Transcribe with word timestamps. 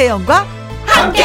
김혜영과 0.00 0.46
함께. 0.86 1.22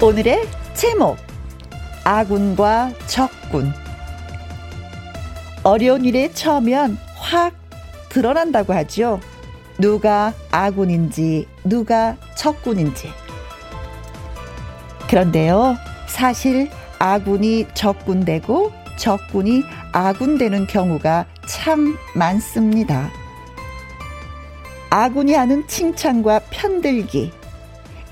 오늘의 0.00 0.48
제목 0.74 1.16
아군과 2.04 2.92
적군 3.08 3.72
어려운 5.64 6.04
일에 6.04 6.32
처하면 6.32 6.96
확 7.16 7.54
드러난다고 8.08 8.72
하죠. 8.72 9.18
누가 9.78 10.32
아군인지 10.52 11.48
누가 11.64 12.16
적군인지. 12.36 13.10
그런데요, 15.10 15.76
사실 16.06 16.70
아군이 17.00 17.66
적군되고 17.74 18.81
적군이 19.02 19.64
아군 19.90 20.38
되는 20.38 20.64
경우가 20.64 21.26
참 21.44 21.96
많습니다. 22.14 23.10
아군이 24.90 25.34
하는 25.34 25.66
칭찬과 25.66 26.42
편들기, 26.50 27.32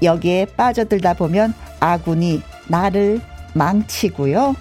여기에 0.02 0.46
빠져들다 0.56 1.14
보면 1.14 1.54
아군이 1.78 2.42
나를 2.66 3.20
망치고요. 3.54 4.56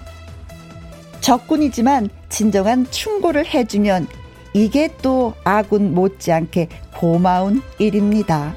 적군이지만 1.20 2.10
진정한 2.28 2.88
충고를 2.88 3.44
해주면 3.44 4.06
이게 4.52 4.88
또 5.02 5.34
아군 5.42 5.94
못지않게 5.94 6.68
고마운 6.96 7.60
일입니다. 7.80 8.54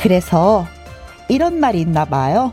그래서 0.00 0.68
이런 1.28 1.58
말이 1.58 1.80
있나 1.80 2.04
봐요. 2.04 2.52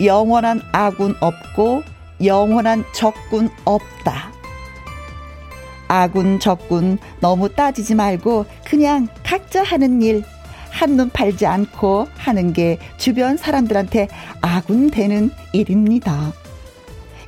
영원한 0.00 0.60
아군 0.70 1.16
없고 1.18 1.95
영원한 2.24 2.84
적군 2.92 3.50
없다. 3.64 4.32
아군, 5.88 6.40
적군 6.40 6.98
너무 7.20 7.48
따지지 7.48 7.94
말고 7.94 8.46
그냥 8.64 9.08
각자 9.22 9.62
하는 9.62 10.02
일 10.02 10.24
한눈 10.70 11.08
팔지 11.10 11.46
않고 11.46 12.08
하는 12.16 12.52
게 12.52 12.78
주변 12.98 13.36
사람들한테 13.36 14.08
아군 14.42 14.90
되는 14.90 15.30
일입니다. 15.52 16.32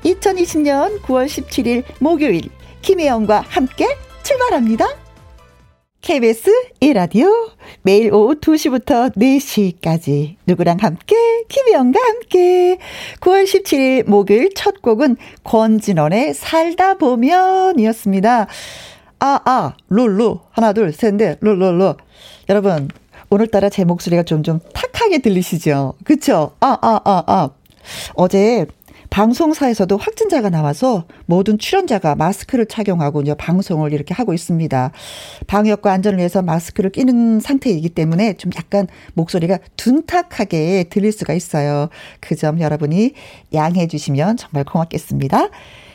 2020년 0.04 1.00
9월 1.02 1.26
17일 1.26 1.84
목요일 1.98 2.42
김혜영과 2.82 3.44
함께 3.48 3.86
출발합니다. 4.22 4.86
KBS 6.08 6.50
1라디오 6.80 7.50
매일 7.82 8.14
오후 8.14 8.34
2시부터 8.36 9.14
4시까지 9.14 10.36
누구랑 10.46 10.78
함께 10.80 11.14
김혜영과 11.50 12.00
함께 12.00 12.78
9월 13.20 13.44
17일 13.44 14.08
목요일 14.08 14.48
첫 14.54 14.80
곡은 14.80 15.18
권진원의 15.44 16.32
살다 16.32 16.94
보면이었습니다. 16.94 18.46
아, 19.18 19.40
아, 19.44 19.74
룰루. 19.90 20.40
하나, 20.50 20.72
둘, 20.72 20.94
셋, 20.94 21.14
넷, 21.14 21.36
룰루루. 21.42 21.96
여러분, 22.48 22.88
오늘따라 23.28 23.68
제 23.68 23.84
목소리가 23.84 24.22
좀, 24.22 24.42
좀 24.42 24.60
탁하게 24.72 25.18
들리시죠? 25.18 25.92
그쵸? 26.04 26.52
아, 26.60 26.78
아, 26.80 27.00
아, 27.04 27.22
아. 27.26 27.50
어제 28.14 28.66
방송사에서도 29.10 29.96
확진자가 29.96 30.50
나와서 30.50 31.04
모든 31.26 31.58
출연자가 31.58 32.14
마스크를 32.14 32.66
착용하고 32.66 33.22
이제 33.22 33.34
방송을 33.34 33.92
이렇게 33.92 34.14
하고 34.14 34.32
있습니다. 34.32 34.92
방역과 35.46 35.92
안전을 35.92 36.18
위해서 36.18 36.40
마스크를 36.42 36.90
끼는 36.90 37.40
상태이기 37.40 37.90
때문에 37.90 38.34
좀 38.34 38.50
약간 38.56 38.86
목소리가 39.14 39.58
둔탁하게 39.76 40.84
들릴 40.90 41.12
수가 41.12 41.34
있어요. 41.34 41.88
그 42.20 42.38
점 42.38 42.60
여러분이 42.60 43.14
양해해 43.52 43.88
주시면 43.88 44.36
정말 44.36 44.62
고맙겠습니다. 44.64 45.48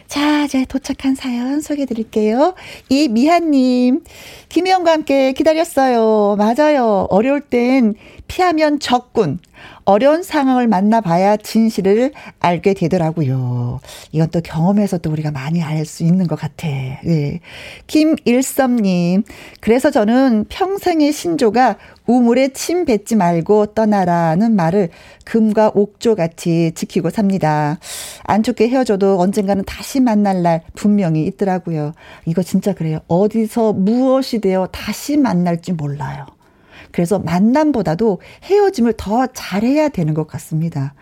자, 0.08 0.44
이제 0.44 0.66
도착한 0.68 1.16
사연 1.16 1.62
소개해 1.62 1.86
드릴게요. 1.86 2.54
이 2.90 3.08
미한님, 3.08 4.04
김혜영과 4.50 4.92
함께 4.92 5.32
기다렸어요. 5.32 6.36
맞아요. 6.38 7.08
어려울 7.10 7.40
땐 7.42 7.96
피하면 8.28 8.80
적군, 8.80 9.40
어려운 9.86 10.24
상황을 10.24 10.68
만나봐야 10.68 11.38
진실을 11.38 12.14
알게 12.40 12.74
되더라고요. 12.74 13.80
이건 14.12 14.30
또 14.30 14.42
경험에서 14.42 14.98
도 14.98 15.12
우리가 15.12 15.32
많이 15.32 15.62
알 15.62 15.84
수 15.86 16.04
있는 16.04 16.28
것 16.28 16.38
같아. 16.40 16.68
네. 16.68 17.40
김일섭님, 17.88 19.24
그래서 19.60 19.92
저는 19.92 20.46
평생의 20.50 21.12
신조가 21.12 21.78
우물에 22.06 22.50
침 22.50 22.86
뱉지 22.86 23.16
말고 23.16 23.68
떠나라는 23.68 24.56
말을 24.56 24.90
금과 25.26 25.72
옥조 25.74 26.16
같이 26.16 26.72
지키고 26.76 27.10
삽니다. 27.10 27.80
안 28.24 28.44
좋게 28.44 28.70
헤어져도 28.70 29.20
언젠가는 29.20 29.64
다시 29.66 30.00
만날 30.00 30.42
날 30.42 30.62
분명히 30.76 31.26
있더라고요. 31.26 31.94
이거 32.26 32.44
진짜 32.44 32.74
그래요. 32.74 33.00
어디서 33.08 33.74
무엇이 33.74 34.40
되어 34.40 34.68
다시 34.68 35.18
만날지 35.18 35.74
몰라요. 35.74 36.26
그래서 36.94 37.20
만남보다도 37.20 38.20
헤어짐을 38.46 38.94
더 38.96 39.28
잘해야 39.28 39.90
되는 39.90 40.14
것 40.14 40.26
같습니다. 40.28 40.94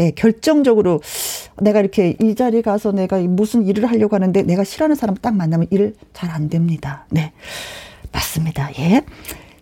예, 0.00 0.10
결정적으로 0.10 1.00
내가 1.60 1.78
이렇게 1.78 2.16
이 2.20 2.34
자리에 2.34 2.62
가서 2.62 2.90
내가 2.90 3.18
무슨 3.20 3.64
일을 3.64 3.86
하려고 3.88 4.16
하는데 4.16 4.42
내가 4.42 4.64
싫어하는 4.64 4.96
사람 4.96 5.14
딱 5.14 5.36
만나면 5.36 5.68
일 5.70 5.94
잘 6.12 6.30
안 6.30 6.48
됩니다. 6.48 7.06
네. 7.10 7.32
맞습니다. 8.10 8.70
예. 8.80 9.02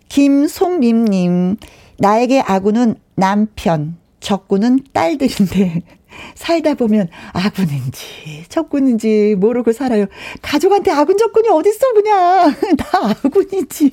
김송림님, 0.09 1.57
나에게 1.97 2.41
아군은 2.41 2.95
남편, 3.15 3.97
적군은 4.19 4.79
딸들인데, 4.93 5.81
살다 6.35 6.75
보면 6.75 7.09
아군인지 7.33 8.45
적군인지 8.49 9.35
모르고 9.39 9.71
살아요. 9.73 10.05
가족한테 10.41 10.91
아군 10.91 11.17
적군이 11.17 11.49
어딨어 11.49 11.93
그냥 11.95 12.53
다 12.77 13.15
아군이지. 13.23 13.91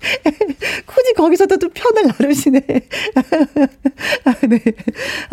굳이 0.86 1.12
거기서도 1.14 1.58
또 1.58 1.68
편을 1.68 2.06
나르시네. 2.06 2.60
네. 4.48 4.62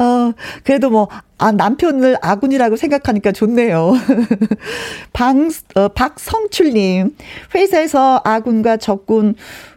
어, 0.04 0.34
그래도 0.64 0.90
뭐, 0.90 1.08
아, 1.38 1.52
남편을 1.52 2.18
아군이라고 2.22 2.76
생각하니까 2.76 3.32
좋네요. 3.32 3.94
방, 5.14 5.50
어, 5.76 5.88
박성출님, 5.90 7.16
회사에서 7.56 8.22
아군과 8.24 8.78
적군, 8.78 9.36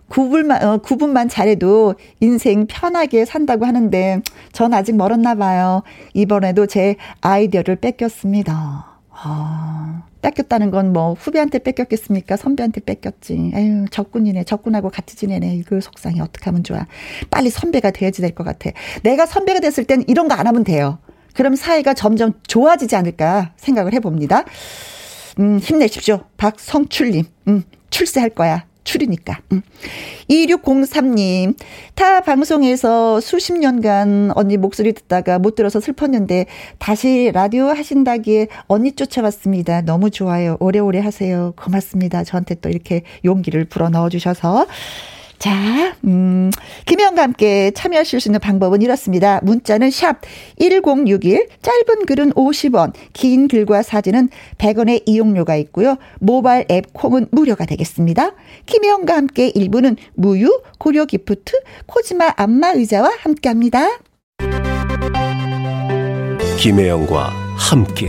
구분만, 0.09 0.65
어, 0.65 0.78
구분만 0.78 1.28
잘해도 1.28 1.95
인생 2.19 2.67
편하게 2.67 3.25
산다고 3.25 3.67
하는데, 3.67 4.22
전 4.53 4.75
아직 4.75 4.97
멀었나 4.97 5.37
봐요. 5.37 5.83
이번에도 6.15 6.67
제 6.67 6.97
아이디어를 7.21 7.77
뺏겼습니다. 7.77 8.99
아, 9.11 10.03
뺏겼다는 10.22 10.70
건 10.70 10.92
뭐 10.92 11.14
후배한테 11.14 11.58
뺏겼겠습니까? 11.60 12.36
선배한테 12.36 12.81
뺏겼지. 12.81 13.53
에휴, 13.54 13.86
적군이네. 13.91 14.44
적군하고 14.44 14.91
같이 14.91 15.16
지내네. 15.16 15.54
이거 15.56 15.81
속상해. 15.81 16.20
어떻게 16.20 16.44
하면 16.47 16.64
좋아. 16.64 16.86
빨리 17.31 17.50
선배가 17.50 17.91
돼야지 17.92 18.20
될 18.22 18.34
것 18.34 18.44
같아. 18.44 18.70
내가 19.03 19.26
선배가 19.26 19.60
됐을 19.60 19.84
땐 19.84 20.04
이런 20.09 20.26
거 20.28 20.34
안 20.34 20.47
하면 20.47 20.64
돼요. 20.64 20.98
그럼 21.34 21.54
사이가 21.54 21.94
점점 21.94 22.32
좋아지지 22.47 22.97
않을까 22.97 23.53
생각을 23.56 23.92
해봅니다. 23.94 24.44
음, 25.38 25.59
힘내십시오. 25.59 26.25
박성출님. 26.36 27.25
음, 27.48 27.62
출세할 27.91 28.30
거야. 28.30 28.64
출이니까. 28.84 29.41
음. 29.52 29.62
2603님, 30.28 31.56
타 31.94 32.20
방송에서 32.20 33.20
수십 33.20 33.52
년간 33.54 34.32
언니 34.34 34.56
목소리 34.56 34.92
듣다가 34.92 35.38
못 35.38 35.54
들어서 35.54 35.80
슬펐는데 35.80 36.46
다시 36.78 37.30
라디오 37.32 37.66
하신다기에 37.66 38.48
언니 38.66 38.92
쫓아왔습니다. 38.92 39.82
너무 39.82 40.10
좋아요. 40.10 40.56
오래오래 40.60 41.00
하세요. 41.00 41.53
고맙습니다. 41.56 42.24
저한테 42.24 42.56
또 42.56 42.68
이렇게 42.68 43.03
용기를 43.24 43.65
불어 43.65 43.88
넣어주셔서. 43.88 44.66
자, 45.41 45.97
음, 46.04 46.51
김혜영과 46.84 47.22
함께 47.22 47.71
참여하실 47.71 48.21
수 48.21 48.28
있는 48.28 48.41
방법은 48.41 48.83
이렇습니다. 48.83 49.41
문자는 49.42 49.91
샵 49.91 50.21
1061, 50.59 51.48
짧은 51.63 52.04
글은 52.07 52.33
50원, 52.34 52.92
긴 53.15 53.48
글과 53.48 53.83
사진은 53.83 54.28
100원의 54.59 55.03
이용료가 55.07 55.57
있고요. 55.57 55.97
모바일 56.19 56.66
앱 56.71 56.92
콩은 56.92 57.28
무료가 57.31 57.65
되겠습니다. 57.65 58.33
김혜영과 58.66 59.16
함께 59.16 59.51
1부는 59.51 59.97
무유, 60.15 60.60
고려 60.78 61.07
기프트, 61.07 61.54
코지마 61.86 62.34
안마 62.36 62.72
의자와 62.72 63.10
함께 63.22 63.48
합니다. 63.48 63.98
김혜영과 66.59 67.33
함께. 67.57 68.09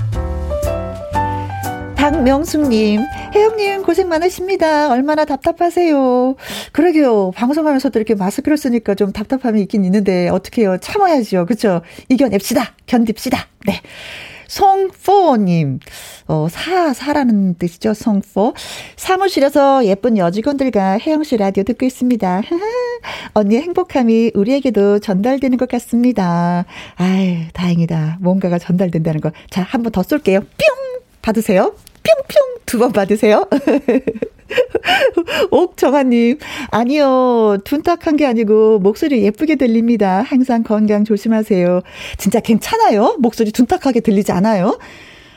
박명숙님, 2.01 2.99
혜영님 3.35 3.83
고생 3.83 4.09
많으십니다. 4.09 4.89
얼마나 4.89 5.23
답답하세요. 5.23 6.35
그러게요. 6.71 7.29
방송하면서도 7.35 7.99
이렇게 7.99 8.15
마스크를 8.15 8.57
쓰니까 8.57 8.95
좀 8.95 9.11
답답함이 9.13 9.61
있긴 9.61 9.85
있는데 9.85 10.27
어떻게 10.29 10.63
해요? 10.63 10.77
참아야죠. 10.81 11.45
그쵸? 11.45 11.81
이겨냅시다. 12.09 12.73
견딥시다. 12.87 13.45
네. 13.67 13.79
송포님, 14.47 15.79
어, 16.27 16.47
사, 16.49 16.91
사라는 16.91 17.59
뜻이죠, 17.59 17.93
송포. 17.93 18.55
사무실에서 18.95 19.85
예쁜 19.85 20.17
여직원들과 20.17 20.97
혜영 20.97 21.23
씨 21.23 21.37
라디오 21.37 21.61
듣고 21.63 21.85
있습니다. 21.85 22.41
언니의 23.35 23.61
행복함이 23.61 24.31
우리에게도 24.33 24.97
전달되는 24.97 25.55
것 25.59 25.69
같습니다. 25.69 26.65
아유, 26.95 27.37
다행이다. 27.53 28.17
뭔가가 28.21 28.57
전달된다는 28.57 29.21
거. 29.21 29.31
자, 29.51 29.61
한 29.61 29.83
번 29.83 29.91
더 29.91 30.01
쏠게요. 30.01 30.39
뿅! 30.39 30.47
받으세요. 31.21 31.75
뿅뿅 32.27 32.65
두 32.65 32.79
번 32.79 32.91
받으세요. 32.91 33.47
옥정아님, 35.51 36.39
아니요. 36.71 37.57
둔탁한 37.63 38.17
게 38.17 38.25
아니고, 38.25 38.79
목소리 38.79 39.23
예쁘게 39.23 39.55
들립니다. 39.55 40.23
항상 40.25 40.63
건강 40.63 41.05
조심하세요. 41.05 41.81
진짜 42.17 42.39
괜찮아요? 42.39 43.15
목소리 43.19 43.51
둔탁하게 43.51 44.01
들리지 44.01 44.31
않아요? 44.31 44.77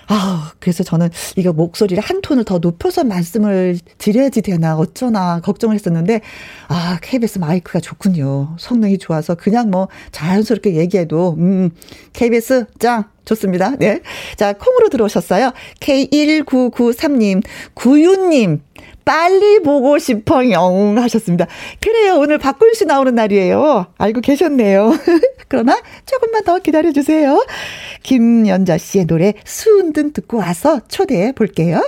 아, 0.06 0.52
그래서 0.58 0.84
저는 0.84 1.10
이거 1.36 1.52
목소리를 1.52 2.02
한 2.02 2.20
톤을 2.20 2.44
더 2.44 2.58
높여서 2.58 3.04
말씀을 3.04 3.78
드려야지 3.98 4.42
되나 4.42 4.76
어쩌나 4.76 5.40
걱정을 5.40 5.74
했었는데 5.74 6.20
아, 6.68 6.98
KBS 7.02 7.38
마이크가 7.38 7.80
좋군요. 7.80 8.56
성능이 8.58 8.98
좋아서 8.98 9.34
그냥 9.34 9.70
뭐 9.70 9.88
자연스럽게 10.12 10.74
얘기해도 10.74 11.36
음, 11.38 11.70
KBS 12.12 12.66
짱 12.78 13.04
좋습니다. 13.24 13.76
네. 13.76 14.02
자, 14.36 14.52
콩으로 14.52 14.90
들어오셨어요. 14.90 15.52
K1993님, 15.80 17.42
구윤님, 17.72 18.60
빨리 19.04 19.60
보고 19.60 19.98
싶어 19.98 20.48
영 20.50 20.96
하셨습니다. 20.98 21.46
그래요. 21.80 22.16
오늘 22.18 22.38
박군 22.38 22.72
씨 22.74 22.84
나오는 22.86 23.14
날이에요. 23.14 23.86
알고 23.98 24.20
계셨네요. 24.20 24.92
그러나 25.48 25.80
조금만 26.06 26.44
더 26.44 26.58
기다려 26.58 26.92
주세요. 26.92 27.44
김연자 28.02 28.78
씨의 28.78 29.06
노래 29.06 29.34
수은등 29.44 30.12
듣고 30.12 30.38
와서 30.38 30.80
초대해 30.88 31.32
볼게요. 31.32 31.80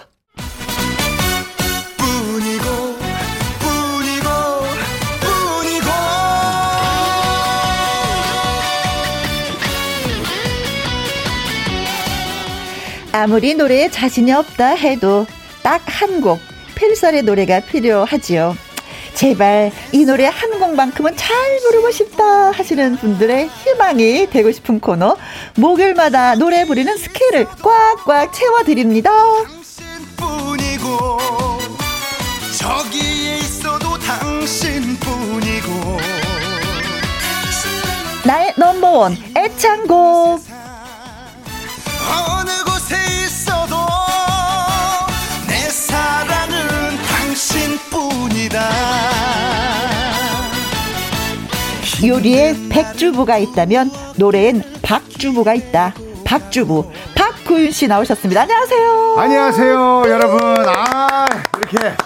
아무리 13.12 13.54
노래에 13.54 13.88
자신이 13.90 14.32
없다 14.32 14.74
해도 14.74 15.26
딱 15.62 15.80
한 15.88 16.20
곡 16.20 16.38
필살의 16.76 17.22
노래가 17.22 17.60
필요하지요. 17.60 18.56
제발 19.14 19.72
이 19.92 20.04
노래 20.04 20.26
한 20.26 20.60
곡만큼은 20.60 21.16
잘 21.16 21.34
부르고 21.62 21.90
싶다 21.90 22.50
하시는 22.50 22.96
분들의 22.96 23.48
희망이 23.48 24.28
되고 24.30 24.52
싶은 24.52 24.78
코너 24.78 25.16
목요일마다 25.56 26.34
노래 26.34 26.66
부르는 26.66 26.96
스케일을 26.98 27.46
꽉꽉 27.62 28.32
채워드립니다. 28.32 29.10
당신뿐이고 29.46 31.18
저기에 32.58 33.36
있어도 33.38 33.98
당신뿐이고 33.98 35.70
나의 38.24 38.52
넘버원 38.58 39.16
애창곡 39.36 40.45
요리에 52.04 52.54
백주부가 52.68 53.38
있다면 53.38 53.90
노래엔 54.16 54.62
박주부가 54.82 55.54
있다 55.54 55.94
박주부 56.24 56.90
박구윤 57.14 57.70
씨 57.70 57.86
나오셨습니다 57.88 58.42
안녕하세요 58.42 59.14
안녕하세요 59.18 60.04
여러분 60.08 60.40
아 60.68 61.26
이렇게 61.58 61.96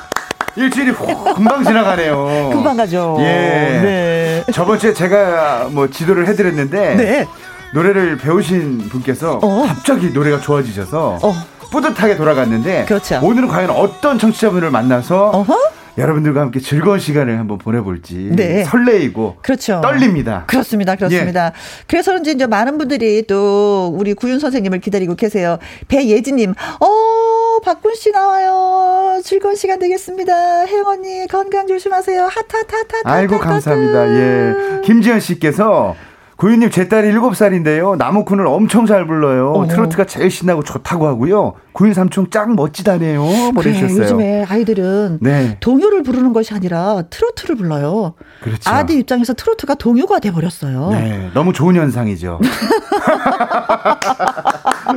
일주일이 0.57 0.93
금방 0.93 1.63
지나가네요. 1.63 2.51
금방 2.53 2.77
가죠. 2.77 3.17
예. 3.21 3.25
네. 3.25 4.45
저번 4.53 4.79
주에 4.81 4.93
제가 4.93 5.69
뭐 5.71 5.89
지도를 5.89 6.27
해드렸는데 6.27 6.95
네. 6.97 7.27
노래를 7.73 8.19
배우신 8.19 8.89
분께서 8.89 9.39
어. 9.43 9.65
갑자기 9.69 10.11
노래가 10.11 10.41
좋아지셔서 10.41 11.19
어. 11.23 11.35
뿌듯하게 11.71 12.17
돌아갔는데 12.17 12.85
그렇죠. 12.87 13.21
오늘은 13.23 13.47
과연 13.49 13.71
어떤 13.71 14.19
청취자분을 14.19 14.71
만나서 14.71 15.31
어허? 15.31 15.55
여러분들과 16.01 16.41
함께 16.41 16.61
즐거운 16.61 16.99
시간을 16.99 17.39
한번 17.39 17.59
보내볼지 17.59 18.31
네. 18.33 18.65
설레이고 18.65 19.37
그렇죠. 19.43 19.81
떨립니다. 19.83 20.45
그렇습니다. 20.47 20.97
그렇습니다. 20.97 21.47
예. 21.47 21.53
그래서 21.87 22.11
그런지 22.13 22.33
이제 22.33 22.47
많은 22.47 22.79
분들이 22.79 23.27
또 23.27 23.93
우리 23.95 24.15
구윤 24.15 24.39
선생님을 24.39 24.81
기다리고 24.81 25.15
계세요. 25.15 25.59
배예진님, 25.89 26.51
어 26.81 27.61
박군 27.65 27.95
씨 27.95 28.11
나와요. 28.11 29.21
즐거운 29.23 29.55
시간 29.55 29.79
되겠습니다. 29.79 30.67
혜영 30.67 30.87
언니 30.87 31.27
건강 31.29 31.67
조심하세요. 31.67 32.25
하타타타. 32.25 32.99
아이고 33.05 33.39
감사합니다. 33.39 34.09
예, 34.09 34.55
김지현 34.85 35.21
씨께서 35.21 35.95
구윤님 36.41 36.71
제 36.71 36.89
딸이 36.89 37.13
7살인데요. 37.13 37.99
나무꾼을 37.99 38.47
엄청 38.47 38.87
잘 38.87 39.07
불러요. 39.07 39.53
어. 39.53 39.67
트로트가 39.67 40.07
제일 40.07 40.31
신나고 40.31 40.63
좋다고 40.63 41.07
하고요. 41.07 41.53
구윤 41.73 41.93
삼촌 41.93 42.31
짱 42.31 42.57
멋지다네요. 42.57 43.53
보내주셨어요. 43.55 43.95
그래, 43.95 44.05
요즘에 44.05 44.45
아이들은 44.49 45.19
네. 45.21 45.59
동요를 45.61 46.03
부르는 46.03 46.33
것이 46.33 46.55
아니라 46.55 47.03
트로트를 47.11 47.57
불러요. 47.57 48.15
그렇죠. 48.43 48.71
아들 48.71 48.97
입장에서 48.97 49.35
트로트가 49.35 49.75
동요가 49.75 50.19
돼버렸어요. 50.19 50.89
네, 50.93 51.31
너무 51.35 51.53
좋은 51.53 51.77
현상이죠. 51.77 52.41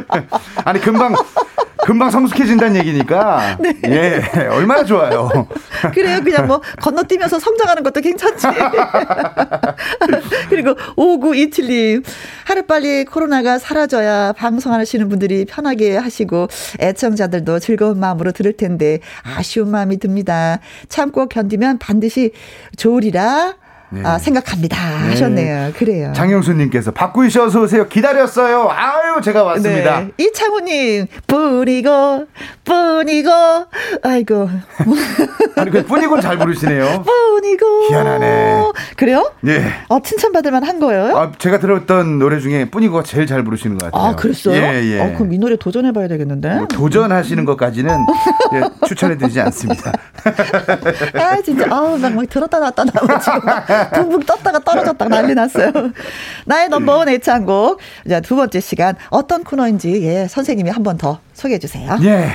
아니 0.65 0.79
금방 0.79 1.15
금방 1.85 2.09
성숙해진다는 2.11 2.77
얘기니까. 2.77 3.57
네. 3.59 3.73
예, 3.85 4.47
얼마나 4.47 4.83
좋아요. 4.83 5.47
그래요. 5.93 6.21
그냥 6.23 6.47
뭐 6.47 6.61
건너뛰면서 6.81 7.39
성장하는 7.39 7.83
것도 7.83 8.01
괜찮지. 8.01 8.47
그리고 10.49 10.75
5927님. 10.95 12.03
하루빨리 12.45 13.05
코로나가 13.05 13.59
사라져야 13.59 14.33
방송하시는 14.33 15.09
분들이 15.09 15.45
편하게 15.45 15.97
하시고 15.97 16.47
애청자들도 16.79 17.59
즐거운 17.59 17.99
마음으로 17.99 18.31
들을 18.31 18.53
텐데 18.53 18.99
아쉬운 19.23 19.69
마음이 19.69 19.97
듭니다. 19.97 20.59
참고 20.89 21.27
견디면 21.27 21.79
반드시 21.79 22.31
좋으리라 22.77 23.55
네. 23.93 24.01
아, 24.03 24.17
생각합니다. 24.17 24.75
네. 25.03 25.09
하셨네요. 25.09 25.73
그래요. 25.77 26.13
장영수님께서 26.15 26.91
씨 27.29 27.39
어서 27.39 27.61
오세요. 27.61 27.87
기다렸어요. 27.87 28.67
아유, 28.71 29.21
제가 29.21 29.43
왔습니다. 29.43 29.99
네. 30.01 30.11
이창우님, 30.17 31.05
뿐이고, 31.27 32.25
뿐이고, 32.65 33.29
아이고. 34.01 34.49
아니, 35.57 35.69
그 35.71 35.85
뿐이고 35.85 36.19
잘 36.21 36.37
부르시네요. 36.39 37.03
뿐이고. 37.47 37.65
희한하네. 37.89 38.63
그래요? 38.95 39.31
네. 39.41 39.61
어, 39.89 39.99
칭찬받을 40.01 40.51
만 40.51 40.63
한 40.63 40.79
거예요? 40.79 41.17
아, 41.17 41.31
제가 41.37 41.59
들었던 41.59 42.19
노래 42.19 42.39
중에 42.39 42.69
뿐이고가 42.69 43.03
제일 43.03 43.27
잘 43.27 43.43
부르시는 43.43 43.77
것 43.77 43.91
같아요. 43.91 44.11
아, 44.11 44.15
그랬어요? 44.15 44.55
예, 44.55 44.81
예. 44.93 44.99
어, 45.01 45.13
그럼 45.17 45.33
이 45.33 45.37
노래 45.37 45.57
도전해봐야 45.57 46.07
되겠는데? 46.07 46.55
뭐, 46.55 46.67
도전하시는 46.67 47.43
것까지는 47.43 47.97
예, 48.53 48.87
추천해드리지 48.87 49.41
않습니다. 49.41 49.91
아, 51.15 51.41
진짜. 51.41 51.65
아우, 51.69 51.97
막 51.97 52.13
들었다 52.29 52.59
놨다 52.59 52.85
나고 52.85 53.19
지금. 53.19 53.41
붕붕 53.93 54.19
떴다가 54.21 54.59
떨어졌다가 54.59 55.09
난리 55.09 55.35
났어요. 55.35 55.69
나의 56.45 56.69
넘버원 56.69 57.09
애창곡. 57.09 57.79
자, 58.09 58.21
두 58.21 58.37
번째 58.37 58.59
시간 58.61 58.95
어떤 59.09 59.43
코너인지 59.43 60.01
예, 60.03 60.27
선생님이 60.29 60.69
한 60.69 60.81
번 60.83 60.93
더 60.97 61.19
소개해 61.33 61.57
주세요. 61.59 61.97
예. 62.03 62.29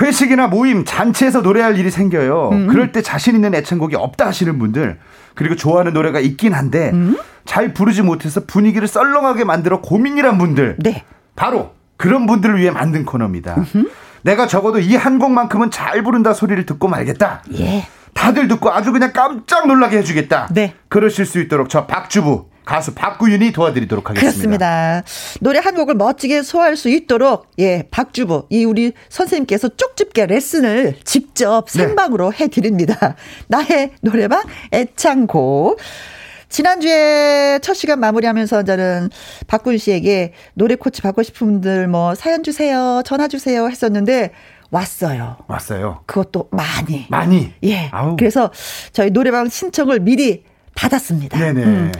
회식이나 0.00 0.46
모임, 0.48 0.84
잔치에서 0.84 1.40
노래할 1.40 1.78
일이 1.78 1.90
생겨요. 1.90 2.50
음. 2.52 2.66
그럴 2.66 2.92
때 2.92 3.02
자신 3.02 3.34
있는 3.34 3.54
애창곡이 3.54 3.96
없다 3.96 4.26
하시는 4.26 4.58
분들 4.58 4.98
그리고 5.34 5.56
좋아하는 5.56 5.92
노래가 5.92 6.20
있긴 6.20 6.52
한데 6.52 6.90
음? 6.92 7.16
잘 7.44 7.72
부르지 7.72 8.02
못해서 8.02 8.42
분위기를 8.46 8.88
썰렁하게 8.88 9.44
만들어 9.44 9.80
고민이란 9.80 10.38
분들. 10.38 10.76
네. 10.80 11.04
바로 11.34 11.72
그런 11.96 12.26
분들을 12.26 12.58
위해 12.58 12.70
만든 12.70 13.04
코너입니다. 13.04 13.54
음흠. 13.56 13.88
내가 14.22 14.46
적어도 14.46 14.80
이 14.80 14.96
한 14.96 15.18
곡만큼은 15.18 15.70
잘 15.70 16.02
부른다 16.02 16.32
소리를 16.34 16.66
듣고 16.66 16.88
말겠다. 16.88 17.42
예. 17.58 17.86
다들 18.12 18.48
듣고 18.48 18.70
아주 18.72 18.92
그냥 18.92 19.12
깜짝 19.12 19.66
놀라게 19.68 19.98
해주겠다. 19.98 20.48
네. 20.52 20.74
그러실 20.88 21.26
수 21.26 21.38
있도록 21.40 21.68
저 21.68 21.86
박주부 21.86 22.46
가수 22.66 22.94
박구윤이 22.94 23.52
도와드리도록 23.52 24.10
하겠습니다. 24.10 24.30
그렇습니다. 24.32 25.02
노래 25.40 25.60
한 25.60 25.76
곡을 25.76 25.94
멋지게 25.94 26.42
소화할 26.42 26.76
수 26.76 26.90
있도록 26.90 27.46
예 27.60 27.84
박주부 27.90 28.48
이 28.50 28.64
우리 28.64 28.92
선생님께서 29.08 29.70
쪽집게 29.76 30.26
레슨을 30.26 30.96
직접 31.04 31.66
네. 31.66 31.78
생방으로 31.78 32.32
네. 32.32 32.44
해드립니다. 32.44 33.14
나의 33.46 33.92
노래방 34.02 34.42
애창곡. 34.72 35.78
지난주에 36.48 37.58
첫 37.62 37.74
시간 37.74 38.00
마무리하면서 38.00 38.64
저는 38.64 39.10
박군 39.46 39.78
씨에게 39.78 40.32
노래 40.54 40.74
코치 40.74 41.02
받고 41.02 41.22
싶은 41.22 41.46
분들 41.46 41.86
뭐 41.86 42.14
사연 42.14 42.42
주세요, 42.42 43.02
전화 43.04 43.28
주세요 43.28 43.68
했었는데 43.68 44.32
왔어요. 44.70 45.36
왔어요. 45.46 46.02
그것도 46.06 46.48
많이. 46.50 47.06
많이. 47.10 47.52
예. 47.62 47.88
아우. 47.92 48.16
그래서 48.16 48.50
저희 48.92 49.10
노래방 49.10 49.48
신청을 49.48 50.00
미리 50.00 50.42
받았습니다. 50.74 51.38
네네. 51.38 51.64
음. 51.64 51.92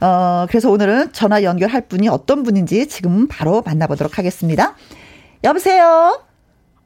어, 0.00 0.46
그래서 0.48 0.70
오늘은 0.70 1.12
전화 1.12 1.42
연결할 1.42 1.82
분이 1.88 2.08
어떤 2.08 2.42
분인지 2.42 2.88
지금 2.88 3.28
바로 3.28 3.62
만나보도록 3.64 4.18
하겠습니다. 4.18 4.74
여보세요? 5.44 6.20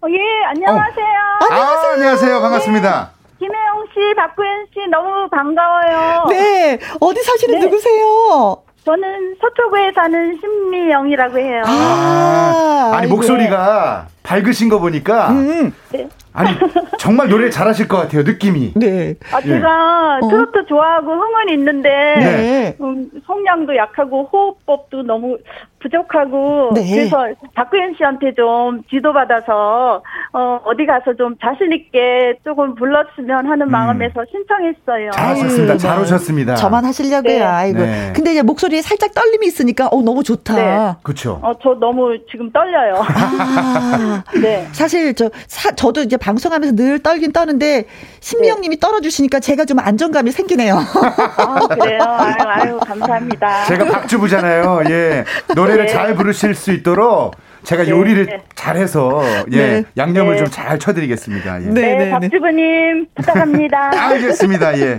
어, 0.02 0.07
예, 0.09 0.45
안녕하세요. 0.47 1.07
어. 1.40 1.45
안녕하세요. 1.50 1.90
아, 1.90 1.95
안녕하세요. 1.95 2.40
반갑습니다. 2.40 3.11
네. 3.12 3.21
김혜영 3.38 3.87
씨, 3.93 4.14
박구현 4.17 4.67
씨 4.73 4.88
너무 4.90 5.29
반가워요. 5.31 6.26
네. 6.29 6.79
어디 7.00 7.23
사시는 7.23 7.59
네. 7.59 7.64
누구세요? 7.64 8.62
저는 8.85 9.37
서초구에 9.40 9.93
사는 9.95 10.38
신미영이라고 10.40 11.38
해요. 11.38 11.62
아, 11.67 12.93
아 12.95 13.00
니, 13.00 13.09
목소리가 13.09 14.07
밝으신 14.23 14.69
거 14.69 14.79
보니까. 14.79 15.31
음. 15.31 15.75
네. 15.90 16.09
아니 16.33 16.51
정말 16.99 17.29
노래 17.29 17.51
잘하실 17.51 17.89
것 17.89 17.97
같아요 17.99 18.23
느낌이. 18.23 18.73
네. 18.77 19.15
아 19.33 19.41
제가 19.41 20.21
예. 20.23 20.29
트로트 20.29 20.67
좋아하고 20.67 21.13
흥은 21.13 21.49
있는데 21.55 21.89
네. 21.89 22.77
음, 22.81 23.11
성량도 23.27 23.77
약하고 23.77 24.29
호흡법도 24.33 25.03
너무 25.03 25.39
부족하고 25.81 26.71
네. 26.75 26.89
그래서 26.91 27.27
박구현 27.55 27.95
씨한테 27.97 28.35
좀 28.35 28.83
지도받아서 28.91 30.03
어, 30.33 30.61
어디 30.65 30.87
가서 30.87 31.15
좀 31.17 31.35
자신 31.43 31.73
있게 31.73 32.39
조금 32.45 32.75
불렀으면 32.75 33.47
하는 33.47 33.67
음. 33.67 33.71
마음에서 33.71 34.21
신청했어요. 34.31 35.11
잘하셨습니다. 35.13 35.77
잘 35.79 35.99
오셨습니다. 36.01 36.55
저만 36.55 36.85
하시려고요. 36.85 37.39
네. 37.39 37.43
아이고. 37.43 37.79
네. 37.79 38.13
근데 38.15 38.33
이제 38.33 38.43
목소리에 38.43 38.83
살짝 38.83 39.15
떨림이 39.15 39.47
있으니까 39.47 39.89
어 39.89 40.03
너무 40.03 40.23
좋다. 40.23 40.55
네. 40.55 40.95
그렇죠. 41.03 41.41
어, 41.43 41.53
저 41.63 41.75
너무 41.81 42.17
지금 42.31 42.51
떨려요. 42.53 43.03
아, 43.03 44.23
네. 44.41 44.69
사실 44.73 45.15
저 45.15 45.31
사, 45.47 45.73
저도 45.73 46.03
이제 46.03 46.17
방송하면서 46.17 46.77
늘 46.77 46.99
떨긴 46.99 47.33
떠는데 47.33 47.87
신미영 48.21 48.61
님이 48.61 48.77
네. 48.77 48.81
떨어 48.81 49.01
주시니까 49.01 49.41
제가 49.41 49.65
좀 49.65 49.79
안정감이 49.79 50.31
생기네요. 50.31 50.77
아, 50.77 51.67
그래요. 51.69 51.99
아유, 52.03 52.35
아유 52.47 52.81
감사합니다. 52.81 53.65
제가 53.65 53.85
박주부잖아요. 53.87 54.83
예. 54.91 55.25
노래 55.55 55.70
노래를 55.71 55.87
네. 55.87 55.93
잘 55.93 56.15
부르실 56.15 56.55
수 56.55 56.73
있도록 56.73 57.35
제가 57.62 57.85
네, 57.85 57.91
요리를 57.91 58.25
네. 58.27 58.43
잘해서 58.55 59.23
예 59.53 59.57
네. 59.57 59.85
양념을 59.97 60.35
네. 60.37 60.39
좀잘 60.45 60.79
쳐드리겠습니다. 60.79 61.62
예. 61.62 61.67
네, 61.67 61.95
네 61.97 62.11
박주부님 62.11 63.07
부탁합니다. 63.15 63.91
알겠습니다. 64.09 64.79
예. 64.79 64.99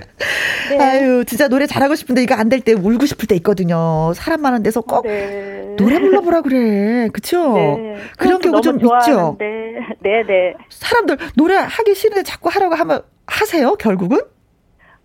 네. 0.70 0.80
아유 0.80 1.25
진짜 1.25 1.48
노래 1.48 1.66
잘하고 1.66 1.96
싶은데 1.96 2.22
이거 2.24 2.36
안 2.36 2.50
될 2.50 2.62
때 2.62 2.74
울고 2.74 3.06
싶을 3.08 3.28
때 3.28 3.36
있거든요. 3.38 4.13
사람 4.13 4.42
많은 4.42 4.62
데서 4.62 4.82
꼭 4.82 5.06
노래 5.78 6.00
불러보라 6.00 6.42
그래, 6.42 7.10
그렇죠? 7.12 7.78
그런 8.18 8.40
경우 8.40 8.62
좀 8.62 8.75
있죠. 8.75 9.38
네, 9.40 10.24
네. 10.28 10.54
사람들 10.70 11.18
노래 11.36 11.56
하기 11.56 11.96
싫은데 11.96 12.24
자꾸 12.24 12.50
하라고 12.50 12.75
하면 12.75 13.01
하세요 13.25 13.75
결국은? 13.75 14.20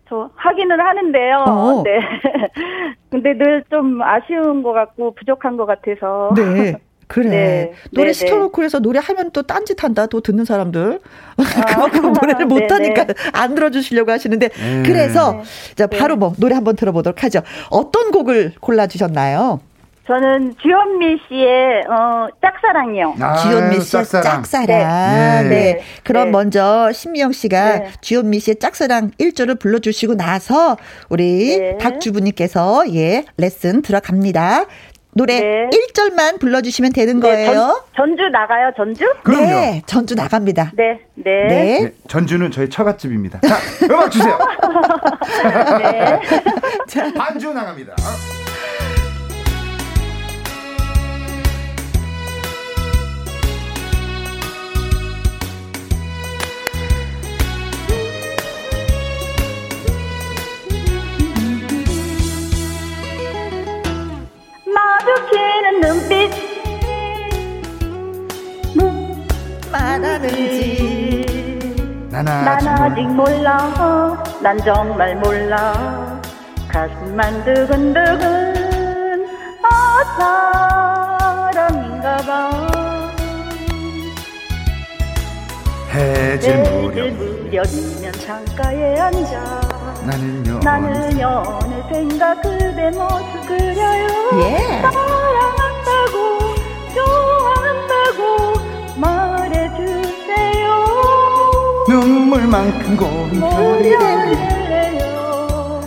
저 0.09 0.31
하기는 0.37 0.79
하는데요. 0.81 1.45
어. 1.49 1.83
네. 1.85 1.99
근데 3.11 3.33
늘 3.35 3.65
좀 3.71 4.01
아쉬운 4.03 4.63
것 4.63 4.73
같고 4.73 5.15
부족한 5.15 5.57
것 5.57 5.67
같아서. 5.67 6.33
네. 6.37 6.75
그래. 7.09 7.29
네. 7.31 7.73
노래 7.91 8.07
네, 8.07 8.07
네. 8.09 8.13
시켜놓고 8.13 8.63
해서 8.63 8.79
노래하면 8.79 9.31
또 9.33 9.43
딴짓한다. 9.43 10.07
또 10.07 10.21
듣는 10.21 10.45
사람들. 10.45 11.01
아, 11.39 11.75
그만큼 11.75 12.13
노래를 12.13 12.47
못하니까 12.47 13.07
안 13.33 13.55
들어주시려고 13.55 14.11
하시는데. 14.13 14.51
음. 14.61 14.83
그래서 14.87 15.41
자 15.75 15.87
바로 15.87 16.17
뭐 16.17 16.33
노래 16.39 16.55
한번 16.55 16.77
들어보도록 16.77 17.25
하죠. 17.25 17.41
어떤 17.71 18.11
곡을 18.13 18.53
골라주셨나요? 18.61 19.61
저는 20.07 20.55
주현미 20.63 21.19
씨의 21.29 21.85
어 21.89 22.29
짝사랑이요. 22.41 23.17
아, 23.21 23.37
주현미 23.39 23.81
씨의 23.81 24.05
짝사랑. 24.05 24.43
짝사랑. 24.43 24.69
네. 24.69 25.49
네. 25.49 25.49
네. 25.49 25.83
그럼 26.05 26.27
네. 26.27 26.31
먼저 26.31 26.93
신미영 26.93 27.33
씨가 27.33 27.79
네. 27.79 27.93
주현미 28.01 28.39
씨의 28.39 28.57
짝사랑 28.57 29.11
1조를 29.19 29.59
불러주시고 29.59 30.15
나서 30.15 30.77
우리 31.09 31.59
네. 31.59 31.79
박주부님께서 31.79 32.85
예 32.95 33.25
레슨 33.37 33.83
들어갑니다. 33.83 34.67
노래 35.17 35.41
네. 35.41 35.71
1절만 35.71 36.39
불러주시면 36.39 36.93
되는 36.93 37.21
네, 37.21 37.29
거예요. 37.29 37.83
전, 37.97 38.15
주 38.19 38.29
나가요, 38.31 38.71
전주? 38.77 39.03
그럼요. 39.23 39.47
네, 39.47 39.83
전주 39.87 40.15
나갑니다. 40.15 40.73
네, 40.77 41.01
네. 41.15 41.47
네. 41.49 41.93
전주는 42.07 42.51
저희 42.51 42.69
처갓집입니다. 42.69 43.41
자, 43.41 43.57
음악 43.91 44.11
주세요. 44.11 44.39
네. 45.81 46.21
자, 46.87 47.11
반주 47.17 47.51
나갑니다. 47.55 47.95
마주치는 64.77 65.81
눈빛. 65.81 66.31
말하는지. 69.73 71.67
난 72.11 72.29
아직 72.29 73.03
몰라. 73.09 74.23
난 74.43 74.59
정말 74.59 75.17
몰라. 75.17 76.21
가슴만 76.69 77.45
두근두근 77.45 79.27
아 79.63 79.73
사랑인가 81.53 82.17
봐. 82.19 82.67
해질 85.93 86.57
무렵. 86.63 87.09
무렵이면 87.15 88.13
창가에 88.13 88.99
앉아 89.01 89.76
나는요 90.07 90.61
나는요 90.63 91.43
어느샌가 91.47 92.41
그대 92.41 92.91
모습 92.91 93.47
그려요. 93.49 94.07
예. 94.41 94.81
사랑한다고 94.83 96.15
좋아한다고 96.95 98.21
말해주세요. 98.97 100.65
눈물만큼 101.89 102.97
고운 102.97 103.41
별이 103.41 103.91
되요? 103.99 105.81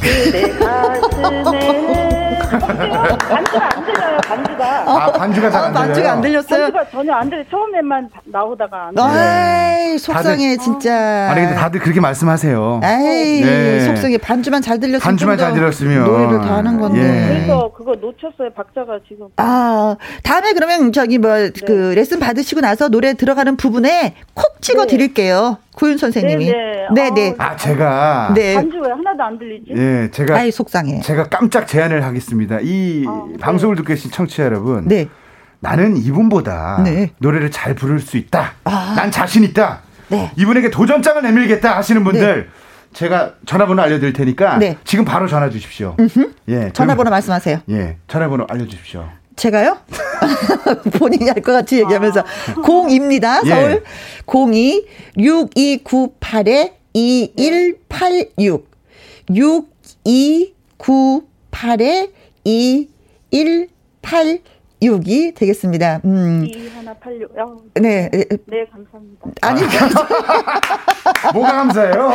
그대 0.00 0.50
가슴에 0.58 2.08
반주가 2.58 3.76
안 3.76 3.84
들려요, 3.84 4.18
반주가. 4.26 4.82
아, 4.86 5.12
반주가 5.12 5.50
잘안 5.50 5.70
아, 5.70 5.72
반주가 5.72 6.12
안 6.12 6.20
들렸어요? 6.20 6.60
반주가 6.72 6.90
전혀 6.90 7.12
안 7.14 7.30
들려. 7.30 7.44
처음에만 7.50 8.10
나오다가 8.26 8.86
안 8.88 8.94
들려요. 8.94 9.10
아이, 9.12 9.98
속상해, 9.98 10.56
다들, 10.56 10.58
진짜. 10.58 11.30
아니, 11.30 11.42
근데 11.42 11.54
다들 11.54 11.80
그렇게 11.80 12.00
말씀하세요. 12.00 12.80
에이, 12.82 13.40
네. 13.44 13.80
속상해. 13.80 14.18
반주만 14.18 14.62
잘 14.62 14.78
들렸으면. 14.80 15.00
반주만 15.00 15.38
잘 15.38 15.52
들었으면. 15.54 16.04
노래를 16.04 16.40
다 16.40 16.56
하는 16.56 16.80
건데. 16.80 17.00
예. 17.00 17.28
그래서 17.34 17.72
그거 17.76 17.92
놓쳤어요, 17.94 18.50
박자가 18.54 19.00
지금. 19.08 19.28
아, 19.36 19.96
다음에 20.22 20.52
그러면 20.52 20.92
저기 20.92 21.18
뭐, 21.18 21.34
네. 21.36 21.50
그, 21.66 21.92
레슨 21.94 22.18
받으시고 22.20 22.60
나서 22.60 22.88
노래 22.88 23.14
들어가는 23.14 23.56
부분에 23.56 24.14
콕 24.34 24.60
찍어 24.60 24.82
네. 24.82 24.88
드릴게요. 24.88 25.58
구윤 25.80 25.96
선생님이. 25.96 26.52
네네. 26.94 27.10
네. 27.14 27.34
아, 27.38 27.56
제가. 27.56 28.32
네. 28.34 28.54
반주 28.54 28.78
왜 28.80 28.90
하나도 28.90 29.22
안 29.22 29.38
들리지? 29.38 29.72
예, 29.74 30.10
제가. 30.10 30.36
아이, 30.36 30.50
속상해. 30.50 31.00
제가 31.00 31.30
깜짝 31.30 31.66
제안을 31.66 32.04
하겠습니다. 32.04 32.58
이 32.60 33.06
아, 33.08 33.24
네. 33.30 33.38
방송을 33.38 33.76
듣고 33.76 33.88
계신 33.88 34.10
청취자 34.10 34.44
여러분. 34.44 34.86
네. 34.86 35.08
나는 35.60 35.96
이분보다 35.96 36.82
네. 36.84 37.12
노래를 37.18 37.50
잘 37.50 37.74
부를 37.74 37.98
수 37.98 38.18
있다. 38.18 38.52
아. 38.64 38.94
난 38.94 39.10
자신 39.10 39.42
있다. 39.42 39.80
네. 40.08 40.30
이분에게 40.36 40.70
도전장을 40.70 41.22
내밀겠다 41.22 41.74
하시는 41.78 42.04
분들. 42.04 42.42
네. 42.42 42.46
제가 42.92 43.34
전화번호 43.46 43.80
알려드릴 43.82 44.12
테니까 44.12 44.58
네. 44.58 44.76
지금 44.84 45.04
바로 45.04 45.28
전화 45.28 45.48
주십시오. 45.48 45.94
음흠. 45.98 46.32
예, 46.48 46.70
전화번호 46.72 47.04
그럼, 47.04 47.12
말씀하세요. 47.12 47.60
예, 47.70 47.98
전화번호 48.08 48.46
알려주십시오. 48.50 49.08
제가요? 49.40 49.78
본인이 50.98 51.28
할 51.30 51.40
것 51.42 51.52
같이 51.52 51.80
얘기하면서. 51.80 52.20
아. 52.20 52.24
02입니다. 52.60 53.40
서울. 53.48 53.72
예. 53.72 53.80
02 54.26 54.84
6298에 55.16 56.72
2186. 56.92 58.68
6298에 59.30 62.10
2186 62.44 64.42
6이 64.82 65.34
되겠습니다. 65.34 66.00
음. 66.04 66.44
2186. 66.46 67.70
네. 67.74 68.10
네, 68.10 68.66
감사합니다. 68.72 69.26
아니, 69.42 69.60
뭐가 71.34 71.52
감사해요? 71.52 72.12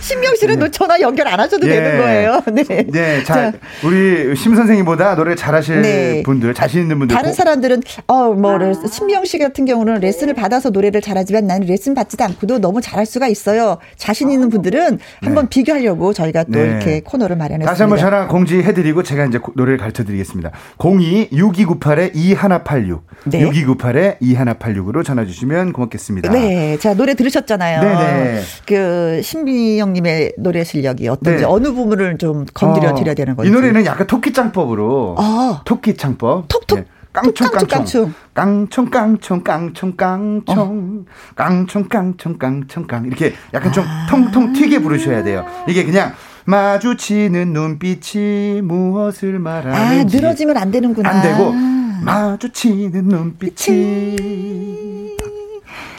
신명 0.00 0.34
씨는 0.34 0.58
네. 0.58 0.70
전화 0.70 0.98
연결 1.00 1.28
안 1.28 1.38
하셔도 1.38 1.66
예. 1.68 1.74
되는 1.74 1.98
거예요. 1.98 2.42
네. 2.52 2.64
네. 2.64 3.24
자, 3.24 3.52
자, 3.52 3.58
우리 3.84 4.34
심 4.34 4.54
선생님보다 4.54 5.14
노래 5.14 5.34
잘하실 5.34 5.82
네. 5.82 6.22
분들, 6.22 6.54
자신 6.54 6.82
있는 6.82 6.98
분들. 6.98 7.14
다른 7.14 7.32
사람들은, 7.32 7.82
어, 8.06 8.32
뭐, 8.32 8.58
아. 8.58 8.72
신명 8.88 9.24
씨 9.24 9.38
같은 9.38 9.64
경우는 9.64 10.00
레슨을 10.00 10.34
받아서 10.34 10.70
노래를 10.70 11.00
잘하지만 11.02 11.46
나는 11.46 11.66
레슨 11.66 11.94
받지도 11.94 12.24
않고도 12.24 12.58
너무 12.58 12.80
잘할 12.80 13.04
수가 13.06 13.28
있어요. 13.28 13.78
자신 13.96 14.30
있는 14.30 14.48
분들은 14.48 14.98
한번 15.22 15.44
네. 15.44 15.50
비교하려고 15.50 16.12
저희가 16.12 16.44
또 16.44 16.52
네. 16.52 16.64
이렇게 16.64 17.00
코너를 17.00 17.36
마련했습니다. 17.36 17.70
다시 17.70 17.82
한번 17.82 17.98
전화 17.98 18.26
공지해드리고 18.26 19.02
제가 19.02 19.26
이제 19.26 19.38
노래를 19.54 19.78
가르쳐 19.78 20.04
드리겠습니다. 20.04 20.50
02 20.78 21.28
6298에 21.30 22.05
2186. 22.14 23.04
네. 23.24 23.40
6298에 23.44 24.20
2186으로 24.20 25.04
전화 25.04 25.24
주시면 25.24 25.72
고맙겠습니다. 25.72 26.32
네. 26.32 26.78
자, 26.78 26.94
노래 26.94 27.14
들으셨잖아요. 27.14 27.80
네네. 27.80 28.40
그, 28.66 29.20
신비영 29.22 29.92
님의 29.92 30.34
노래 30.38 30.64
실력이 30.64 31.08
어떤지 31.08 31.40
네. 31.40 31.44
어느 31.44 31.72
부분을 31.72 32.18
좀 32.18 32.46
건드려 32.54 32.94
드려야 32.94 33.14
되는 33.14 33.36
건지. 33.36 33.50
이 33.50 33.52
노래는 33.52 33.84
약간 33.86 34.06
토끼짱법으로. 34.06 35.16
아. 35.18 35.62
토끼짱법. 35.64 36.48
톡톡. 36.48 36.78
네. 36.78 36.84
깡총 37.12 37.50
깡총 37.50 38.14
깡총 38.34 38.90
깡총 38.90 39.42
깡총 39.42 39.96
깡총 39.96 41.06
깡총 41.34 41.88
깡총 41.88 42.38
깡총 42.38 42.86
깡 42.86 43.06
이렇게 43.06 43.32
약간 43.54 43.72
좀 43.72 43.84
아. 43.86 44.06
통통 44.10 44.52
튀게 44.52 44.80
부르셔야 44.80 45.22
돼요. 45.22 45.46
이게 45.66 45.84
그냥 45.84 46.12
마주치는 46.44 47.52
눈빛이 47.52 48.60
무엇을 48.62 49.38
말하는지 49.38 50.16
아, 50.16 50.20
늘어지면 50.20 50.56
안 50.56 50.70
되는구나. 50.70 51.08
안 51.08 51.22
되고 51.22 51.54
마주치는 52.02 53.04
눈빛이 53.04 55.16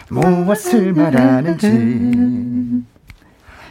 무엇을 0.10 0.94
말하는지 0.94 1.68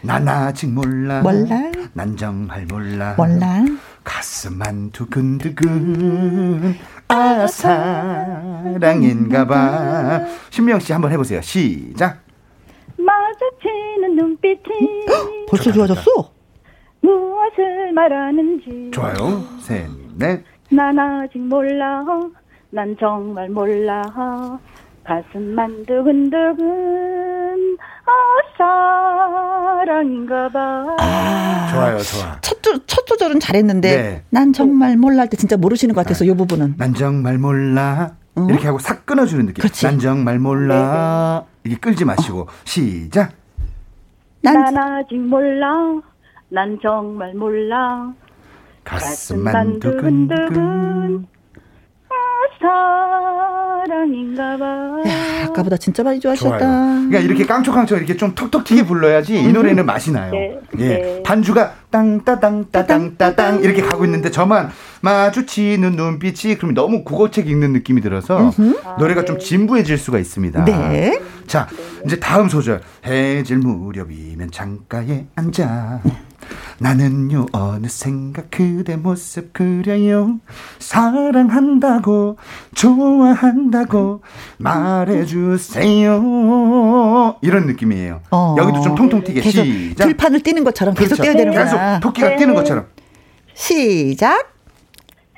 난 0.02 0.28
아직 0.28 0.70
몰라. 0.70 1.20
몰라? 1.22 1.72
난 1.92 2.16
정말 2.16 2.66
몰라. 2.66 3.14
몰라? 3.16 3.64
가슴만 4.04 4.90
두근두근. 4.92 6.76
아 7.08 7.46
사랑인가 7.46 9.46
봐. 9.46 10.20
신미영 10.50 10.80
씨 10.80 10.92
한번 10.92 11.10
해보세요. 11.12 11.40
시작. 11.40 12.20
마주치는 12.98 14.16
눈빛이 14.16 14.60
벌써 15.48 15.72
좋아졌어? 15.72 16.02
무엇을 17.00 17.92
말하는지. 17.92 18.90
좋아요. 18.92 19.44
셋 19.60 19.88
넷 20.16 20.44
난 20.70 20.98
아직 20.98 21.38
몰라. 21.38 22.04
난 22.70 22.96
정말 22.98 23.48
몰라. 23.48 24.02
가슴만 25.04 25.84
두근두근. 25.86 27.76
아, 28.06 28.12
사랑인가 29.84 30.48
봐. 30.48 30.96
아, 30.98 31.68
좋아요, 31.72 31.98
좋아. 31.98 32.38
첫, 32.40 32.58
첫 32.86 33.06
조절은 33.06 33.38
잘했는데, 33.40 33.96
네. 34.02 34.24
난 34.30 34.52
정말 34.52 34.96
몰라 34.96 35.22
할 35.22 35.28
때 35.28 35.36
진짜 35.36 35.56
모르시는 35.56 35.94
것 35.94 36.02
같아서, 36.02 36.24
이 36.24 36.34
부분은. 36.34 36.74
난 36.76 36.92
정말 36.94 37.38
몰라. 37.38 38.16
어? 38.34 38.46
이렇게 38.50 38.66
하고 38.66 38.78
싹 38.80 39.06
끊어주는 39.06 39.46
느낌. 39.46 39.62
그렇지. 39.62 39.86
난 39.86 39.98
정말 40.00 40.38
몰라. 40.40 41.44
네, 41.44 41.68
네. 41.68 41.70
이게 41.70 41.80
끌지 41.80 42.04
마시고, 42.04 42.40
어. 42.40 42.46
시작. 42.64 43.32
난, 44.42 44.54
난 44.54 44.76
아직 44.76 45.16
몰라. 45.18 46.00
난 46.48 46.78
정말 46.82 47.32
몰라. 47.34 48.12
가슴만 48.86 49.80
두근두근 49.80 51.26
사랑인가 53.86 54.56
봐. 54.56 54.64
야, 55.06 55.46
아까보다 55.46 55.76
진짜 55.76 56.02
많이 56.02 56.20
좋아하셨다. 56.20 56.58
그러니까 56.58 57.18
이렇게 57.18 57.44
깡초깡초 57.44 57.96
이렇게 57.96 58.16
좀 58.16 58.34
톡톡 58.34 58.64
튀게 58.64 58.84
불러야지 58.86 59.38
이 59.38 59.52
노래는 59.52 59.84
맛이 59.84 60.12
나요. 60.12 60.32
네. 60.32 60.60
예. 60.78 60.88
네. 60.88 61.22
반주가 61.22 61.74
땅따당 61.90 62.66
따당 62.70 63.16
따당 63.16 63.62
이렇게 63.62 63.82
가고 63.82 64.04
있는데 64.04 64.30
저만 64.30 64.70
마주치는 65.02 65.92
눈빛이 65.92 66.56
그럼 66.56 66.74
너무 66.74 67.04
국어책 67.04 67.48
읽는 67.48 67.72
느낌이 67.72 68.00
들어서 68.00 68.50
아, 68.84 68.96
노래가 68.98 69.22
네. 69.22 69.26
좀 69.26 69.38
진부해질 69.38 69.98
수가 69.98 70.18
있습니다. 70.18 70.64
네. 70.64 71.20
자, 71.46 71.68
이제 72.04 72.18
다음 72.18 72.48
소절. 72.48 72.80
해질 73.04 73.58
무렵이면 73.58 74.50
창가에 74.50 75.26
앉아 75.36 76.00
나는요 76.78 77.46
어느샌가 77.52 78.44
그대 78.50 78.96
모습 78.96 79.52
그려요. 79.52 80.38
사랑한다고 80.78 82.36
좋아한다고 82.74 84.22
말해주세요. 84.58 86.22
이런 87.40 87.66
느낌이에요. 87.66 88.20
어, 88.30 88.56
여기도 88.58 88.82
좀 88.82 88.94
통통 88.94 89.24
튀게. 89.24 89.40
시작. 89.42 90.04
들판을 90.04 90.40
뛰는 90.42 90.64
것처럼 90.64 90.94
계속 90.94 91.14
그렇죠. 91.16 91.22
뛰어야 91.22 91.36
되는 91.36 91.52
거야 91.54 91.64
계속 91.64 91.78
토끼가 92.00 92.28
네. 92.30 92.36
뛰는 92.36 92.54
것처럼. 92.54 92.86
시작. 93.54 94.52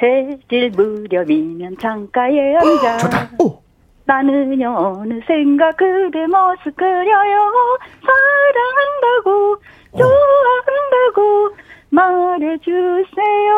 해질 0.02 0.70
무렵이면 0.70 1.76
창가에 1.80 2.56
앉아. 2.56 2.98
좋다. 2.98 3.30
오. 3.40 3.62
나는요 4.06 4.74
어느샌가 5.00 5.72
그대 5.72 6.26
모습 6.26 6.74
그려요. 6.76 7.52
사랑한다고 8.00 9.56
좋아한다고 9.98 11.50
말해주세요. 11.90 13.50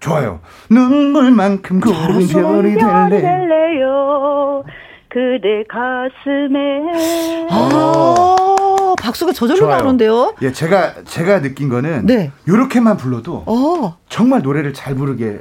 좋아요. 0.00 0.40
눈물만큼 0.70 1.80
고운 1.80 2.26
별이 2.26 2.74
될래 2.76 3.80
요. 3.82 4.64
그대 5.08 5.62
가슴에. 5.68 7.48
아, 7.50 8.94
박수가 9.00 9.32
저절로 9.32 9.58
좋아요. 9.60 9.76
나오는데요? 9.76 10.34
예, 10.42 10.52
제가, 10.52 11.04
제가 11.04 11.42
느낀 11.42 11.68
거는. 11.68 12.06
네. 12.06 12.32
요렇게만 12.48 12.96
불러도. 12.96 13.44
어. 13.46 13.96
정말 14.08 14.40
노래를 14.42 14.72
잘 14.72 14.94
부르게 14.94 15.38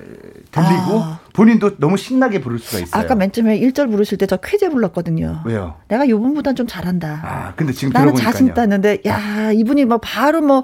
들리고 0.52 1.00
아. 1.00 1.20
본인도 1.34 1.78
너무 1.78 1.98
신나게 1.98 2.42
부를 2.42 2.60
수가 2.60 2.84
있어요. 2.84 3.02
아까 3.04 3.16
맨 3.16 3.32
처음에 3.32 3.60
1절 3.60 3.90
부르실 3.92 4.18
때 4.18 4.26
저 4.26 4.38
쾌제 4.38 4.70
불렀거든요. 4.70 5.42
왜요? 5.46 5.76
내가 5.88 6.08
요번보단 6.08 6.56
좀 6.56 6.68
잘한다. 6.68 7.22
아, 7.24 7.54
근데 7.56 7.74
지금 7.74 7.92
나는 7.94 8.16
자신 8.16 8.48
있다는데 8.48 9.00
야, 9.06 9.52
이분이 9.52 9.86
뭐 9.86 9.98
바로 9.98 10.42
뭐 10.42 10.64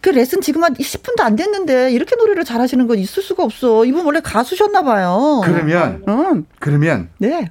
그 0.00 0.10
레슨 0.10 0.40
지금 0.40 0.62
한 0.64 0.74
10분도 0.74 1.20
안 1.20 1.36
됐는데 1.36 1.90
이렇게 1.92 2.16
노래를 2.16 2.44
잘하시는 2.44 2.86
건 2.86 2.98
있을 2.98 3.22
수가 3.22 3.44
없어. 3.44 3.84
이분 3.84 4.04
원래 4.04 4.20
가수셨나 4.20 4.82
봐요. 4.82 5.40
그러면 5.44 6.04
응. 6.08 6.44
그러면 6.58 7.10
네. 7.18 7.50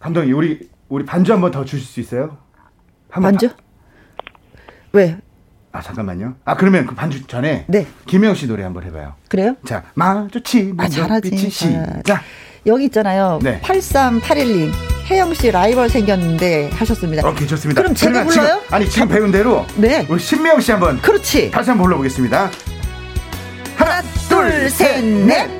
감독님 0.00 0.36
우리 0.36 0.68
우리 0.88 1.04
반주 1.04 1.32
한번 1.32 1.50
더 1.50 1.64
주실 1.64 1.86
수 1.86 2.00
있어요? 2.00 2.38
반주? 3.08 3.48
바... 3.48 3.54
왜? 4.92 5.18
아 5.74 5.82
잠깐만요. 5.82 6.34
아 6.44 6.54
그러면 6.54 6.86
그 6.86 6.94
반주 6.94 7.26
전에 7.26 7.64
네. 7.66 7.84
김영 8.06 8.36
씨 8.36 8.46
노래 8.46 8.62
한번 8.62 8.84
해봐요. 8.84 9.14
그래요? 9.28 9.56
자 9.66 9.82
마주치 9.94 10.72
아 10.78 10.88
잘하지. 10.88 11.36
시작. 11.50 12.22
여기 12.64 12.84
있잖아요. 12.84 13.40
네. 13.42 13.60
8381님 13.60 14.70
혜영 15.10 15.34
씨 15.34 15.50
라이벌 15.50 15.88
생겼는데 15.90 16.70
하셨습니다. 16.70 17.28
오케이 17.28 17.48
좋습니다. 17.48 17.82
그럼 17.82 17.92
제가 17.92 18.24
불러요? 18.24 18.60
지금, 18.60 18.74
아니 18.74 18.88
지금 18.88 19.08
배운 19.08 19.32
대로 19.32 19.66
네. 19.76 20.06
우리 20.08 20.20
신미영 20.20 20.60
씨 20.60 20.70
한번 20.70 21.02
그렇지. 21.02 21.50
다시 21.50 21.70
한번 21.70 21.86
불러보겠습니다. 21.86 22.50
하나 23.76 24.00
둘셋 24.28 25.04
넷. 25.26 25.50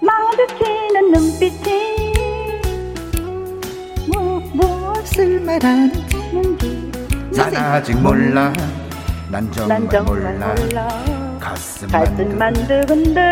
마주치는 0.00 1.12
눈빛이 1.12 2.12
무엇을 4.54 5.40
말하는지 5.40 6.90
난 7.36 7.56
아직 7.56 7.98
몰라. 8.00 8.52
난 9.30 9.50
정말, 9.52 9.80
난 9.80 9.88
정말 9.90 10.32
몰라. 10.32 10.54
몰라. 10.54 11.38
가슴만, 11.38 12.04
두근두근 12.16 13.30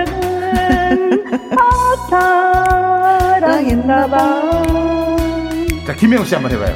아, 1.59 1.61
사랑했나봐. 3.41 4.17
자 5.87 5.95
김혜영 5.95 6.25
씨 6.25 6.35
한번 6.35 6.53
해봐요. 6.53 6.75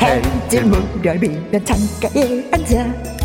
해질 0.00 0.64
무렵 0.66 1.24
이면 1.24 1.64
창가에 1.64 2.48
앉아. 2.52 3.16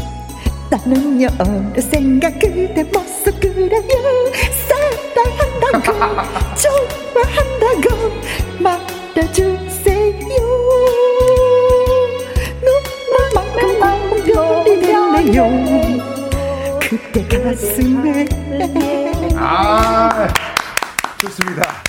나는요 0.71 1.27
어느샌가 1.37 2.29
그대 2.39 2.83
모습 2.85 3.39
그려요 3.41 3.81
사랑한다고 4.67 5.91
좋아한다고 6.55 7.85
말해주세요. 8.59 10.21
별 14.23 14.60
이래요. 15.21 15.47
그때 16.81 17.27
가슴에. 17.27 18.25
아 19.35 20.27
좋습니다. 21.19 21.83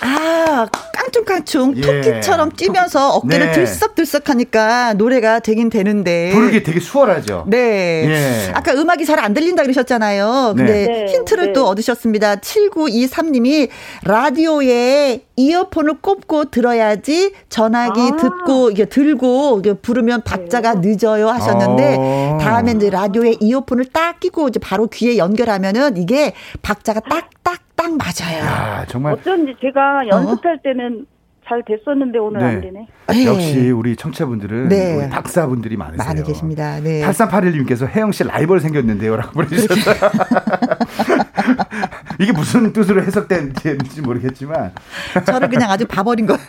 아 0.00 0.66
깡충깡충 1.08 1.74
예. 1.76 1.80
토끼처럼 1.80 2.52
뛰면서 2.52 3.10
어깨를 3.10 3.46
네. 3.46 3.52
들썩들썩 3.52 4.28
하니까 4.30 4.94
노래가 4.94 5.40
되긴 5.40 5.70
되는데 5.70 6.30
부르기 6.32 6.62
되게 6.62 6.80
수월하죠. 6.80 7.44
네. 7.48 7.58
예. 8.08 8.52
아까 8.54 8.72
음악이 8.72 9.04
잘 9.04 9.18
안 9.18 9.34
들린다 9.34 9.64
그러셨잖아요. 9.64 10.54
근데 10.56 10.86
네. 10.86 11.06
힌트를 11.12 11.46
네. 11.46 11.52
또 11.52 11.66
얻으셨습니다. 11.66 12.36
7923님이 12.36 13.68
라디오에 14.04 15.22
이어폰을 15.34 15.94
꼽고 16.00 16.46
들어야지 16.46 17.32
전화기 17.48 18.00
아. 18.00 18.16
듣고 18.16 18.70
이게 18.70 18.84
들고 18.84 19.58
이게 19.58 19.72
부르면 19.72 20.22
박자가 20.22 20.80
네. 20.80 20.90
늦어요 20.90 21.28
하셨는데 21.28 21.96
어. 21.98 22.38
다음에 22.40 22.72
이제 22.72 22.90
라디오에 22.90 23.36
이어폰을 23.40 23.86
딱 23.86 24.20
끼고 24.20 24.48
이제 24.48 24.60
바로 24.60 24.86
귀에 24.86 25.16
연결하면은 25.16 25.96
이게 25.96 26.32
박자가 26.62 27.00
딱딱 27.00 27.67
딱 27.88 27.96
맞아요. 27.96 28.44
야, 28.44 28.84
정말 28.86 29.14
어쩐지 29.14 29.56
제가 29.60 30.06
연습할 30.08 30.58
때는 30.62 31.06
잘 31.46 31.62
됐었는데 31.66 32.18
오늘 32.18 32.40
네. 32.40 32.46
안 32.46 32.60
되네. 32.60 32.86
네. 33.08 33.26
역시 33.26 33.70
우리 33.70 33.96
청취자분들은 33.96 34.68
네. 34.68 34.96
우리 34.96 35.08
박사분들이 35.08 35.76
많으세요. 35.78 36.06
많이 36.06 36.22
계십니다. 36.22 36.78
네. 36.80 37.00
8381님께서 37.02 37.88
혜영 37.88 38.12
씨 38.12 38.24
라이벌 38.24 38.60
생겼는데요. 38.60 39.16
라고 39.16 39.32
보내주셨어요. 39.32 39.96
이게 42.20 42.32
무슨 42.32 42.72
뜻으로 42.72 43.02
해석된지 43.02 44.02
모르겠지만. 44.02 44.72
저를 45.24 45.48
그냥 45.48 45.70
아주 45.70 45.86
봐버린 45.86 46.26
거예요. 46.26 46.40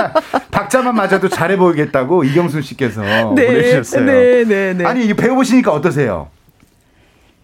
박자만 0.50 0.94
맞아도 0.94 1.28
잘해 1.28 1.58
보이겠다고 1.58 2.24
이경순 2.24 2.62
씨께서 2.62 3.02
네. 3.34 3.46
보내주셨어요. 3.46 4.04
네, 4.06 4.44
네, 4.44 4.72
네. 4.72 4.84
아니, 4.86 5.12
배워보시니까 5.12 5.70
어떠세요? 5.70 6.28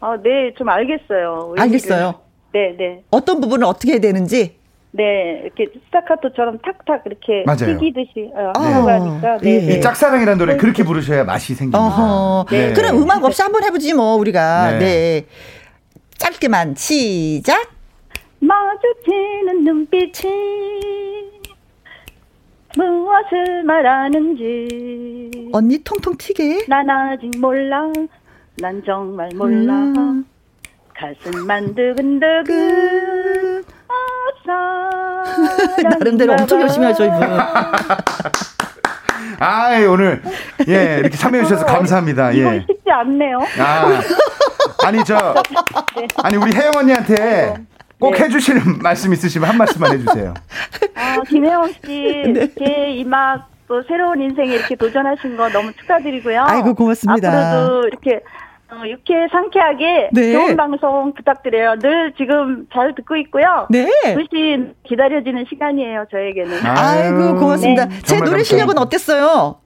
아, 0.01 0.17
네, 0.23 0.55
좀 0.57 0.67
알겠어요. 0.69 1.55
알겠어요. 1.59 2.15
네, 2.53 2.75
네. 2.79 3.03
어떤 3.11 3.41
부분을 3.41 3.67
어떻게 3.67 3.93
해야 3.93 4.01
되는지? 4.01 4.57
네, 4.95 5.41
이렇게 5.45 5.69
스타카토처럼 5.87 6.59
탁탁 6.59 7.03
이렇게 7.07 7.45
맞아요. 7.47 7.79
튀기듯이 7.79 8.31
어, 8.35 8.53
들어가니까. 8.53 9.39
네. 9.39 9.59
네. 9.59 9.75
이 9.77 9.81
짝사랑이라는 9.81 10.39
노래 10.39 10.57
그렇게 10.59 10.85
부르셔야 10.85 11.25
맛이 11.25 11.55
생깁니다. 11.55 12.45
네. 12.51 12.75
그럼 12.75 13.03
음악 13.03 13.25
없이 13.25 13.41
한번 13.41 13.65
해보지 13.65 13.95
뭐 13.95 14.17
우리가. 14.17 14.73
네. 14.73 14.79
네. 14.79 15.27
짧게만 16.19 16.75
시작. 16.77 17.71
마주치는 18.41 19.65
눈빛이 19.65 20.13
무엇을 22.77 23.63
말하는지 23.65 25.51
언니 25.53 25.79
통통 25.85 26.17
튀게 26.19 26.67
난 26.69 26.89
아직 26.91 27.31
몰라 27.39 27.93
난 28.57 28.83
정말 28.85 29.29
몰라 29.35 29.73
음. 29.75 30.25
가슴만 31.03 31.75
두근두근 31.75 33.65
나름대로 35.83 36.35
엄청 36.35 36.61
열심히 36.61 36.87
하죠, 36.87 37.05
이분. 37.05 37.23
아, 39.41 39.71
오늘 39.89 40.23
예 40.69 40.99
이렇게 41.01 41.17
참여해 41.17 41.43
주셔서 41.45 41.67
감사합니다. 41.67 42.35
예. 42.37 42.61
쉽지 42.61 42.91
않네요. 42.91 43.41
아, 43.59 44.01
아니 44.85 45.05
저 45.05 45.35
네. 45.97 46.07
아니 46.23 46.37
우리 46.37 46.55
혜영 46.55 46.73
언니한테 46.77 47.57
꼭 47.99 48.13
네. 48.13 48.21
해주시는 48.25 48.79
말씀 48.79 49.13
있으시면 49.13 49.49
한 49.49 49.59
말씀만 49.59 49.95
해주세요. 49.95 50.35
아, 50.95 51.21
김혜영 51.29 51.73
씨, 51.85 52.33
네. 52.33 52.49
제 52.57 52.91
이막 52.93 53.49
또 53.67 53.83
새로운 53.89 54.21
인생에 54.21 54.55
이렇게 54.55 54.77
도전하신 54.77 55.37
거 55.37 55.49
너무 55.49 55.73
축하드리고요. 55.73 56.45
아이고 56.47 56.75
고맙습니다. 56.75 57.29
앞으로도 57.29 57.89
이렇게 57.89 58.21
어, 58.73 58.89
유쾌 58.89 59.29
상쾌하게 59.31 60.11
네. 60.13 60.33
좋은 60.33 60.57
방송 60.57 61.13
부탁드려요. 61.13 61.79
늘 61.79 62.15
지금 62.17 62.67
잘 62.73 62.95
듣고 62.95 63.17
있고요. 63.17 63.67
네. 63.69 63.87
훨씬 64.15 64.75
기다려지는 64.85 65.45
시간이에요, 65.51 66.07
저에게는. 66.11 66.65
아이고, 66.65 67.39
고맙습니다. 67.39 67.85
네. 67.85 68.01
제 68.03 68.19
노래 68.21 68.43
실력은 68.43 68.79
어땠어요? 68.79 69.57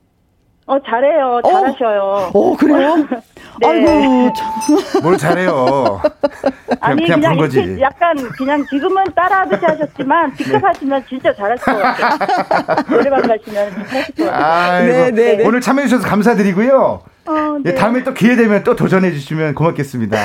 어, 0.66 0.83
잘해요. 0.83 1.40
어. 1.45 1.49
잘하셔요. 1.49 2.03
어, 2.03 2.31
어 2.35 2.57
그래요? 2.57 2.97
네. 3.62 3.69
아이고, 3.69 4.33
뭘 5.05 5.16
잘해요. 5.16 6.01
그냥, 6.03 6.79
아니, 6.81 7.03
그냥, 7.05 7.21
그냥 7.21 7.37
거지. 7.37 7.81
약간, 7.81 8.16
그냥 8.37 8.66
지금은 8.69 9.05
따라하듯이 9.14 9.64
하셨지만, 9.64 10.35
직접 10.35 10.59
네. 10.59 10.66
하시면 10.66 11.05
진짜 11.09 11.33
잘하실 11.33 11.64
것 11.64 11.79
같아요. 11.79 12.83
노래방 12.90 13.23
가시면 13.23 13.71
잘하실 13.71 14.14
것 14.16 14.25
같아요. 14.25 14.85
네, 14.85 15.11
네, 15.12 15.37
네. 15.37 15.47
오늘 15.47 15.61
참여해주셔서 15.61 16.09
감사드리고요. 16.09 17.03
어, 17.26 17.58
네. 17.62 17.70
예, 17.70 17.74
다음에 17.74 18.02
또 18.02 18.14
기회 18.14 18.36
되면 18.36 18.62
또 18.64 18.76
도전해 18.76 19.12
주시면 19.12 19.54
고맙겠습니다. 19.54 20.16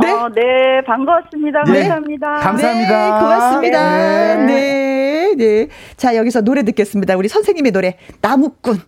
네. 0.00 0.10
어, 0.10 0.28
네, 0.34 0.82
반갑습니다. 0.86 1.62
네. 1.64 1.80
감사합니다. 1.80 2.32
감사합니다. 2.40 3.04
네, 3.04 3.20
고맙습니다. 3.20 4.36
네. 4.36 4.44
네, 4.46 5.34
네. 5.36 5.68
자, 5.96 6.16
여기서 6.16 6.40
노래 6.42 6.62
듣겠습니다. 6.64 7.16
우리 7.16 7.28
선생님의 7.28 7.72
노래, 7.72 7.98
나무꾼. 8.20 8.80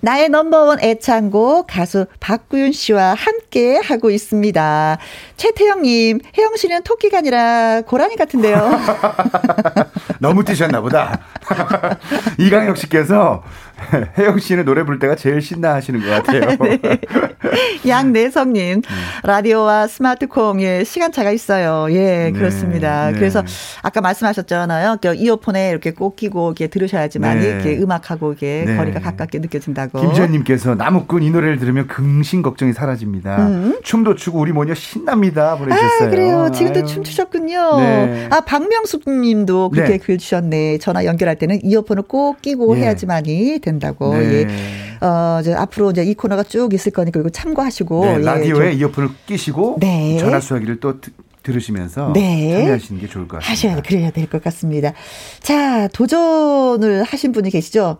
나의 0.00 0.28
넘버원 0.28 0.78
애창곡 0.82 1.66
가수 1.68 2.06
박구윤 2.20 2.72
씨와 2.72 3.14
함께 3.14 3.80
하고 3.82 4.10
있습니다. 4.10 4.98
최태영님, 5.36 6.20
혜영 6.36 6.56
씨는 6.56 6.82
토끼가 6.84 7.18
아니라 7.18 7.80
고라니 7.80 8.16
같은데요. 8.16 8.70
너무 10.20 10.44
뛰셨나 10.44 10.80
보다. 10.82 11.20
이강혁 12.38 12.76
씨께서 12.76 13.42
혜영 14.18 14.38
씨는 14.38 14.64
노래 14.64 14.82
부를 14.84 14.98
때가 14.98 15.16
제일 15.16 15.40
신나 15.42 15.74
하시는 15.74 16.00
것 16.00 16.08
같아요. 16.08 16.40
네. 16.60 17.00
양내성님, 17.86 18.76
음. 18.78 18.82
라디오와 19.22 19.86
스마트콩, 19.86 20.60
예, 20.62 20.82
시간차가 20.84 21.30
있어요. 21.30 21.86
예, 21.90 22.30
네, 22.30 22.32
그렇습니다. 22.32 23.10
네. 23.10 23.18
그래서 23.18 23.44
아까 23.82 24.00
말씀하셨잖아요. 24.00 24.98
이어폰에 25.16 25.70
이렇게 25.70 25.92
꼭 25.92 26.16
끼고 26.16 26.48
이렇게 26.50 26.66
들으셔야지만 26.68 27.40
네. 27.40 27.46
이렇게 27.46 27.78
음악하고 27.78 28.32
이게 28.32 28.64
네. 28.66 28.76
거리가 28.76 29.00
가깝게 29.00 29.38
느껴진다고. 29.38 30.00
김지현님께서 30.00 30.74
나무꾼 30.74 31.22
이 31.22 31.30
노래를 31.30 31.58
들으면 31.58 31.86
긍신 31.86 32.42
걱정이 32.42 32.72
사라집니다. 32.72 33.46
음. 33.46 33.78
춤도 33.82 34.16
추고 34.16 34.40
우리 34.40 34.52
모녀 34.52 34.74
신납니다. 34.74 35.56
보내주셨어요. 35.56 36.08
아, 36.08 36.10
그래요. 36.10 36.50
지금도 36.52 36.80
아유. 36.80 36.86
춤추셨군요. 36.86 37.76
네. 37.78 38.28
아, 38.30 38.40
박명숙 38.40 39.08
님도 39.08 39.70
그렇게 39.70 39.92
네. 39.92 39.98
글 39.98 40.18
주셨네. 40.18 40.78
전화 40.78 41.04
연결할 41.04 41.36
때는 41.36 41.60
이어폰을 41.62 42.04
꼭 42.04 42.42
끼고 42.42 42.76
해야지만이 42.76 43.60
된다고. 43.66 44.14
네. 44.16 44.46
예. 44.46 44.46
어, 45.06 45.38
이제 45.42 45.52
앞으로 45.52 45.90
이제 45.90 46.02
이 46.04 46.14
코너가 46.14 46.44
쭉 46.44 46.72
있을 46.72 46.92
거니까 46.92 47.20
이거 47.20 47.28
참고하시고. 47.28 48.04
네, 48.06 48.14
예, 48.14 48.18
라디오에 48.18 48.70
좀. 48.70 48.80
이어폰을 48.80 49.08
끼시고 49.26 49.76
네. 49.80 50.16
전화 50.18 50.40
수화기를 50.40 50.80
또 50.80 50.94
들으시면서 51.42 52.12
네. 52.14 52.58
참여하시는 52.60 53.00
게 53.00 53.06
좋을 53.06 53.28
것 53.28 53.36
같습니다. 53.40 53.50
하셔야 53.52 53.82
그래야 53.82 54.10
될 54.10 54.26
것 54.26 54.42
같습니다. 54.42 54.92
자, 55.40 55.86
도전을 55.88 57.02
하신 57.04 57.32
분이 57.32 57.50
계시죠? 57.50 57.98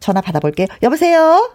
전화 0.00 0.20
받아볼게요. 0.20 0.66
여보세요? 0.82 1.50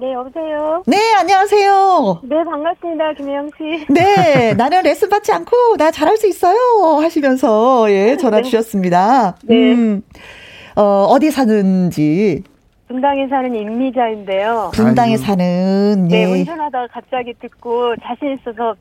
네, 0.00 0.12
여보세요? 0.12 0.82
네, 0.86 0.96
안녕하세요. 1.20 2.20
네, 2.22 2.36
반갑습니다, 2.44 3.14
김혜영 3.14 3.50
씨. 3.58 3.86
네, 3.92 4.54
나는 4.54 4.82
레슨 4.82 5.08
받지 5.08 5.32
않고 5.32 5.76
나 5.76 5.90
잘할 5.90 6.16
수 6.16 6.28
있어요 6.28 6.56
하시면서 7.02 7.90
예, 7.90 8.16
전화 8.16 8.36
네. 8.38 8.42
주셨습니다. 8.44 9.36
네. 9.44 9.54
음. 9.74 10.02
어, 10.78 11.06
어디 11.10 11.32
사는지. 11.32 12.44
분당에 12.86 13.26
사는 13.26 13.52
임미자인데요. 13.54 14.70
분당에 14.72 15.10
아유. 15.10 15.16
사는 15.18 16.08
네, 16.08 16.20
예. 16.22 16.24
네, 16.26 16.32
운전하다가 16.32 16.86
갑자기 16.92 17.34
듣고 17.34 17.94
자신 18.02 18.32
있어서 18.38 18.76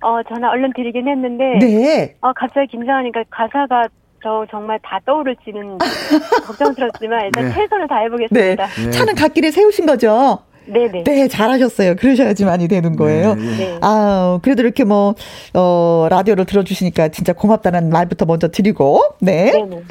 어 0.00 0.20
전화 0.28 0.50
얼른 0.50 0.72
드리긴 0.74 1.06
했는데 1.06 1.58
네. 1.60 2.16
어 2.22 2.32
갑자기 2.34 2.68
긴장하니까 2.68 3.22
가사가 3.30 3.86
저 4.22 4.44
정말 4.50 4.80
다 4.82 4.98
떠오를지는 5.04 5.78
걱정스럽지만 6.46 7.26
일단 7.26 7.44
네. 7.44 7.52
최선을 7.54 7.86
다해보겠습니다. 7.86 8.66
네. 8.66 8.90
차는 8.90 9.14
갓길에 9.14 9.50
세우신 9.52 9.86
거죠? 9.86 10.38
네네. 10.66 11.04
네, 11.04 11.28
잘하셨어요. 11.28 11.96
그러셔야지 11.96 12.44
많이 12.44 12.68
되는 12.68 12.96
거예요. 12.96 13.34
네, 13.34 13.56
네. 13.56 13.78
아, 13.82 14.38
그래도 14.42 14.62
이렇게 14.62 14.84
뭐, 14.84 15.14
어, 15.54 16.06
라디오를 16.10 16.44
들어주시니까 16.44 17.08
진짜 17.08 17.32
고맙다는 17.32 17.90
말부터 17.90 18.26
먼저 18.26 18.48
드리고, 18.48 19.02
네. 19.20 19.52
네네. 19.52 19.82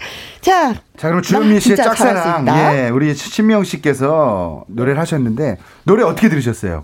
자. 0.42 0.74
자, 0.98 1.08
그럼 1.10 1.22
주현미 1.22 1.60
씨의 1.60 1.78
짝사랑. 1.78 2.48
예, 2.48 2.90
우리 2.90 3.14
신명 3.14 3.64
씨께서 3.64 4.64
노래를 4.68 5.00
하셨는데, 5.00 5.58
노래 5.84 6.04
어떻게 6.04 6.30
들으셨어요? 6.30 6.84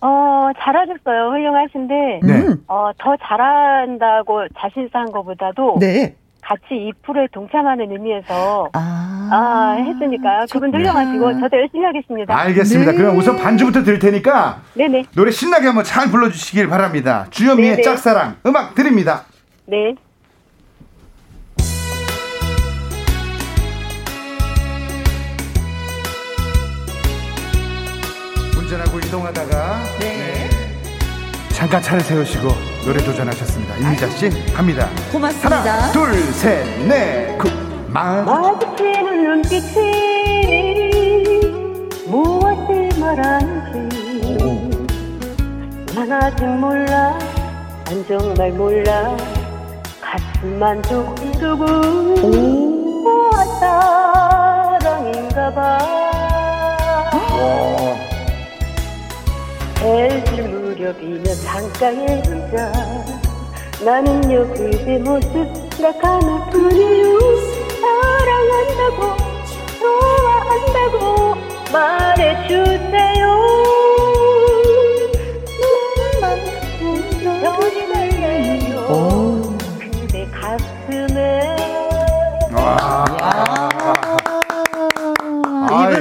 어, 0.00 0.50
잘하셨어요. 0.58 1.30
훌륭하신데, 1.30 1.94
네. 2.22 2.46
어, 2.68 2.90
더 2.98 3.16
잘한다고 3.22 4.46
자신있어 4.60 4.98
한 4.98 5.10
것보다도, 5.10 5.78
네. 5.80 6.14
같이 6.46 6.92
2%에 7.04 7.26
동참하는 7.32 7.90
의미에서 7.90 8.70
아, 8.72 9.28
아 9.32 9.82
했으니까요. 9.82 10.46
그분 10.52 10.72
훌륭하시고 10.72 11.40
저도 11.40 11.56
열심히 11.58 11.84
하겠습니다. 11.84 12.38
알겠습니다. 12.38 12.92
네. 12.92 12.96
그럼 12.96 13.18
우선 13.18 13.36
반주부터 13.36 13.82
드릴 13.82 13.98
테니까 13.98 14.60
네네. 14.74 15.06
노래 15.16 15.32
신나게 15.32 15.66
한번 15.66 15.82
잘 15.82 16.08
불러주시길 16.08 16.68
바랍니다. 16.68 17.26
주현미의 17.30 17.70
네네. 17.72 17.82
짝사랑 17.82 18.36
음악 18.46 18.76
드립니다. 18.76 19.24
네. 19.66 19.94
운전하고 28.56 28.98
이동하다가 29.00 29.82
네. 29.98 30.16
네. 30.16 30.50
잠깐 31.52 31.82
차를 31.82 32.02
세우시고 32.02 32.65
노래 32.86 33.02
도전하셨습니다. 33.02 33.76
임미자 33.78 34.08
씨 34.10 34.30
갑니다. 34.52 34.88
고맙습니다. 35.10 35.58
하나, 35.60 35.90
둘, 35.90 36.14
셋, 36.32 36.64
넷, 36.86 37.36
구. 37.36 37.50
마주치는 37.88 39.24
눈빛이 39.24 39.60
무엇을 42.06 42.90
말하는지 43.00 43.88
난 45.96 46.12
아직 46.12 46.44
몰라 46.44 47.18
난 47.86 48.04
정말 48.06 48.52
몰라 48.52 49.16
가슴만 50.00 50.82
두근두근 50.82 52.22
무엇 52.22 53.34
사랑인가 54.78 55.52
봐 55.54 55.78
해질 59.80 60.65
무렵이면 60.76 61.24
창가에 61.24 62.22
앉아 62.22 62.72
나는요 63.82 64.46
그대 64.52 64.98
모습 64.98 65.32
생각하는 65.72 66.50
뿐이요 66.50 67.18
사랑한다고 67.80 69.16
좋아한다고 69.80 71.34
말해주세요. 71.72 73.24
별이 77.40 77.76
달래요 77.92 78.76
그대 79.80 80.26
가슴에. 80.30 81.16
이 82.50 82.52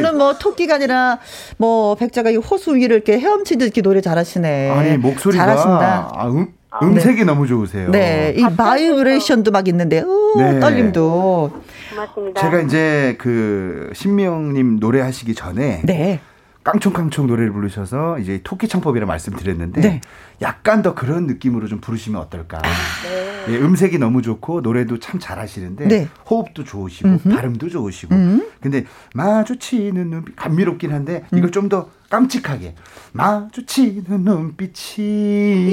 분은 0.05 0.17
뭐 0.17 0.37
토끼가 0.37 0.75
아니라 0.75 1.19
뭐 1.57 1.95
백자가 1.95 2.29
이 2.29 2.35
호수 2.35 2.75
위를 2.75 2.97
이렇게 2.97 3.19
헤엄치듯 3.19 3.61
이렇게 3.61 3.81
노래 3.81 4.01
잘하시네. 4.01 4.69
아니 4.71 4.97
목소리가 4.97 5.45
잘하신다. 5.45 6.11
아, 6.13 6.27
음, 6.27 6.53
음색이 6.81 7.19
네. 7.19 7.23
너무 7.23 7.47
좋으세요. 7.47 7.89
네, 7.91 8.33
이 8.35 8.43
바이브레이션도 8.43 9.51
막 9.51 9.67
있는데, 9.67 10.01
오, 10.01 10.33
네. 10.37 10.59
떨림도. 10.59 11.51
고맙습니다. 11.91 12.41
제가 12.41 12.61
이제 12.61 13.15
그 13.17 13.91
신명님 13.93 14.77
노래하시기 14.79 15.35
전에 15.35 15.81
네. 15.85 16.19
깡총깡총 16.65 17.27
노래를 17.27 17.53
부르셔서 17.53 18.17
이제 18.19 18.41
토끼 18.43 18.67
창법이라 18.67 19.05
말씀드렸는데 19.05 19.81
네. 19.81 20.01
약간 20.41 20.81
더 20.81 20.95
그런 20.95 21.27
느낌으로 21.27 21.67
좀 21.67 21.79
부르시면 21.79 22.19
어떨까. 22.19 22.57
아. 22.57 22.61
네. 23.07 23.53
예, 23.53 23.57
음색이 23.59 23.99
너무 23.99 24.23
좋고 24.23 24.61
노래도 24.61 24.99
참 24.99 25.19
잘하시는데 25.19 25.87
네. 25.87 26.07
호흡도 26.27 26.63
좋으시고 26.63 27.07
음흠. 27.07 27.29
발음도 27.29 27.69
좋으시고 27.69 28.15
음. 28.15 28.47
근데 28.59 28.85
마주치는 29.13 30.09
눈빛 30.09 30.35
감미롭긴 30.35 30.91
한데 30.91 31.23
음. 31.31 31.37
이걸 31.37 31.51
좀 31.51 31.69
더 31.69 31.89
깜찍하게 32.09 32.75
마주치는 33.13 34.23
눈빛이 34.23 35.65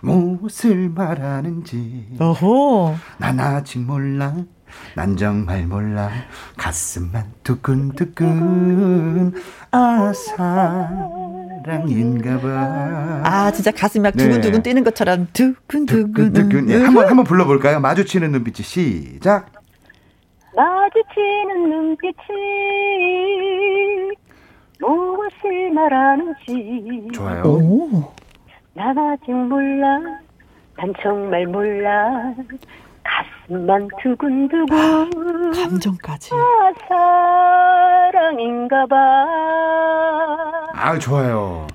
무엇을 0.00 0.88
말하는지 0.90 2.16
어허. 2.18 2.96
난 3.18 3.38
아직 3.40 3.80
몰라 3.80 4.34
난 4.94 5.16
정말 5.16 5.66
몰라. 5.66 6.10
가슴만 6.56 7.24
두근두근 7.42 9.32
아 9.72 10.12
사랑인가 11.64 12.40
봐 12.40 13.20
아 13.24 13.50
진짜 13.52 13.70
가슴이 13.70 14.02
막 14.02 14.16
두근두근 14.16 14.52
네. 14.52 14.62
뛰는 14.62 14.82
것처럼 14.84 15.28
두근두근 15.32 16.32
두근두근 16.32 16.66
네, 16.66 16.82
한번 16.84 17.08
한번 17.08 17.24
불러볼까요? 17.24 17.80
마주치는 17.80 18.32
눈빛이. 18.32 18.64
시작. 18.64 19.46
마주치는 20.56 21.68
눈빛이 21.70 22.14
무엇을 24.80 25.70
말하는지. 25.74 27.08
좋아요. 27.12 27.42
오. 27.44 28.12
난 28.74 28.96
아직 28.98 29.30
몰라. 29.32 29.98
난 30.76 30.92
정말 31.02 31.46
몰라 31.46 32.34
가슴만 33.50 33.88
두근두근. 34.02 35.50
감정까지. 35.52 36.30
아, 36.34 36.38
사랑인가 38.12 38.86
봐 38.86 38.96
아 40.72 40.98
좋아요. 40.98 41.66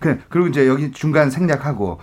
그 0.00 0.20
그리고 0.28 0.46
이제 0.48 0.68
여기 0.68 0.92
중간 0.92 1.28
생략하고 1.30 1.98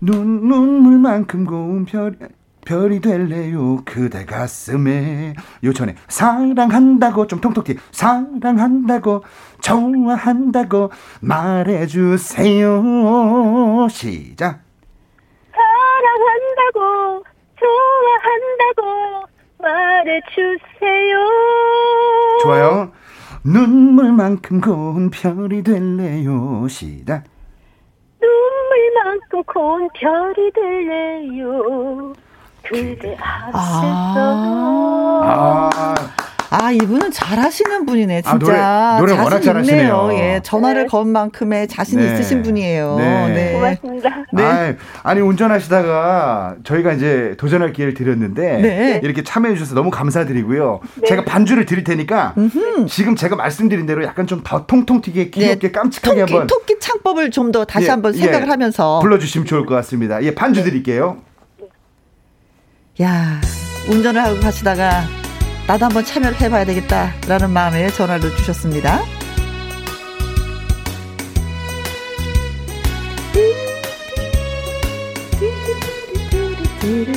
눈 0.00 0.48
눈물만큼 0.48 1.44
고운 1.44 1.84
별 1.84 2.16
별이 2.64 3.00
될래요 3.00 3.82
그대 3.84 4.24
가슴에 4.24 5.34
요전에 5.62 5.96
사랑한다고 6.08 7.26
좀 7.26 7.40
통통티. 7.40 7.76
사랑한다고 7.90 9.24
좋아한다고 9.60 10.90
말해주세요. 11.20 12.82
시작. 13.90 14.60
사랑한다고 15.52 17.24
좋아한다고 17.64 19.26
말해주세요. 19.58 21.14
좋아요. 22.42 22.92
눈물만큼 23.44 24.60
고운 24.60 25.10
별이 25.10 25.62
될래요. 25.62 26.66
시작. 26.68 27.24
눈물만큼 28.20 29.42
고운 29.44 29.88
별이 29.94 30.50
될래요. 30.52 32.12
그대 32.62 33.16
앞에서. 33.20 33.58
아. 35.22 35.70
아. 35.74 35.94
아, 36.56 36.70
이분은 36.70 37.10
잘하시는 37.10 37.84
분이네, 37.86 38.22
진짜. 38.22 38.34
아, 38.36 38.98
노래, 39.00 39.12
노래 39.12 39.22
워낙 39.22 39.40
잘하시네요. 39.40 40.10
예, 40.12 40.40
전화를 40.44 40.82
네. 40.82 40.88
건 40.88 41.08
만큼의 41.08 41.66
자신이 41.68 42.04
네. 42.04 42.12
있으신 42.14 42.42
분이에요. 42.42 42.96
네. 42.96 43.28
네. 43.28 43.52
고맙습니다. 43.52 44.24
네. 44.32 44.42
아, 44.44 44.74
아니, 45.02 45.20
운전하시다가 45.20 46.56
저희가 46.62 46.92
이제 46.92 47.34
도전할 47.38 47.72
기회를 47.72 47.94
드렸는데 47.94 48.58
네. 48.60 49.00
이렇게 49.02 49.22
참여해 49.24 49.54
주셔서 49.54 49.74
너무 49.74 49.90
감사드리고요. 49.90 50.80
네. 51.02 51.08
제가 51.08 51.24
반주를 51.24 51.66
드릴 51.66 51.82
테니까 51.82 52.34
음흠. 52.38 52.86
지금 52.86 53.16
제가 53.16 53.34
말씀드린 53.36 53.86
대로 53.86 54.04
약간 54.04 54.26
좀 54.26 54.44
더 54.44 54.66
통통 54.66 55.00
튀게 55.00 55.30
귀엽게 55.30 55.72
깜찍하게 55.72 56.20
토끼, 56.20 56.32
한번 56.32 56.46
토끼 56.46 56.78
창법을 56.78 57.30
좀 57.30 57.50
더 57.50 57.64
다시 57.64 57.86
예, 57.86 57.90
한번 57.90 58.12
생각을 58.12 58.46
예, 58.46 58.50
하면서 58.50 58.98
불러주시면 59.00 59.46
좋을 59.46 59.64
것 59.66 59.74
같습니다. 59.76 60.22
예, 60.22 60.34
반주 60.34 60.62
드릴게요. 60.64 61.18
야, 63.00 63.40
운전을 63.88 64.22
하고 64.22 64.40
가시다가 64.40 65.02
나도 65.66 65.86
한번 65.86 66.04
참여를 66.04 66.38
해봐야 66.40 66.64
되겠다라는 66.66 67.50
마음에 67.50 67.88
전화를 67.88 68.36
주셨습니다. 68.36 69.00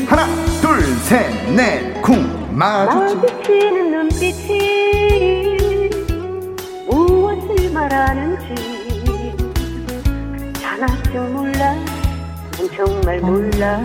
하나, 0.07 0.25
둘, 0.61 0.81
셋, 1.03 1.53
넷, 1.53 2.01
쿵. 2.01 2.47
마주치는 2.57 3.91
눈빛이 3.91 5.89
무엇을 6.89 7.69
말하는지 7.71 8.55
하나도 10.63 11.21
몰라. 11.33 11.73
난 11.73 12.69
정말 12.75 13.19
몰라. 13.19 13.83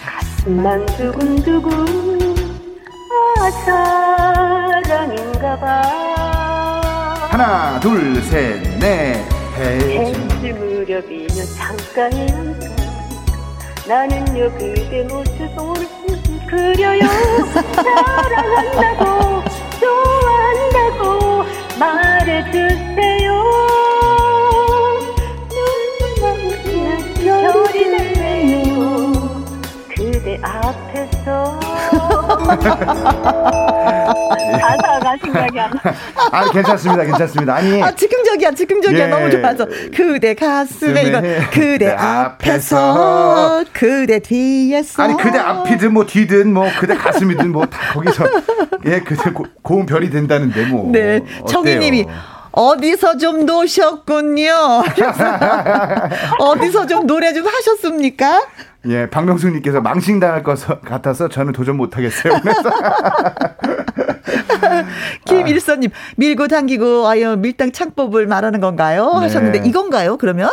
가슴만 0.00 0.86
두근두근 0.86 2.33
하나 7.30 7.80
둘 7.80 8.22
셋넷. 8.22 9.24
해질 9.56 10.54
무렵 10.54 11.10
이면 11.10 11.46
창가에 11.56 12.26
앉아 12.32 12.68
나는요 13.86 14.50
그대 14.52 15.04
모습을 15.04 15.86
그려요. 16.48 17.00
사랑한다고 17.74 19.44
좋아한다고 19.80 21.44
말해주세요. 21.78 23.28
눈만 25.54 26.22
별이 27.14 27.76
날래요. 27.90 28.74
그대 29.94 30.40
앞에서 30.42 31.60
가사가 34.60 35.16
생각이 35.22 35.60
안 35.60 35.70
나. 35.70 35.80
아, 36.32 36.50
괜찮습니다, 36.50 37.04
괜찮습니다. 37.04 37.54
아니. 37.54 37.82
아, 37.82 37.90
즉흥적이야, 37.94 38.52
즉흥적이야. 38.52 39.04
예. 39.04 39.06
너무 39.08 39.30
좋아서. 39.30 39.66
그대 39.94 40.34
가슴에, 40.34 41.02
이거, 41.04 41.20
그대 41.52 41.90
앞에서, 41.90 43.64
그대 43.72 44.18
뒤에서. 44.18 45.02
아니, 45.02 45.16
그대 45.16 45.38
앞이든 45.38 45.92
뭐 45.92 46.06
뒤든 46.06 46.52
뭐, 46.52 46.68
그대 46.78 46.94
가슴이든 46.94 47.52
뭐, 47.52 47.66
다 47.66 47.78
거기서, 47.92 48.24
예, 48.86 49.00
그대 49.00 49.30
고, 49.30 49.44
고운 49.62 49.86
별이 49.86 50.10
된다는데 50.10 50.66
뭐. 50.66 50.90
네. 50.92 51.20
청희님이. 51.48 52.06
어디서 52.56 53.16
좀 53.16 53.46
노셨군요. 53.46 54.52
어디서 56.38 56.86
좀 56.86 57.04
노래 57.04 57.32
좀 57.32 57.44
하셨습니까? 57.46 58.42
예, 58.86 59.08
박명숙님께서 59.08 59.80
망신당할 59.80 60.42
것 60.42 60.58
같아서 60.82 61.28
저는 61.28 61.52
도전 61.52 61.76
못하겠어요. 61.76 62.34
김일선님, 65.26 65.90
밀고 66.16 66.48
당기고, 66.48 67.06
아유, 67.08 67.36
밀당 67.38 67.72
창법을 67.72 68.26
말하는 68.26 68.60
건가요? 68.60 69.10
네. 69.14 69.18
하셨는데, 69.20 69.62
이건가요, 69.66 70.16
그러면? 70.16 70.50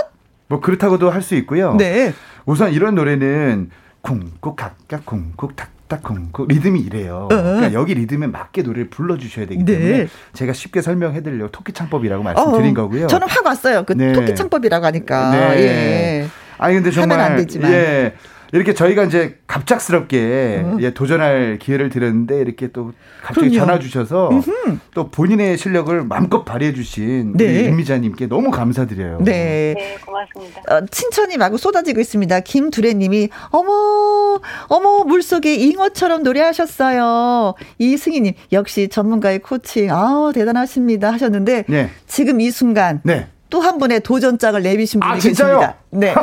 뭐, 0.48 0.60
그렇다고도 0.60 1.10
할 1.10 1.22
수 1.22 1.36
있고요. 1.36 1.76
네. 1.76 2.14
우선 2.46 2.72
이런 2.72 2.96
노래는, 2.96 3.70
쿵꾹 4.02 4.56
각각 4.56 5.06
쿵꾹 5.06 5.56
탁 5.56 5.70
딱콩 5.88 6.30
그 6.32 6.46
리듬이 6.48 6.80
이래요. 6.80 7.28
어. 7.32 7.36
그러니까 7.36 7.74
여기 7.74 7.94
리듬에 7.94 8.26
맞게 8.28 8.62
노래를 8.62 8.90
불러주셔야 8.90 9.46
되기 9.46 9.64
네. 9.66 9.74
때문에 9.74 9.98
네. 9.98 10.08
제가 10.32 10.54
쉽게 10.54 10.82
설명해드리려고 10.82 11.52
토끼 11.52 11.74
창법이라고 11.74 12.24
말씀드린 12.24 12.72
어. 12.72 12.82
거고요. 12.82 13.08
저는 13.08 13.28
확 13.28 13.46
왔어요. 13.46 13.84
그 13.84 13.92
네. 13.92 14.14
토끼 14.14 14.34
창법이라고 14.34 14.86
하니까. 14.86 15.32
네. 15.32 15.58
예. 15.60 16.28
아니 16.62 16.76
근데 16.76 16.92
정말 16.92 17.46
예. 17.64 18.14
이렇게 18.54 18.74
저희가 18.74 19.06
이제 19.06 19.38
갑작스럽게 19.48 20.62
어. 20.64 20.78
예, 20.82 20.94
도전할 20.94 21.58
기회를 21.60 21.90
드렸는데 21.90 22.40
이렇게 22.42 22.68
또 22.68 22.92
갑자기 23.24 23.50
그럼요. 23.50 23.66
전화 23.66 23.80
주셔서 23.80 24.30
음흠. 24.30 24.78
또 24.94 25.10
본인의 25.10 25.58
실력을 25.58 26.04
마음껏 26.04 26.44
발휘해 26.44 26.74
주신 26.74 27.34
네. 27.38 27.62
임미자님께 27.66 28.28
너무 28.28 28.52
감사드려요. 28.52 29.20
네, 29.22 29.74
네 29.76 29.98
고맙습니다. 30.06 30.62
어, 30.70 30.86
친천이 30.86 31.38
마구 31.38 31.58
쏟아지고 31.58 32.02
있습니다. 32.02 32.42
김두래님이 32.42 33.30
어머 33.52 34.40
어머 34.68 35.04
물속에 35.06 35.56
잉어처럼 35.56 36.24
노래하셨어요. 36.24 37.56
이승희님 37.80 38.34
역시 38.52 38.90
전문가의 38.90 39.40
코칭 39.40 39.92
아 39.92 40.32
대단하십니다 40.34 41.12
하셨는데 41.12 41.66
네. 41.68 41.90
지금 42.06 42.42
이 42.42 42.52
순간 42.52 43.00
네. 43.04 43.30
또 43.52 43.62
한 43.62 43.78
분의 43.78 44.00
도전장을 44.00 44.60
내비신 44.64 45.00
분이 45.02 45.12
아, 45.12 45.16
계십니다. 45.16 45.76
네. 45.92 46.16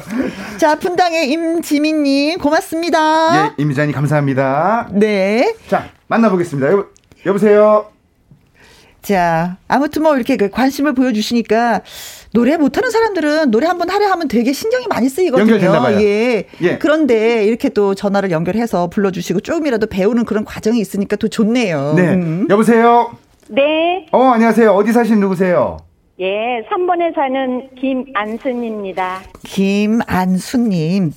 자, 0.58 0.76
분당의 0.76 1.30
임지민님, 1.30 2.38
고맙습니다. 2.38 3.46
예, 3.46 3.62
임지자님 3.62 3.94
감사합니다. 3.94 4.88
네. 4.90 5.54
자, 5.68 5.84
만나보겠습니다. 6.08 6.72
여보, 6.72 6.86
여보세요? 7.26 7.86
자, 9.02 9.56
아무튼 9.68 10.02
뭐 10.02 10.16
이렇게 10.16 10.36
그 10.36 10.50
관심을 10.50 10.94
보여주시니까 10.94 11.82
노래 12.32 12.56
못하는 12.56 12.90
사람들은 12.90 13.50
노래 13.50 13.66
한번 13.66 13.88
하려 13.88 14.08
하면 14.10 14.28
되게 14.28 14.52
신경이 14.52 14.86
많이 14.88 15.08
쓰이거든요. 15.08 15.52
연결됐나봐요. 15.52 16.00
예. 16.02 16.44
예. 16.62 16.78
그런데 16.78 17.44
이렇게 17.46 17.68
또 17.68 17.94
전화를 17.94 18.30
연결해서 18.30 18.88
불러주시고 18.88 19.40
조금이라도 19.40 19.86
배우는 19.86 20.24
그런 20.24 20.44
과정이 20.44 20.80
있으니까 20.80 21.16
더 21.16 21.28
좋네요. 21.28 21.94
네. 21.96 22.08
음. 22.14 22.46
여보세요? 22.50 23.12
네. 23.48 24.06
어, 24.12 24.22
안녕하세요. 24.32 24.72
어디 24.72 24.92
사시는 24.92 25.20
누구세요? 25.20 25.78
예, 26.20 26.62
3번에 26.68 27.14
사는 27.14 27.70
김안순입니다. 27.76 29.22
김안순님. 29.42 31.12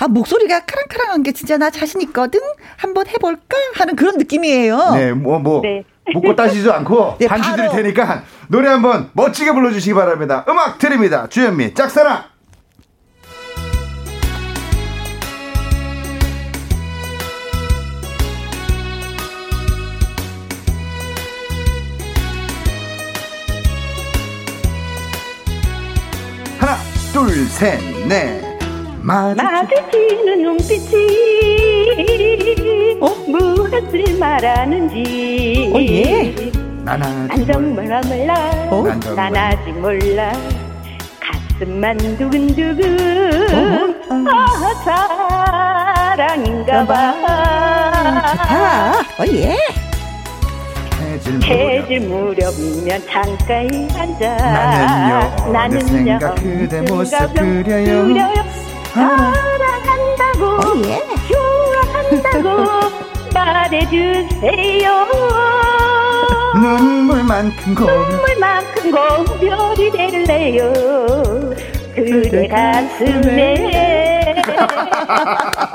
아, 0.00 0.08
목소리가 0.08 0.60
카랑카랑한 0.66 1.22
게 1.22 1.32
진짜 1.32 1.56
나 1.56 1.70
자신 1.70 2.02
있거든? 2.02 2.40
한번 2.76 3.06
해볼까? 3.08 3.56
하는 3.76 3.96
그런 3.96 4.18
느낌이에요. 4.18 4.90
네, 4.96 5.12
뭐, 5.12 5.38
뭐. 5.38 5.62
네. 5.62 5.82
묻고 6.12 6.36
따지지도 6.36 6.74
않고 6.74 7.16
네, 7.18 7.26
반주 7.26 7.56
드릴 7.56 7.70
테니까 7.70 8.24
노래 8.48 8.68
한번 8.68 9.08
멋지게 9.14 9.52
불러주시기 9.52 9.94
바랍니다. 9.94 10.44
음악 10.46 10.78
드립니다. 10.78 11.26
주현미, 11.30 11.72
짝사랑! 11.72 12.33
둘, 27.26 27.46
셋, 27.46 27.80
넷. 28.06 28.42
마주치는 29.00 30.42
눈빛이 30.42 30.92
어? 33.00 33.08
무엇을 33.26 34.18
말하는지 34.18 35.72
어, 35.74 35.80
예. 35.80 36.34
난 36.84 37.02
아직 37.02 37.58
몰라 37.58 38.02
몰라 38.04 38.34
어? 38.70 38.82
난 39.16 39.34
아직 39.34 39.72
몰라 39.72 40.32
가슴만 41.58 41.96
두근두근 42.18 43.54
어? 43.54 44.28
아, 44.30 44.74
사랑인가 46.16 46.86
봐 46.86 47.12
좋다 48.04 49.00
어, 49.18 49.26
예. 49.28 49.56
해질, 51.26 51.42
해질 51.42 52.00
무렵이면 52.00 53.02
창가에 53.08 53.88
앉아. 53.96 54.36
나는요 55.50 55.52
나는요 55.52 56.18
그대 56.34 56.80
모습 56.82 57.32
그려요, 57.34 58.04
그려요. 58.04 58.34
사랑한다고 58.92 60.44
어, 60.44 60.82
예. 60.84 61.02
좋아한다고 61.28 62.90
말해주세요. 63.34 65.06
눈물만큼 66.56 67.74
고 67.74 67.84
눈물만큼 67.84 68.90
고별이 68.92 69.90
될래요? 69.90 70.72
그대 71.94 72.46
가슴에 72.48 74.34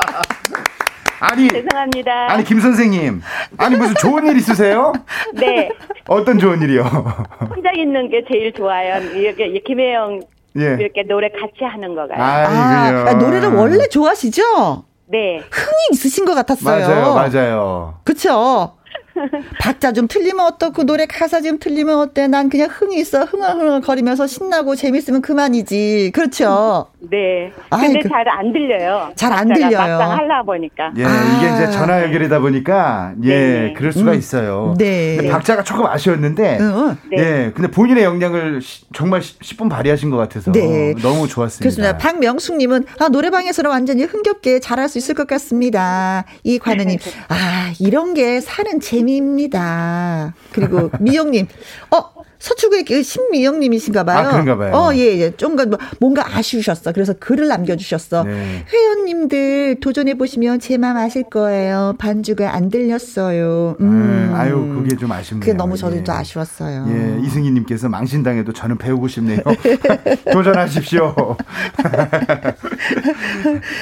아니 1.19 1.47
죄송합니다. 1.47 2.31
아니 2.31 2.43
김 2.43 2.59
선생님 2.59 3.21
아니 3.57 3.75
무슨 3.75 3.95
좋은 3.95 4.25
일 4.27 4.37
있으세요? 4.37 4.93
네. 5.35 5.69
어떤 6.07 6.39
좋은 6.39 6.61
일이요? 6.61 6.83
혼자 6.83 7.71
있는 7.75 8.09
게 8.09 8.23
제일 8.29 8.53
좋아요. 8.53 9.01
이렇게 9.13 9.51
김혜영 9.65 10.21
예. 10.57 10.77
이렇게 10.79 11.03
노래 11.03 11.29
같이 11.29 11.63
하는 11.63 11.95
거가. 11.95 12.15
아, 12.17 13.07
아, 13.07 13.13
노래를 13.13 13.49
원래 13.49 13.87
좋아하시죠? 13.87 14.83
네. 15.07 15.37
흥이 15.37 15.77
있으신 15.91 16.25
것 16.25 16.33
같았어요. 16.35 16.87
맞아요, 16.87 17.13
맞아요. 17.13 17.93
그렇죠. 18.03 18.73
박자 19.59 19.93
좀 19.93 20.07
틀리면 20.07 20.45
어떻고 20.45 20.83
노래 20.83 21.05
가사 21.05 21.41
좀 21.41 21.59
틀리면 21.59 21.97
어때? 21.97 22.27
난 22.27 22.49
그냥 22.49 22.69
흥이 22.71 22.97
있어 22.99 23.23
흥얼흥얼 23.23 23.81
거리면서 23.81 24.27
신나고 24.27 24.75
재밌으면 24.75 25.21
그만이지. 25.21 26.11
그렇죠. 26.13 26.87
네. 27.09 27.51
근데 27.69 28.01
그, 28.01 28.09
잘안 28.09 28.51
들려요. 28.53 29.11
잘 29.15 29.31
안 29.31 29.47
들려요. 29.47 29.77
막상 29.77 30.11
하려 30.11 30.43
보니까. 30.43 30.91
예, 30.97 31.05
아. 31.05 31.09
이게 31.37 31.53
이제 31.53 31.71
전화 31.71 32.01
연결이다 32.03 32.39
보니까 32.39 33.13
예, 33.23 33.29
네. 33.29 33.73
그럴 33.73 33.91
수가 33.93 34.11
음. 34.11 34.17
있어요. 34.17 34.75
네. 34.77 35.15
근데 35.17 35.31
박자가 35.31 35.63
조금 35.63 35.85
아쉬웠는데 35.85 36.57
응. 36.59 36.97
네. 37.11 37.17
예, 37.17 37.51
근데 37.55 37.69
본인의 37.71 38.03
역량을 38.03 38.61
시, 38.61 38.83
정말 38.93 39.21
10분 39.21 39.69
발휘하신 39.69 40.09
것 40.09 40.17
같아서 40.17 40.51
네. 40.51 40.93
너무 41.01 41.27
좋았습니다. 41.27 41.59
그렇습니다. 41.59 41.97
박명숙 41.97 42.57
님은 42.57 42.85
아 42.99 43.07
노래방에서는 43.09 43.69
완전히 43.69 44.03
흥겹게 44.03 44.59
잘할 44.59 44.89
수 44.89 44.97
있을 44.97 45.15
것 45.15 45.27
같습니다. 45.27 46.25
이 46.43 46.59
관우님, 46.59 46.97
아 47.29 47.71
이런 47.79 48.13
게 48.13 48.41
사는 48.41 48.79
재미 48.79 49.08
입니다. 49.17 50.33
그리고 50.51 50.89
미영님, 50.99 51.47
어 51.91 52.19
서초구의 52.39 52.85
그 52.85 53.03
신미영님이신가 53.03 54.05
봐요. 54.05 54.19
아, 54.19 54.31
그런가 54.31 54.57
봐요. 54.57 54.73
어, 54.73 54.95
예, 54.95 55.19
예. 55.19 55.31
좀 55.31 55.55
뭐, 55.55 55.65
뭔가 55.99 56.25
아쉬우셨어. 56.37 56.93
그래서 56.93 57.13
글을 57.19 57.47
남겨주셨어. 57.49 58.23
네. 58.23 58.65
회원님들 58.71 59.81
도전해보시면 59.81 60.59
제 60.61 60.77
마음 60.77 60.95
아실 60.95 61.23
거예요. 61.23 61.95
반주가 61.99 62.55
안 62.55 62.69
들렸어요. 62.69 63.75
음. 63.81 64.31
아, 64.33 64.47
유 64.49 64.55
그게 64.55 64.95
좀 64.95 65.11
아쉽네요. 65.11 65.41
그게 65.41 65.53
너무 65.53 65.75
저도 65.75 65.97
예. 65.97 66.03
아쉬웠어요. 66.07 66.85
예, 66.89 67.19
이승희님께서 67.25 67.89
망신당해도 67.89 68.53
저는 68.53 68.77
배우고 68.77 69.09
싶네요. 69.09 69.41
도전하십시오. 70.31 71.35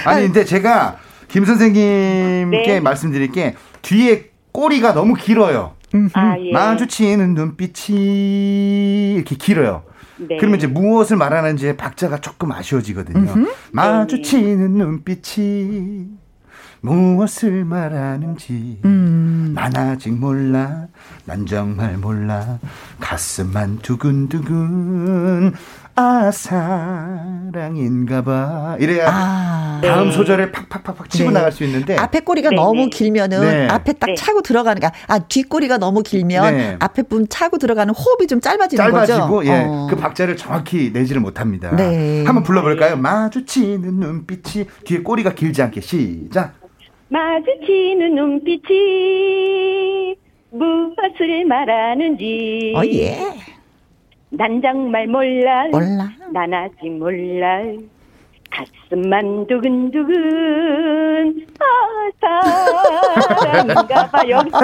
아니, 0.06 0.26
근데 0.26 0.44
제가 0.44 0.98
김 1.28 1.46
선생님께 1.46 2.66
네. 2.66 2.80
말씀드릴 2.80 3.32
게 3.32 3.56
뒤에 3.84 4.32
꼬리가 4.58 4.96
너무 4.96 5.14
길어요. 5.14 5.74
아, 6.14 6.36
예. 6.40 6.52
마주치는 6.52 7.36
눈빛이 7.36 9.14
이렇게 9.14 9.36
길어요. 9.36 9.84
네. 10.18 10.38
그러면 10.38 10.58
이제 10.58 10.66
무엇을 10.66 11.16
말하는지 11.16 11.78
박자가 11.78 12.22
조금 12.22 12.52
아쉬워지거든요. 12.52 13.20
음흠. 13.20 13.54
마주치는 13.72 14.72
눈빛이 14.72 16.08
무엇을 16.82 17.66
말하는지 17.66 18.80
음. 18.84 19.52
난 19.54 19.76
아직 19.76 20.12
몰라 20.12 20.88
난 21.26 21.46
정말 21.46 21.98
몰라 21.98 22.60
가슴만 23.00 23.80
두근두근 23.80 25.54
아 26.00 26.30
사랑인가봐 27.52 28.78
이래야 28.80 29.08
아, 29.10 29.82
다음 29.84 30.10
네. 30.10 30.12
소절에 30.12 30.52
팍팍팍팍 30.52 31.10
치고 31.10 31.30
네. 31.30 31.34
나갈 31.34 31.52
수 31.52 31.64
있는데 31.64 31.96
앞에 31.96 32.20
꼬리가 32.20 32.52
네. 32.52 32.56
너무 32.56 32.84
네. 32.84 32.90
길면은 32.92 33.42
네. 33.42 33.68
앞에 33.68 33.94
딱 33.94 34.06
네. 34.06 34.14
차고 34.14 34.44
들어가는 34.44 34.80
아 35.08 35.20
뒷꼬리가 35.20 35.80
너무 35.80 36.04
길면 36.04 36.78
앞에 36.80 37.02
분 37.02 37.28
차고 37.28 37.58
들어가는 37.58 37.92
호흡이 37.96 38.28
좀 38.28 38.40
짧아지는 38.40 38.86
짧아지고, 38.86 39.28
거죠. 39.28 39.50
예, 39.50 39.64
어. 39.66 39.88
그 39.90 39.96
박자를 39.96 40.38
정확히 40.38 40.92
내지를 40.94 41.20
못합니다. 41.20 41.70
한번 41.70 42.44
불러볼까요? 42.44 42.96
마주치는 42.98 43.96
눈빛이 43.96 44.68
뒤에 44.86 45.00
꼬리가 45.00 45.34
길지 45.34 45.64
않게 45.64 45.82
시작. 45.82 46.54
마주치는 47.10 48.14
눈빛이 48.14 50.16
무엇을 50.52 51.46
말하는지. 51.48 52.74
어 52.76 52.86
예. 52.86 53.18
난 54.30 54.62
정말 54.62 55.08
몰라. 55.08 55.68
몰라. 55.70 56.10
난 56.32 56.54
아직 56.54 56.90
몰라. 56.90 57.64
가슴만 58.58 59.46
두근두근 59.48 61.46
아 61.60 61.98
사랑인가 62.20 64.08
봐 64.10 64.28
여기서 64.28 64.58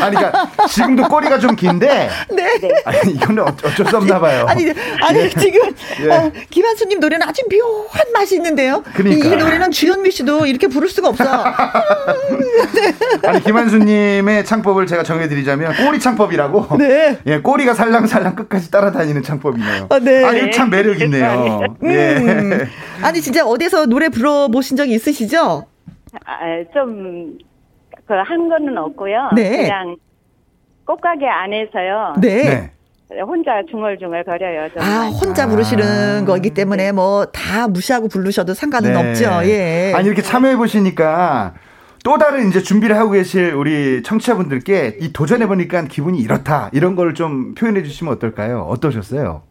아니, 0.00 0.16
그러니까 0.16 0.50
지금도 0.68 1.04
꼬리가 1.08 1.38
좀 1.38 1.54
긴데. 1.56 2.08
네. 2.30 2.82
아니, 2.84 3.12
이거는 3.12 3.42
어쩔 3.44 3.86
수 3.86 3.96
없나 3.96 4.18
봐요. 4.18 4.46
아니, 4.48 4.72
아니, 5.02 5.20
예. 5.20 5.28
지금, 5.30 5.60
예. 6.02 6.10
어, 6.10 6.32
김한수님 6.50 7.00
노래는 7.00 7.26
아주 7.26 7.42
묘한 7.50 8.12
맛이 8.12 8.36
있는데요. 8.36 8.82
그러니까. 8.94 9.28
이, 9.28 9.32
이 9.32 9.36
노래는 9.36 9.70
주현미 9.70 10.10
씨도 10.10 10.46
이렇게 10.46 10.66
부를 10.66 10.88
수가 10.88 11.08
없어. 11.08 11.24
네. 11.24 12.94
아니, 13.28 13.42
김한수님의 13.42 14.44
창법을 14.44 14.86
제가 14.86 15.02
정해드리자면, 15.02 15.74
꼬리 15.84 15.98
창법이라고. 16.00 16.76
네. 16.78 17.18
예, 17.26 17.38
꼬리가 17.38 17.74
살랑살랑 17.74 18.36
끝까지 18.36 18.70
따라다니는 18.70 19.22
창법이네요. 19.22 19.86
아, 19.90 19.98
네. 19.98 20.24
아니, 20.24 20.52
참 20.52 20.70
매력 20.70 21.00
있네요. 21.00 21.43
음. 21.82 21.90
예. 21.90 22.66
아니, 23.02 23.20
진짜 23.20 23.44
어디서 23.46 23.86
노래 23.86 24.08
불러보신 24.08 24.76
적이 24.76 24.94
있으시죠? 24.94 25.66
아, 26.26 26.38
좀, 26.72 27.38
그, 28.06 28.14
한 28.14 28.48
거는 28.48 28.76
없고요. 28.78 29.30
네. 29.34 29.56
그냥 29.62 29.96
꽃가게 30.86 31.26
안에서요. 31.26 32.14
네. 32.20 32.70
네. 33.10 33.20
혼자 33.20 33.62
중얼중얼 33.70 34.24
거려요. 34.24 34.68
정말. 34.74 34.90
아, 34.90 35.06
혼자 35.08 35.46
부르시는 35.46 36.22
아. 36.22 36.24
거기 36.24 36.50
때문에 36.50 36.90
뭐 36.92 37.26
다 37.32 37.68
무시하고 37.68 38.08
부르셔도 38.08 38.54
상관은 38.54 38.92
네. 38.92 38.98
없죠. 39.10 39.24
예. 39.48 39.92
아니, 39.94 40.06
이렇게 40.06 40.22
참여해 40.22 40.56
보시니까 40.56 41.54
또 42.02 42.18
다른 42.18 42.48
이제 42.48 42.60
준비를 42.60 42.96
하고 42.98 43.12
계실 43.12 43.54
우리 43.54 44.02
청취자분들께 44.02 44.98
이 45.00 45.12
도전해 45.12 45.46
보니까 45.46 45.82
기분이 45.84 46.18
이렇다. 46.18 46.70
이런 46.72 46.96
걸 46.96 47.14
좀 47.14 47.54
표현해 47.54 47.82
주시면 47.82 48.12
어떨까요? 48.14 48.62
어떠셨어요? 48.68 49.42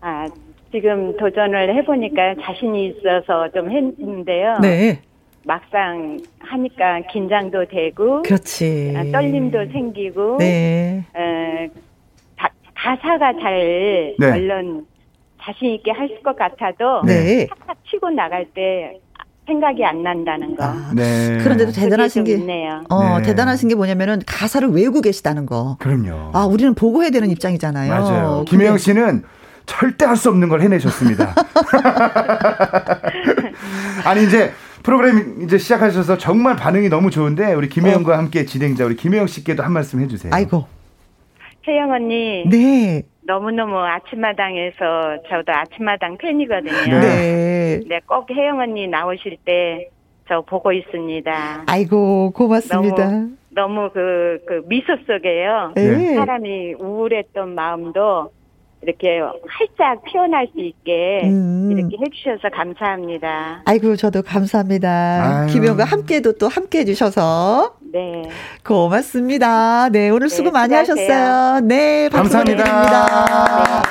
아, 0.00 0.26
지금 0.74 1.16
도전을 1.16 1.72
해 1.76 1.84
보니까 1.84 2.34
자신이 2.42 2.88
있어서 2.88 3.48
좀 3.54 3.70
했는데요. 3.70 4.58
네. 4.60 5.00
막상 5.46 6.18
하니까 6.40 7.02
긴장도 7.12 7.66
되고 7.68 8.22
그렇지 8.22 8.92
아, 8.96 9.04
떨림도 9.12 9.66
생기고 9.72 10.38
네. 10.38 11.04
어, 11.14 11.68
가, 12.36 12.48
가사가 12.74 13.34
잘 13.40 14.14
네. 14.18 14.26
얼른 14.32 14.84
자신 15.40 15.74
있게 15.74 15.92
할 15.92 16.08
것 16.24 16.36
같아도 16.36 17.02
네. 17.06 17.46
탁탁 17.46 17.76
치고 17.88 18.10
나갈 18.10 18.46
때 18.46 18.98
생각이 19.46 19.84
안 19.84 20.02
난다는 20.02 20.56
거. 20.56 20.64
아, 20.64 20.90
네. 20.96 21.38
그런데도 21.42 21.70
대단하신 21.70 22.24
게 22.24 22.32
있네요. 22.32 22.82
어, 22.88 23.18
네. 23.18 23.26
대단하신 23.26 23.68
게 23.68 23.74
뭐냐면은 23.76 24.20
가사를 24.26 24.66
외우고 24.70 25.02
계시다는 25.02 25.44
거. 25.46 25.76
그럼요. 25.78 26.30
아, 26.32 26.46
우리는 26.46 26.74
보고 26.74 27.02
해야 27.02 27.10
되는 27.10 27.30
입장이잖아요. 27.30 27.90
맞아요. 27.92 28.44
김혜영 28.48 28.78
씨는 28.78 29.22
절대 29.66 30.04
할 30.04 30.16
수 30.16 30.28
없는 30.30 30.48
걸 30.48 30.60
해내셨습니다. 30.62 31.34
아니 34.04 34.24
이제 34.24 34.50
프로그램 34.82 35.42
이제 35.42 35.58
시작하셔서 35.58 36.18
정말 36.18 36.56
반응이 36.56 36.88
너무 36.88 37.10
좋은데 37.10 37.54
우리 37.54 37.68
김혜영과 37.68 38.14
어. 38.14 38.18
함께 38.18 38.44
진행자 38.44 38.84
우리 38.84 38.96
김혜영 38.96 39.26
씨께도 39.26 39.62
한 39.62 39.72
말씀 39.72 40.00
해주세요. 40.00 40.32
아이고. 40.34 40.66
혜영 41.66 41.90
언니. 41.90 42.44
네. 42.48 43.02
너무너무 43.26 43.78
아침마당에서 43.78 45.22
저도 45.30 45.50
아침마당 45.52 46.18
팬이거든요. 46.18 47.00
네. 47.00 47.80
네, 47.88 48.00
꼭 48.06 48.28
혜영 48.30 48.60
언니 48.60 48.86
나오실 48.86 49.38
때 49.44 49.88
저 50.28 50.40
보고 50.40 50.72
있습니다. 50.72 51.64
아이고, 51.66 52.30
고맙습니다. 52.30 53.04
너무, 53.10 53.30
너무 53.50 53.90
그, 53.92 54.38
그 54.46 54.62
미소 54.66 54.96
속에요. 55.06 55.72
네. 55.74 56.14
사람이 56.14 56.74
우울했던 56.78 57.54
마음도 57.54 58.30
이렇게 58.84 59.20
활짝 59.48 60.04
피어날 60.04 60.46
수 60.52 60.60
있게 60.60 61.22
음. 61.24 61.70
이렇게 61.72 61.96
해주셔서 62.04 62.50
감사합니다. 62.54 63.62
아이고 63.64 63.96
저도 63.96 64.22
감사합니다. 64.22 65.46
김영과 65.50 65.84
함께도 65.84 66.32
또 66.34 66.48
함께 66.48 66.80
해 66.80 66.84
주셔서 66.84 67.76
네 67.92 68.22
고맙습니다. 68.64 69.88
네 69.88 70.10
오늘 70.10 70.28
수고 70.28 70.50
네, 70.50 70.52
많이 70.52 70.74
하셨어요. 70.74 71.60
네 71.60 72.08
감사합니다. 72.10 73.82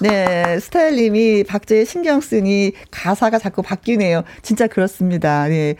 네, 0.00 0.58
스타일님이 0.60 1.44
박제의 1.44 1.86
신경 1.86 2.20
쓰니 2.20 2.72
가사가 2.90 3.38
자꾸 3.38 3.62
바뀌네요. 3.62 4.22
진짜 4.42 4.66
그렇습니다. 4.66 5.48
네. 5.48 5.76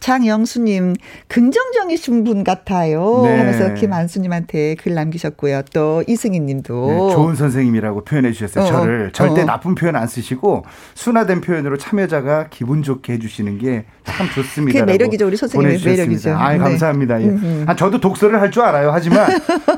장영수님, 0.00 0.94
긍정적이신 1.28 2.24
분 2.24 2.44
같아요. 2.44 3.22
네. 3.24 3.38
하면서 3.38 3.74
김안수님한테 3.74 4.76
글 4.76 4.94
남기셨고요. 4.94 5.62
또 5.72 6.02
이승희 6.06 6.40
님도. 6.40 6.86
네, 6.90 7.14
좋은 7.14 7.34
선생님이라고 7.34 8.04
표현해 8.04 8.32
주셨어요. 8.32 8.64
어, 8.64 8.66
저를 8.66 9.12
절대 9.12 9.42
어. 9.42 9.44
나쁜 9.44 9.74
표현 9.74 9.96
안 9.96 10.06
쓰시고 10.06 10.64
순화된 10.94 11.40
표현으로 11.40 11.76
참여자가 11.78 12.48
기분 12.50 12.82
좋게 12.82 13.14
해주시는 13.14 13.58
게 13.58 13.84
참 14.04 14.28
좋습니다. 14.30 14.80
그게 14.80 14.92
매력이죠. 14.92 15.26
우리 15.26 15.36
선생님의 15.36 15.80
매력이죠. 15.84 16.30
아, 16.36 16.52
네. 16.52 16.58
감사합니다. 16.58 17.22
예. 17.22 17.30
아, 17.66 17.76
저도 17.76 18.00
독서를 18.00 18.40
할 18.40 18.50
줄 18.50 18.62
알아요. 18.64 18.90
하지만 18.92 19.30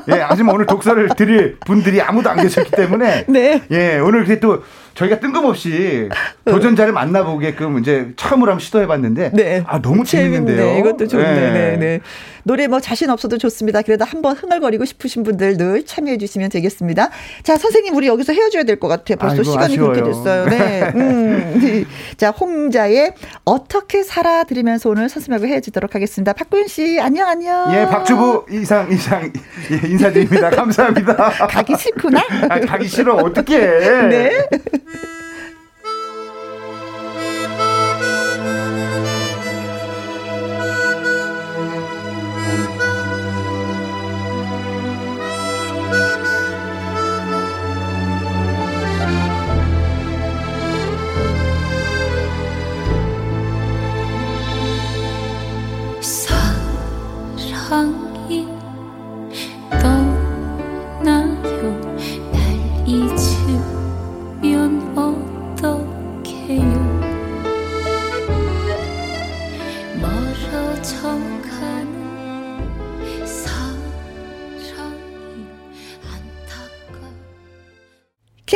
예, 0.09 0.13
하지만 0.27 0.55
오늘 0.55 0.65
독서를 0.65 1.09
드릴 1.15 1.59
분들이 1.59 2.01
아무도 2.01 2.27
안 2.31 2.37
계셨기 2.41 2.71
때문에 2.71 3.25
네. 3.29 3.61
예, 3.69 3.82
예, 3.83 3.99
오늘 3.99 4.19
이렇게 4.19 4.39
또 4.39 4.63
저희가 4.93 5.19
뜬금없이 5.19 6.09
도전자를 6.45 6.93
만나보게끔 6.93 7.79
이제 7.79 8.11
처음으로 8.15 8.51
한번 8.51 8.59
시도해봤는데 8.59 9.31
네. 9.33 9.63
아 9.67 9.81
너무 9.81 10.05
재밌는데요. 10.05 10.77
이것도 10.79 11.07
좋네. 11.07 11.51
네. 11.51 11.77
네. 11.77 11.99
네. 12.45 12.53
노래 12.53 12.67
뭐 12.67 12.79
자신 12.79 13.09
없어도 13.09 13.37
좋습니다. 13.37 13.81
그래도 13.81 14.05
한번 14.05 14.35
흥얼거리고 14.35 14.85
싶으신 14.85 15.23
분들 15.23 15.57
늘 15.57 15.85
참여해 15.85 16.17
주시면 16.17 16.49
되겠습니다. 16.49 17.09
자 17.43 17.57
선생님 17.57 17.95
우리 17.95 18.07
여기서 18.07 18.33
헤어져야 18.33 18.63
될 18.63 18.73
것 18.79 18.87
같아요. 18.89 19.17
벌써 19.17 19.35
아이고, 19.35 19.43
시간이 19.43 19.73
아쉬워요. 19.73 19.91
그렇게 19.93 20.09
됐어요. 20.11 20.45
네. 20.45 20.91
음. 20.95 21.85
자 22.17 22.31
홍자의 22.31 23.13
어떻게 23.45 24.03
살아 24.03 24.43
들으면서 24.43 24.89
오늘 24.89 25.07
선생님하고 25.09 25.47
헤어지도록 25.51 25.95
하겠습니다. 25.95 26.33
박구윤 26.33 26.67
씨 26.67 26.99
안녕 26.99 27.27
안녕. 27.29 27.73
예 27.73 27.85
박주부 27.85 28.45
이상 28.51 28.91
이상 28.91 29.31
예, 29.71 29.87
인사드립니다. 29.87 30.49
감사합니다. 30.49 31.13
가기 31.47 31.75
싫구나. 31.77 32.19
아, 32.49 32.59
가기 32.59 32.87
싫어 32.87 33.15
어떻게? 33.15 33.57
네. 33.57 34.47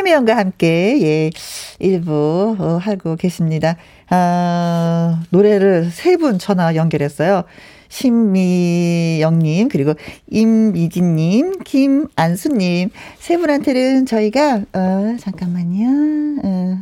김혜영과 0.01 0.37
함께, 0.37 0.99
예, 1.01 1.31
일부, 1.79 2.55
어, 2.59 2.77
하고 2.79 3.15
계십니다. 3.15 3.77
아, 4.11 5.23
노래를 5.31 5.89
세 5.89 6.17
분 6.17 6.37
전화 6.37 6.75
연결했어요. 6.75 7.45
신미영님, 7.89 9.69
그리고 9.69 9.95
임미진님, 10.29 11.63
김안수님, 11.63 12.89
세 13.17 13.37
분한테는 13.37 14.05
저희가, 14.05 14.61
어, 14.73 15.15
잠깐만요. 15.19 16.41
어, 16.43 16.77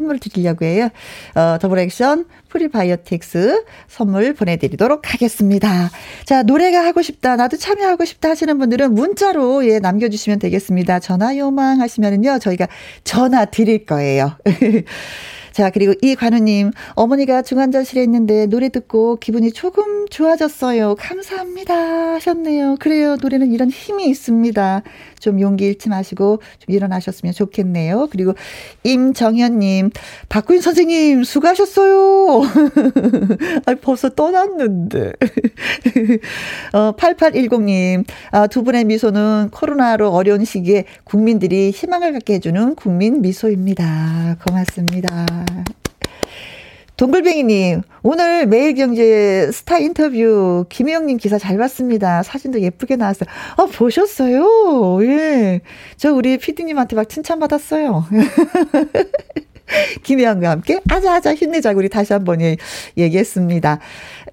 선물 0.00 0.18
드리려고 0.18 0.64
해요. 0.64 0.88
어, 1.34 1.58
더블 1.60 1.78
액션 1.78 2.24
프리바이오틱스 2.48 3.64
선물 3.86 4.32
보내드리도록 4.32 5.12
하겠습니다. 5.12 5.90
자, 6.24 6.42
노래가 6.42 6.84
하고 6.84 7.02
싶다, 7.02 7.36
나도 7.36 7.58
참여하고 7.58 8.06
싶다 8.06 8.30
하시는 8.30 8.58
분들은 8.58 8.94
문자로 8.94 9.66
예, 9.68 9.78
남겨주시면 9.78 10.38
되겠습니다. 10.38 11.00
전화 11.00 11.36
요망 11.36 11.82
하시면은요, 11.82 12.38
저희가 12.38 12.66
전화 13.04 13.44
드릴 13.44 13.84
거예요. 13.84 14.32
자, 15.52 15.68
그리고 15.68 15.92
이관우님, 16.00 16.70
어머니가 16.94 17.42
중환자실에 17.42 18.02
있는데 18.04 18.46
노래 18.46 18.68
듣고 18.68 19.16
기분이 19.16 19.52
조금 19.52 20.06
좋아졌어요. 20.08 20.94
감사합니다. 20.94 22.14
하셨네요. 22.14 22.76
그래요. 22.80 23.16
노래는 23.20 23.52
이런 23.52 23.68
힘이 23.68 24.06
있습니다. 24.08 24.82
좀 25.20 25.40
용기 25.40 25.66
잃지 25.66 25.88
마시고 25.88 26.42
좀 26.58 26.74
일어나셨으면 26.74 27.32
좋겠네요. 27.32 28.08
그리고 28.10 28.34
임정현님, 28.82 29.90
박구인 30.28 30.60
선생님, 30.60 31.22
수고하셨어요. 31.24 32.42
아, 33.66 33.74
벌써 33.80 34.08
떠났는데. 34.08 35.12
어, 36.72 36.92
8810님, 36.96 38.04
아, 38.32 38.46
두 38.48 38.64
분의 38.64 38.84
미소는 38.84 39.50
코로나로 39.52 40.10
어려운 40.10 40.44
시기에 40.44 40.84
국민들이 41.04 41.70
희망을 41.70 42.12
갖게 42.12 42.34
해주는 42.34 42.74
국민 42.74 43.20
미소입니다. 43.20 44.36
고맙습니다. 44.46 45.26
동글뱅이님, 47.00 47.80
오늘 48.02 48.46
매일경제 48.46 49.50
스타 49.54 49.78
인터뷰 49.78 50.66
김혜영님 50.68 51.16
기사 51.16 51.38
잘 51.38 51.56
봤습니다. 51.56 52.22
사진도 52.22 52.60
예쁘게 52.60 52.96
나왔어요. 52.96 53.26
아, 53.56 53.64
보셨어요? 53.64 55.02
예. 55.04 55.62
저 55.96 56.12
우리 56.12 56.36
피디님한테 56.36 56.96
막 56.96 57.08
칭찬받았어요. 57.08 58.04
김혜영과 60.02 60.50
함께 60.50 60.80
아자아자 60.88 61.34
힘내자고 61.34 61.78
우리 61.78 61.88
다시 61.88 62.12
한번 62.12 62.40
예, 62.40 62.56
얘기했습니다. 62.96 63.78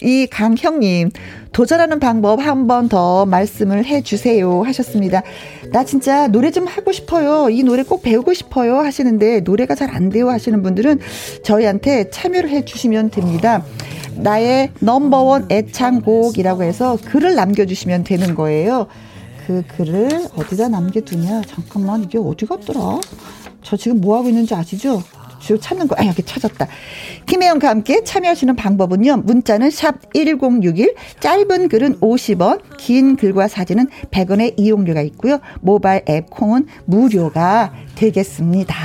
이 0.01 0.27
강형님, 0.27 1.11
도전하는 1.51 1.99
방법 1.99 2.39
한 2.39 2.67
번 2.67 2.87
더 2.89 3.25
말씀을 3.25 3.85
해 3.85 4.01
주세요 4.01 4.61
하셨습니다. 4.63 5.21
나 5.71 5.83
진짜 5.83 6.27
노래 6.27 6.51
좀 6.51 6.67
하고 6.67 6.91
싶어요. 6.91 7.49
이 7.49 7.63
노래 7.63 7.83
꼭 7.83 8.01
배우고 8.01 8.33
싶어요 8.33 8.77
하시는데 8.79 9.41
노래가 9.41 9.75
잘 9.75 9.87
안 9.89 10.09
돼요 10.09 10.29
하시는 10.29 10.61
분들은 10.61 10.99
저희한테 11.43 12.09
참여를 12.09 12.49
해 12.49 12.63
주시면 12.65 13.09
됩니다. 13.11 13.63
나의 14.15 14.71
넘버원 14.79 15.47
애창곡이라고 15.49 16.63
해서 16.63 16.97
글을 17.05 17.35
남겨주시면 17.35 18.03
되는 18.03 18.35
거예요. 18.35 18.87
그 19.45 19.63
글을 19.77 20.09
어디다 20.35 20.67
남겨두냐? 20.67 21.41
잠깐만, 21.47 22.03
이게 22.03 22.17
어디 22.17 22.45
갔더라? 22.45 22.99
저 23.63 23.77
지금 23.77 24.01
뭐 24.01 24.17
하고 24.17 24.27
있는지 24.27 24.53
아시죠? 24.53 25.01
주 25.47 25.57
찾는 25.57 25.87
거, 25.87 25.95
아, 25.97 26.05
여기 26.05 26.23
찾았다. 26.23 26.67
김혜영과 27.25 27.69
함께 27.69 28.03
참여하시는 28.03 28.53
방법은요, 28.57 29.21
문자는 29.23 29.71
샵 29.71 29.95
1061, 30.13 30.93
짧은 31.21 31.69
글은 31.69 32.01
50원, 32.01 32.59
긴 32.77 33.15
글과 33.15 33.47
사진은 33.47 33.87
100원의 34.11 34.55
이용료가 34.57 35.01
있고요. 35.03 35.39
모바일 35.61 36.01
앱 36.09 36.29
콩은 36.29 36.67
무료가 36.83 37.73
되겠습니다. 37.95 38.75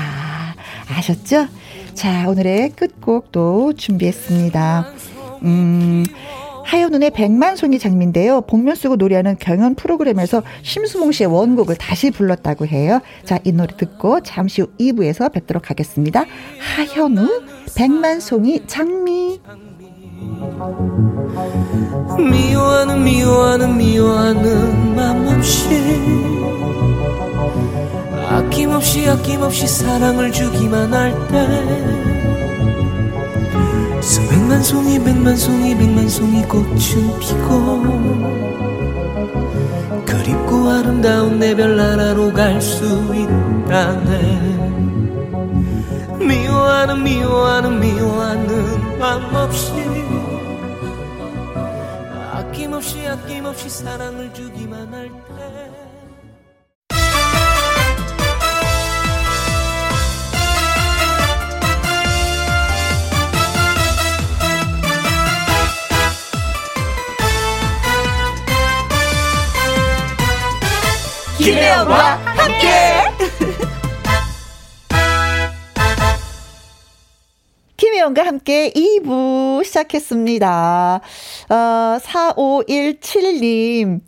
아셨죠? 0.88 1.48
자, 1.94 2.28
오늘의 2.28 2.70
끝곡도 2.76 3.72
준비했습니다. 3.72 4.86
음, 5.42 6.04
하연운의 6.64 7.10
백만송이 7.10 7.78
장미인데요. 7.78 8.42
복면 8.42 8.74
쓰고 8.74 8.96
노래하는 8.96 9.36
경연 9.38 9.74
프로그램에서 9.74 10.42
심수봉 10.62 11.12
씨의 11.12 11.32
원곡을 11.32 11.76
다시 11.76 12.10
불렀다고 12.10 12.66
해요. 12.66 13.00
자, 13.24 13.38
이 13.44 13.52
노래 13.52 13.76
듣고 13.76 14.20
잠시 14.20 14.62
후 14.62 14.68
2부에서 14.78 15.32
뵙도록 15.32 15.70
하겠습니다. 15.70 16.24
하현우, 16.58 17.42
백만송이 17.76 18.66
장미. 18.66 19.40
미워하는 22.18 23.04
미워하는 23.04 23.76
미워하는 23.76 24.94
맘 24.94 25.26
없이 25.28 25.68
아낌없이 28.28 29.08
아낌없이 29.08 29.66
사랑을 29.66 30.32
주기만 30.32 30.92
할때 30.92 32.31
수백만 34.02 34.62
송이 34.62 34.98
백만 35.02 35.36
송이 35.36 35.76
백만 35.76 36.08
송이 36.08 36.42
꽃은 36.42 37.18
피고 37.20 37.82
그립고 40.04 40.68
아름다운 40.70 41.38
내 41.38 41.54
별 41.54 41.76
나라로 41.76 42.32
갈 42.32 42.60
수 42.60 42.84
있다네. 43.14 44.42
미워하는 46.18 47.02
미워하는 47.02 47.80
미워하는 47.80 48.98
맘 48.98 49.34
없이 49.34 49.72
아낌없이 52.32 53.06
아낌없이 53.06 53.68
사랑을 53.68 54.32
주기만 54.34 54.91
김혜영과 71.42 72.14
함께. 72.24 73.02
김혜영과 77.76 78.24
함께 78.24 78.70
2부 78.70 79.64
시작했습니다. 79.64 81.00
어, 81.48 81.98
4517님. 82.00 84.02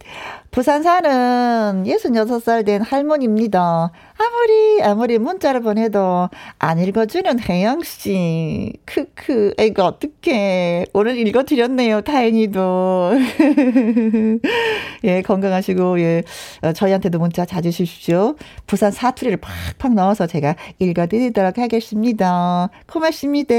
부산 0.55 0.85
사는 0.85 1.83
66살 1.83 2.65
된 2.65 2.81
할머니입니다. 2.81 3.91
아무리, 4.17 4.83
아무리 4.85 5.19
문자를 5.19 5.63
보내도 5.63 6.29
안 6.61 6.79
읽어주는 6.79 7.41
혜영 7.41 7.83
씨. 7.83 8.73
크크, 8.85 9.55
에이거 9.59 9.85
어떡해. 9.85 10.87
오늘 10.93 11.19
읽어드렸네요, 11.19 12.03
다행히도. 12.03 13.15
예, 15.03 15.23
건강하시고, 15.23 15.99
예, 15.99 16.23
어, 16.63 16.73
저희한테도 16.73 17.19
문자 17.19 17.45
자주 17.45 17.73
주십시오. 17.73 18.37
부산 18.69 18.93
사투리를 18.93 19.39
팍팍 19.39 19.95
넣어서 19.95 20.29
제가 20.29 20.55
읽어드리도록 20.79 21.59
하겠습니다. 21.59 22.71
고맙습니다. 22.87 23.55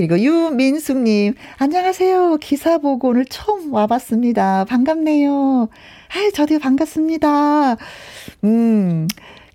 그리고 0.00 0.18
유민숙님, 0.18 1.34
안녕하세요. 1.58 2.38
기사 2.38 2.78
보고 2.78 3.08
오늘 3.08 3.26
처음 3.26 3.74
와봤습니다. 3.74 4.64
반갑네요. 4.64 5.68
아이, 6.16 6.32
저도 6.32 6.58
반갑습니다. 6.58 7.76
음, 8.44 9.06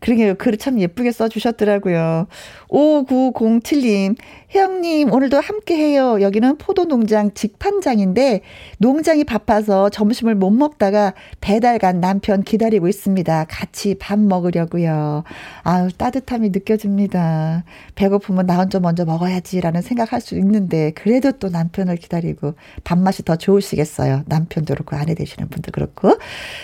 그러게요. 0.05 0.35
글을 0.35 0.59
참 0.59 0.79
예쁘게 0.79 1.11
써주셨더라고요. 1.11 2.27
5907님, 2.69 4.15
혜영님, 4.53 5.11
오늘도 5.11 5.39
함께 5.39 5.75
해요. 5.75 6.21
여기는 6.21 6.59
포도 6.59 6.85
농장 6.85 7.33
직판장인데, 7.33 8.41
농장이 8.77 9.23
바빠서 9.23 9.89
점심을 9.89 10.35
못 10.35 10.51
먹다가 10.51 11.15
배달 11.41 11.79
간 11.79 12.01
남편 12.01 12.43
기다리고 12.43 12.87
있습니다. 12.87 13.45
같이 13.49 13.95
밥 13.95 14.19
먹으려고요. 14.19 15.23
아유, 15.63 15.89
따뜻함이 15.97 16.49
느껴집니다. 16.49 17.63
배고프면 17.95 18.45
나 18.45 18.57
혼자 18.57 18.79
먼저 18.79 19.05
먹어야지라는 19.05 19.81
생각할 19.81 20.21
수 20.21 20.35
있는데, 20.35 20.91
그래도 20.91 21.31
또 21.31 21.49
남편을 21.49 21.95
기다리고, 21.95 22.53
밥맛이 22.83 23.25
더 23.25 23.37
좋으시겠어요. 23.37 24.21
남편도 24.27 24.75
그렇고, 24.75 24.97
아내 24.97 25.15
되시는 25.15 25.49
분도 25.49 25.71
그렇고. 25.71 26.15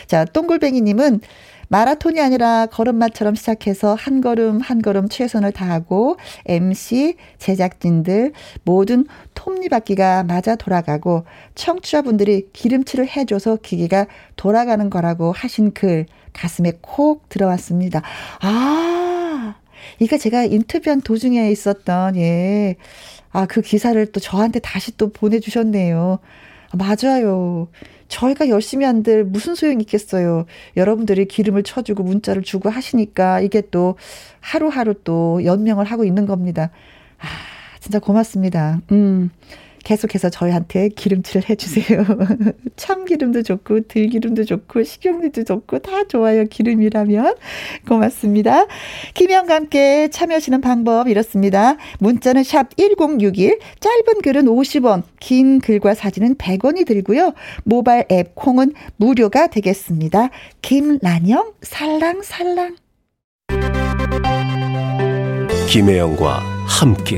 자, 0.06 0.26
똥골뱅이님은, 0.26 1.22
마라톤이 1.72 2.20
아니라 2.20 2.66
걸음마처럼 2.66 3.36
시작해서 3.36 3.96
한 3.96 4.20
걸음 4.20 4.60
한 4.60 4.82
걸음 4.82 5.08
최선을 5.08 5.54
다하고 5.54 6.18
MC, 6.46 7.16
제작진들 7.40 8.34
모든 8.66 9.06
톱니바퀴가 9.36 10.26
맞아 10.26 10.58
돌아가고 10.58 11.24
청취자분들이 11.56 12.50
기름칠을 12.52 13.08
해줘서 13.08 13.56
기계가 13.56 14.08
돌아가는 14.36 14.90
거라고 14.90 15.32
하신 15.32 15.72
글 15.72 16.08
가슴에 16.34 16.74
콕 16.82 17.30
들어왔습니다. 17.30 18.02
아, 18.42 19.56
이거 20.00 20.18
제가 20.18 20.44
인터뷰한 20.44 21.00
도중에 21.00 21.50
있었던, 21.52 22.18
예. 22.18 22.76
아, 23.32 23.46
그 23.46 23.62
기사를 23.62 24.06
또 24.12 24.20
저한테 24.20 24.60
다시 24.60 24.98
또 24.98 25.10
보내주셨네요. 25.10 26.20
맞아요. 26.78 27.68
저희가 28.08 28.50
열심히 28.50 28.86
한들 28.86 29.24
무슨 29.24 29.56
소용이 29.56 29.82
있겠어요. 29.84 30.46
여러분들이 30.76 31.26
기름을 31.26 31.64
쳐주고 31.64 32.04
문자를 32.04 32.44
주고 32.44 32.70
하시니까 32.70 33.40
이게 33.40 33.62
또 33.72 33.96
하루하루 34.42 34.96
또 35.04 35.44
연명을 35.46 35.86
하고 35.86 36.04
있는 36.04 36.26
겁니다. 36.26 36.72
아, 37.20 37.26
진짜 37.80 38.00
고맙습니다. 38.00 38.82
음. 38.92 39.32
계속해서 39.84 40.30
저희한테 40.30 40.90
기름칠을 40.90 41.50
해주세요. 41.50 42.06
참기름도 42.76 43.44
좋고, 43.44 43.82
들기름도 43.88 44.46
좋고, 44.46 44.84
식용유도 44.84 45.44
좋고, 45.44 45.80
다 45.80 46.04
좋아요. 46.08 46.46
기름이라면. 46.46 47.36
고맙습니다. 47.88 48.66
김영과 49.14 49.56
함께 49.56 50.10
참여하시는 50.10 50.62
방법 50.62 51.08
이렇습니다. 51.08 51.78
문자는 52.00 52.44
샵 52.44 52.76
1061, 52.78 53.60
짧은 53.80 54.22
글은 54.24 54.46
50원, 54.46 55.04
긴 55.20 55.60
글과 55.60 55.94
사진은 55.94 56.36
100원이 56.36 56.86
들고요. 56.86 57.34
모바일 57.64 58.06
앱 58.12 58.36
콩은 58.36 58.74
무료가 58.98 59.48
되겠습니다. 59.48 60.30
김란영, 60.62 61.54
살랑살랑. 61.62 62.76
김혜영과 65.68 66.40
함께. 66.68 67.18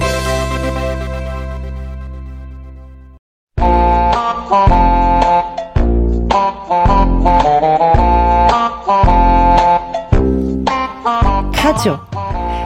가족 11.56 12.00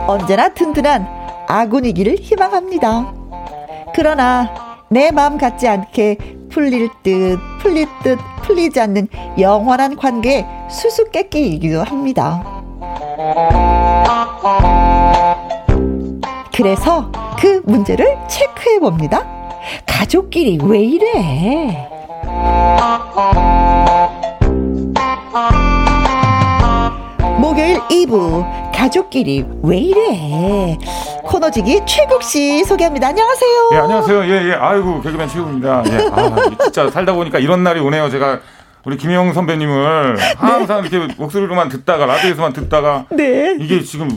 언제나 0.06 0.50
든든한 0.50 1.08
아군이기를 1.48 2.16
희망합니다. 2.16 3.14
그러나 3.96 4.84
내 4.90 5.12
마음 5.12 5.38
같지 5.38 5.66
않게 5.66 6.18
풀릴 6.50 6.90
듯 7.04 7.40
풀릴 7.62 7.88
듯 8.04 8.20
풀리지 8.44 8.82
않는 8.82 9.08
영원한 9.40 9.96
관계 9.96 10.46
수수께끼이기도 10.70 11.84
합니다. 11.84 12.44
그래서 16.54 17.10
그 17.40 17.62
문제를 17.66 18.18
체크해 18.28 18.80
봅니다. 18.80 19.37
가족끼리 19.86 20.60
왜 20.64 20.80
이래? 20.80 21.88
목요일 27.40 27.80
2부 27.80 28.72
가족끼리 28.74 29.46
왜 29.64 29.78
이래 29.78 30.78
코너지기 31.24 31.82
최국 31.86 32.24
씨 32.24 32.64
소개합니다. 32.64 33.08
안녕하세요. 33.10 33.70
예 33.74 33.78
안녕하세요. 33.78 34.26
예예 34.26 34.50
예. 34.50 34.54
아이고 34.54 35.02
개그맨 35.02 35.28
최국입니다. 35.30 35.84
예. 35.88 36.10
아 36.12 36.36
진짜 36.64 36.90
살다 36.90 37.14
보니까 37.14 37.40
이런 37.40 37.64
날이 37.64 37.80
오네요. 37.80 38.10
제가 38.10 38.40
우리 38.86 38.96
김영 38.98 39.34
선배님을 39.34 40.18
항상 40.38 40.82
네. 40.84 40.88
이렇게 40.90 41.14
목소리로만 41.18 41.68
듣다가 41.70 42.06
라디오에서만 42.06 42.54
듣다가 42.54 43.06
네. 43.12 43.58
이게 43.60 43.82
지금 43.84 44.10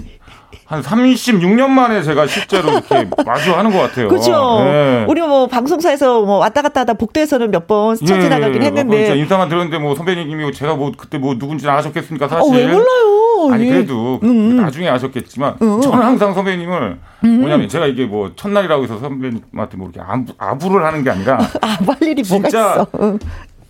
한 0.71 0.83
36년 0.83 1.69
만에 1.69 2.01
제가 2.01 2.29
실제로 2.29 2.71
이렇게 2.71 3.09
마주하는 3.27 3.73
것 3.73 3.79
같아요. 3.81 4.07
그렇죠. 4.07 4.61
네. 4.63 5.05
우리 5.09 5.21
뭐 5.21 5.49
방송사에서 5.49 6.23
뭐 6.23 6.39
왔다 6.39 6.63
갔다 6.63 6.83
하다 6.83 6.95
복도에서는 6.95 7.51
몇 7.51 7.67
번 7.67 7.97
스쳐 7.97 8.17
예, 8.17 8.21
지나가긴 8.21 8.63
했는데. 8.63 9.05
진짜 9.07 9.15
인사만 9.15 9.49
들었는데 9.49 9.79
뭐 9.79 9.97
선배님이 9.97 10.53
제가 10.53 10.77
뭐 10.77 10.93
그때 10.97 11.19
뭐 11.19 11.37
누군지 11.37 11.69
아셨겠습니까 11.69 12.29
사실. 12.29 12.43
어, 12.55 12.57
왜 12.57 12.67
몰라요. 12.73 13.53
아니 13.53 13.67
예. 13.67 13.71
그래도 13.71 14.21
음, 14.23 14.29
음. 14.29 14.57
나중에 14.59 14.89
아셨겠지만 14.89 15.57
음. 15.61 15.81
저는 15.81 15.99
항상 15.99 16.35
선배님을 16.35 16.99
음. 17.25 17.41
뭐냐면 17.41 17.69
제가 17.69 17.87
이게 17.87 18.05
뭐 18.07 18.31
첫날이라고 18.37 18.85
해서 18.85 18.99
선배님한테 19.01 19.77
뭐 19.77 19.91
이렇게 19.93 20.01
아부, 20.39 20.69
를 20.69 20.85
하는 20.87 21.03
게 21.03 21.11
아니라 21.11 21.39
아할 21.61 21.97
일이 22.03 22.23
뭐가 22.29 22.47
있어. 22.49 22.87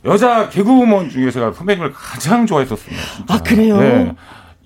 여자 0.05 0.51
개그우먼 0.51 1.09
중에 1.09 1.31
제가 1.31 1.53
선배님을 1.53 1.93
가장 1.95 2.45
좋아했었습니다. 2.45 3.03
진짜. 3.17 3.35
아 3.35 3.39
그래요? 3.39 3.79
네. 3.79 4.13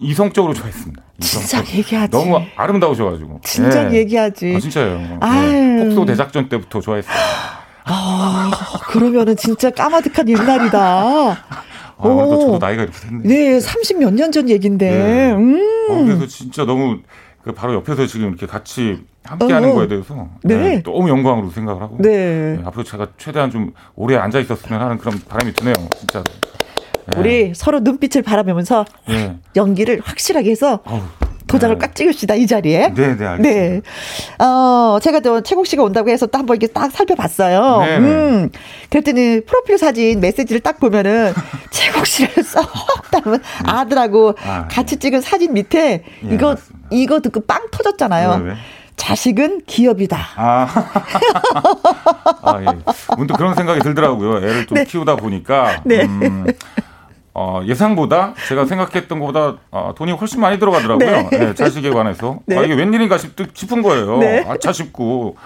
이성적으로 0.01 0.53
좋아했습니다. 0.53 1.01
진작 1.21 1.69
얘기하지. 1.75 2.11
너무 2.11 2.41
아름다우셔가지고. 2.57 3.41
진작 3.45 3.89
네. 3.91 3.99
얘기하지. 3.99 4.55
아, 4.57 4.61
진짜요. 4.61 4.99
네. 5.21 5.85
폭소 5.85 6.05
대작전 6.07 6.49
때부터 6.49 6.81
좋아했어요. 6.81 7.15
아, 7.85 8.51
그러면은 8.89 9.37
진짜 9.37 9.71
까마득한 9.71 10.29
옛날이다. 10.29 10.79
아, 11.97 12.03
또 12.03 12.39
저도 12.41 12.59
나이가 12.59 12.83
이렇게 12.83 12.99
됐네. 12.99 13.23
네, 13.23 13.59
30몇 13.59 14.13
년 14.15 14.33
전 14.33 14.49
얘긴데. 14.51 14.91
네. 14.91 15.33
음. 15.33 15.61
어, 15.91 16.05
그래서 16.05 16.27
진짜 16.27 16.65
너무 16.65 16.99
그 17.43 17.53
바로 17.53 17.75
옆에서 17.75 18.07
지금 18.07 18.29
이렇게 18.31 18.47
같이 18.47 19.05
함께 19.23 19.53
하는 19.53 19.71
어. 19.71 19.75
거에 19.75 19.87
대해서 19.87 20.29
네. 20.43 20.57
네. 20.57 20.83
너무 20.83 21.09
영광으로 21.09 21.51
생각을 21.51 21.83
하고 21.83 21.97
네. 22.01 22.57
네. 22.57 22.63
앞으로 22.65 22.83
제가 22.85 23.07
최대한 23.19 23.51
좀 23.51 23.73
오래 23.95 24.17
앉아 24.17 24.41
있었으면 24.41 24.81
하는 24.81 24.99
그런 24.99 25.21
바람이 25.29 25.53
드네요, 25.53 25.75
진짜로. 25.99 26.25
네. 27.07 27.21
우리 27.21 27.53
서로 27.55 27.81
눈빛을 27.81 28.23
바라보면서 28.23 28.85
네. 29.09 29.37
연기를 29.57 30.01
확실하게 30.05 30.51
해서 30.51 30.81
어우, 30.85 31.01
도장을 31.47 31.77
네. 31.77 31.87
꽉 31.87 31.95
찍읍시다 31.95 32.35
이 32.35 32.47
자리에. 32.47 32.93
네, 32.95 33.17
네, 33.17 33.27
알겠습니다. 33.27 33.37
네. 33.39 33.81
어, 34.45 34.99
제가 35.01 35.21
또 35.21 35.41
최국 35.43 35.67
씨가 35.67 35.83
온다고 35.83 36.11
해서 36.11 36.27
또 36.27 36.39
한번 36.39 36.57
이렇게 36.57 36.73
딱 36.73 36.91
살펴봤어요. 36.91 37.81
네, 37.81 37.99
네. 37.99 38.07
음. 38.07 38.51
그랬더니 38.91 39.43
프로필 39.45 39.79
사진 39.79 40.21
메시지를 40.21 40.61
딱 40.61 40.81
보면은 40.81 41.33
최국 41.71 42.07
씨를 42.07 42.43
쏙 42.43 42.67
닮은 43.11 43.39
아들하고 43.65 44.35
아, 44.45 44.67
같이 44.69 44.97
찍은 44.97 45.21
사진 45.21 45.53
밑에 45.55 46.03
예, 46.25 46.35
이거 46.35 46.51
맞습니다. 46.51 46.89
이거 46.91 47.21
듣고 47.21 47.41
빵 47.41 47.69
터졌잖아요. 47.71 48.43
왜, 48.43 48.51
왜? 48.51 48.57
자식은 48.97 49.63
기업이다. 49.67 50.17
아, 50.37 50.69
아 52.43 52.61
예. 52.63 52.67
문득 53.17 53.37
그런 53.37 53.55
생각이 53.55 53.81
들더라고요. 53.81 54.39
애를 54.39 54.67
좀 54.67 54.77
네. 54.77 54.85
키우다 54.85 55.17
보니까. 55.17 55.83
네. 55.85 56.05
음, 56.05 56.47
어, 57.35 57.61
예상보다 57.67 58.35
제가 58.49 58.65
생각했던 58.65 59.19
것보다 59.19 59.57
어, 59.73 59.93
돈이 59.97 60.13
훨씬 60.13 60.41
많이 60.41 60.59
들어가더라고요. 60.59 61.29
네. 61.31 61.39
네, 61.39 61.55
자식에 61.55 61.91
관해서. 61.91 62.39
네. 62.47 62.57
아, 62.57 62.63
이게 62.63 62.75
웬일인가 62.75 63.19
싶, 63.19 63.33
싶은 63.53 63.83
거예요. 63.83 64.19
네. 64.19 64.45
아차 64.49 64.73
싶고. 64.73 65.37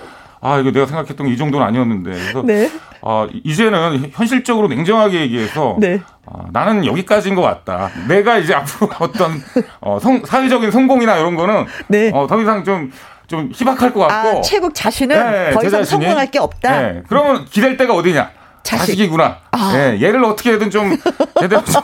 아, 0.40 0.58
이거 0.58 0.70
내가 0.70 0.86
생각했던 0.86 1.26
이 1.26 1.36
정도는 1.36 1.66
아니었는데. 1.66 2.10
그래서, 2.10 2.42
네. 2.42 2.70
어, 3.00 3.26
이제는 3.42 4.10
현실적으로 4.12 4.68
냉정하게 4.68 5.20
얘기해서, 5.22 5.76
네. 5.80 6.00
어, 6.26 6.46
나는 6.52 6.86
여기까지인 6.86 7.34
것 7.34 7.42
같다. 7.42 7.90
내가 8.06 8.38
이제 8.38 8.54
앞으로 8.54 8.88
어떤, 9.00 9.42
어, 9.80 9.98
성, 9.98 10.24
사회적인 10.24 10.70
성공이나 10.70 11.16
이런 11.16 11.34
거는, 11.34 11.66
네. 11.88 12.12
어, 12.14 12.28
더 12.28 12.40
이상 12.40 12.62
좀, 12.62 12.92
좀 13.26 13.50
희박할 13.52 13.92
것 13.92 14.06
같고. 14.06 14.38
아, 14.38 14.40
최국 14.42 14.74
자신은 14.76 15.30
네, 15.30 15.50
더 15.50 15.64
이상 15.64 15.82
성공할 15.82 16.30
게 16.30 16.38
없다. 16.38 16.82
네. 16.82 17.02
그러면 17.08 17.44
기댈 17.46 17.76
데가 17.76 17.94
어디냐? 17.94 18.30
자식. 18.76 19.00
이구나 19.00 19.38
아. 19.52 19.72
예, 19.74 19.98
얘를 20.00 20.22
어떻게든 20.24 20.70
좀 20.70 20.96
제대로 21.40 21.64
좀 21.64 21.82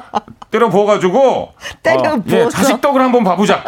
때려 0.50 0.68
부어가지고 0.70 1.52
때려 1.82 2.14
어, 2.14 2.22
예, 2.28 2.48
자식 2.48 2.80
덕을 2.80 3.00
한번 3.00 3.22
봐보자. 3.24 3.62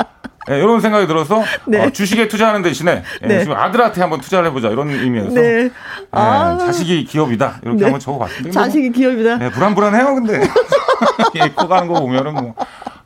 예, 0.50 0.58
이런 0.58 0.80
생각이 0.80 1.06
들어서 1.06 1.42
네. 1.66 1.84
어, 1.84 1.90
주식에 1.90 2.28
투자하는 2.28 2.62
대신에 2.62 3.02
예, 3.22 3.26
네. 3.26 3.40
지금 3.40 3.56
아들한테 3.56 4.00
한번 4.00 4.20
투자를 4.20 4.48
해보자 4.48 4.68
이런 4.68 4.90
의미에서 4.90 5.30
네. 5.30 5.40
예, 5.40 5.70
아. 6.10 6.58
자식이 6.60 7.04
기업이다 7.04 7.60
이렇게 7.62 7.78
네. 7.78 7.84
한번 7.84 8.00
적어봤는데 8.00 8.50
자식이 8.50 8.90
뭐, 8.90 8.96
기업이다. 8.96 9.44
예, 9.44 9.50
불안불안해요 9.50 10.14
근데 10.14 10.40
예, 11.36 11.48
커가는 11.54 11.88
거 11.88 12.00
보면은 12.00 12.34
뭐. 12.34 12.54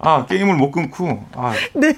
아 0.01 0.25
게임을 0.27 0.55
못 0.55 0.71
끊고 0.71 1.25
아, 1.35 1.53
네 1.75 1.93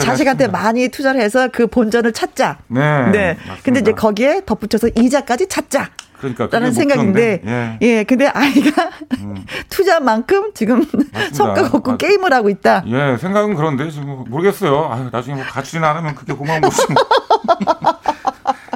자식한테 0.00 0.46
많이 0.46 0.88
투자를 0.88 1.20
해서 1.20 1.48
그 1.52 1.66
본전을 1.66 2.12
찾자 2.12 2.58
네, 2.68 3.10
네. 3.10 3.36
근데 3.64 3.80
이제 3.80 3.90
거기에 3.90 4.42
덧붙여서 4.46 4.90
이자까지 4.94 5.48
찾자 5.48 5.90
그러니까 6.32 6.48
라는 6.56 6.72
생각인데 6.72 7.42
예. 7.44 7.78
예 7.80 8.04
근데 8.04 8.26
아이가 8.26 8.90
음. 9.18 9.44
투자만큼 9.68 10.52
지금 10.54 10.84
성과가 11.32 11.76
없고 11.76 11.92
아, 11.92 11.96
게임을 11.96 12.32
하고 12.32 12.48
있다. 12.48 12.84
예 12.86 13.16
생각은 13.18 13.54
그런데 13.54 13.90
지금 13.90 14.24
모르겠어요. 14.28 14.88
아 14.90 15.08
나중에 15.12 15.36
뭐 15.36 15.44
가출이나 15.44 15.94
하면 15.96 16.14
그게 16.14 16.32
고마운 16.32 16.60
거지. 16.60 16.82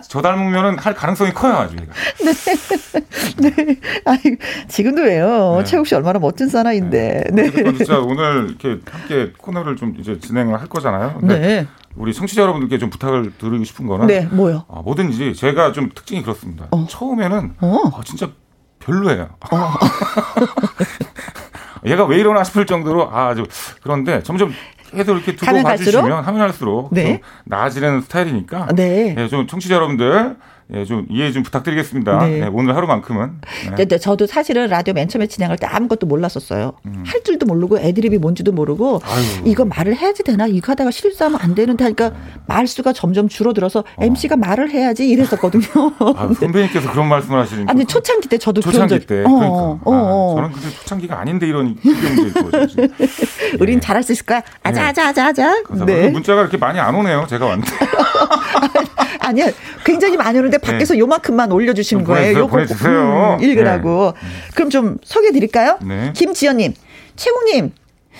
저 0.09 0.23
닮으면은 0.23 0.79
할 0.79 0.95
가능성이 0.95 1.33
커요, 1.33 1.55
아주. 1.55 1.77
네. 3.39 3.51
네. 3.51 3.77
아니, 4.07 4.21
지금도 4.67 5.03
왜요? 5.03 5.57
네. 5.59 5.65
최욱 5.65 5.87
씨 5.87 5.95
얼마나 5.95 6.19
멋진 6.19 6.49
사나인데. 6.49 7.25
네. 7.31 7.51
네. 7.51 7.73
진짜 7.75 7.99
오늘 7.99 8.49
이렇게 8.49 8.81
함께 8.91 9.33
코너를 9.37 9.77
좀 9.77 9.95
이제 9.99 10.19
진행을 10.19 10.59
할 10.59 10.67
거잖아요. 10.67 11.21
네. 11.23 11.67
우리 11.95 12.15
청취자 12.15 12.41
여러분들께 12.43 12.79
좀 12.79 12.89
부탁을 12.89 13.33
드리고 13.37 13.65
싶은 13.65 13.87
거는 13.87 14.07
네, 14.07 14.23
뭐요? 14.31 14.65
아, 14.69 14.81
뭐든지 14.81 15.35
제가 15.35 15.73
좀 15.73 15.91
특징이 15.95 16.23
그렇습니다. 16.23 16.69
어. 16.71 16.87
처음에는 16.89 17.57
어. 17.61 17.79
아, 17.95 18.01
진짜 18.05 18.31
별로예요. 18.79 19.29
어. 19.53 19.73
얘가 21.87 22.05
왜 22.07 22.19
이러나 22.19 22.45
싶을 22.45 22.67
정도로 22.67 23.11
아주 23.15 23.45
그런데 23.83 24.23
점점 24.23 24.53
계속 24.91 25.15
이렇게 25.17 25.37
두고 25.37 25.63
봐주시면 25.63 26.25
하면 26.25 26.41
할수록 26.41 26.89
네. 26.93 27.05
좀 27.05 27.19
나아지는 27.45 28.01
스타일이니까 28.03 28.69
네. 28.75 29.15
네, 29.15 29.29
좀 29.29 29.47
청취자 29.47 29.75
여러분들 29.75 30.37
예, 30.75 30.85
좀 30.85 31.07
이해 31.09 31.33
좀 31.33 31.43
부탁드리겠습니다. 31.43 32.19
네. 32.27 32.41
네, 32.41 32.51
오늘 32.53 32.77
하루만큼은. 32.77 33.41
네. 33.77 33.85
네, 33.87 33.99
저도 33.99 34.27
사실은 34.27 34.69
라디오 34.69 34.93
맨 34.93 35.09
처음에 35.09 35.27
진행할 35.27 35.57
때 35.57 35.67
아무것도 35.67 36.07
몰랐었어요. 36.07 36.75
음. 36.85 37.05
할 37.07 37.23
줄도 37.25 37.47
모르고 37.47 37.79
애드립이 37.79 38.19
뭔지도 38.19 38.53
모르고 38.53 39.01
아유. 39.03 39.25
이거 39.47 39.65
말을 39.65 39.97
해야지 39.97 40.23
되나 40.23 40.47
이거 40.47 40.73
하다가 40.73 40.91
실수하면 40.91 41.41
안 41.41 41.55
되는데 41.55 41.85
하니까 41.85 42.13
말수가 42.47 42.93
점점 42.93 43.29
줄어들어서 43.29 43.81
어. 43.81 44.05
MC가 44.05 44.37
말을 44.37 44.71
해야지 44.71 45.09
이랬었거든요. 45.09 45.65
아, 46.17 46.29
선배님께서 46.39 46.93
그런 46.93 47.09
말씀을 47.09 47.41
하시니까. 47.41 47.71
아니 47.71 47.87
초창기 47.87 48.29
때 48.29 48.37
저도 48.37 48.61
초창기 48.61 49.07
때. 49.07 49.25
어, 49.25 49.29
그러니까. 49.29 49.55
어, 49.55 49.81
어. 49.85 50.33
아, 50.33 50.43
저는 50.43 50.53
근데 50.53 50.71
초창기가 50.77 51.19
아닌데 51.19 51.47
이런 51.47 51.77
기경도 51.77 52.27
있고. 52.27 52.51
우린 53.61 53.77
예. 53.77 53.81
잘할 53.81 54.03
수 54.03 54.13
있을 54.13 54.27
거야. 54.27 54.43
아자 54.63 54.89
아자 54.89 55.09
아자 55.09 55.29
아자. 55.29 55.63
네. 55.87 56.11
문자가 56.11 56.43
이렇게 56.43 56.59
많이 56.59 56.79
안 56.79 56.95
오네요. 56.95 57.27
제가 57.27 57.47
왔는데. 57.47 57.71
아니야. 59.29 59.47
굉장히 59.85 60.17
많이 60.17 60.39
오는데 60.39 60.59
밖에서 60.59 60.95
네. 60.95 61.01
요만큼만 61.01 61.53
올려주시는 61.53 62.05
거예요. 62.05 62.39
요거 62.39 62.47
보내주세요. 62.49 63.37
음, 63.39 63.43
읽으라고. 63.43 64.13
네. 64.15 64.21
그럼 64.55 64.71
좀 64.71 64.99
소개해 65.03 65.33
드릴까요? 65.33 65.79
네. 65.87 66.13
김지연님, 66.15 66.75
최국님, 67.17 67.73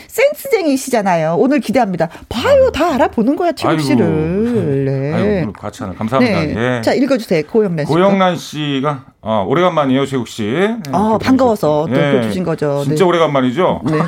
센스쟁이시잖아요. 0.07 1.37
오늘 1.39 1.61
기대합니다. 1.61 2.09
봐요, 2.29 2.71
다 2.71 2.95
알아보는 2.95 3.37
거야, 3.37 3.53
최국 3.53 3.81
씨를. 3.81 4.85
네. 4.85 5.13
아유, 5.15 5.53
같이 5.53 5.83
하나 5.83 5.95
감사합니다. 5.95 6.41
네. 6.41 6.77
예. 6.77 6.83
자, 6.83 6.95
읽어주세요, 6.95 7.43
고영란 7.45 7.87
씨. 7.87 7.93
고영란 7.93 8.37
씨가 8.37 9.05
어, 9.21 9.45
오래간만이에요, 9.49 10.07
최국 10.07 10.29
씨. 10.29 10.45
네, 10.45 10.79
아, 10.93 11.19
반가워서 11.21 11.87
또 11.89 11.93
네. 11.93 12.23
주신 12.23 12.45
거죠. 12.45 12.83
진짜 12.85 13.05
네. 13.05 13.09
오래간만이죠. 13.09 13.83
네. 13.85 13.99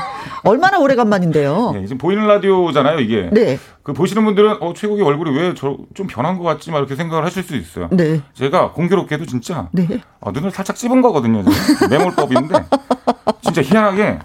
얼마나 0.44 0.78
오래간만인데요. 0.78 1.72
네, 1.74 1.82
지금 1.82 1.98
보이는 1.98 2.26
라디오잖아요, 2.26 3.00
이게. 3.00 3.28
네. 3.32 3.58
그 3.90 3.94
보시는 3.94 4.24
분들은 4.24 4.62
어, 4.62 4.72
최국의 4.72 5.04
얼굴이 5.04 5.36
왜좀 5.36 6.06
변한 6.08 6.38
것 6.38 6.44
같지? 6.44 6.70
막 6.70 6.78
이렇게 6.78 6.94
생각을 6.94 7.24
하실 7.24 7.42
수 7.42 7.56
있어요. 7.56 7.88
네. 7.90 8.20
제가 8.34 8.70
공교롭게도 8.70 9.26
진짜 9.26 9.68
네. 9.72 10.00
어, 10.20 10.30
눈을 10.30 10.52
살짝 10.52 10.76
찝은 10.76 11.02
거거든요. 11.02 11.42
매몰법인데 11.90 12.54
진짜 13.42 13.62
희한하게 13.62 14.20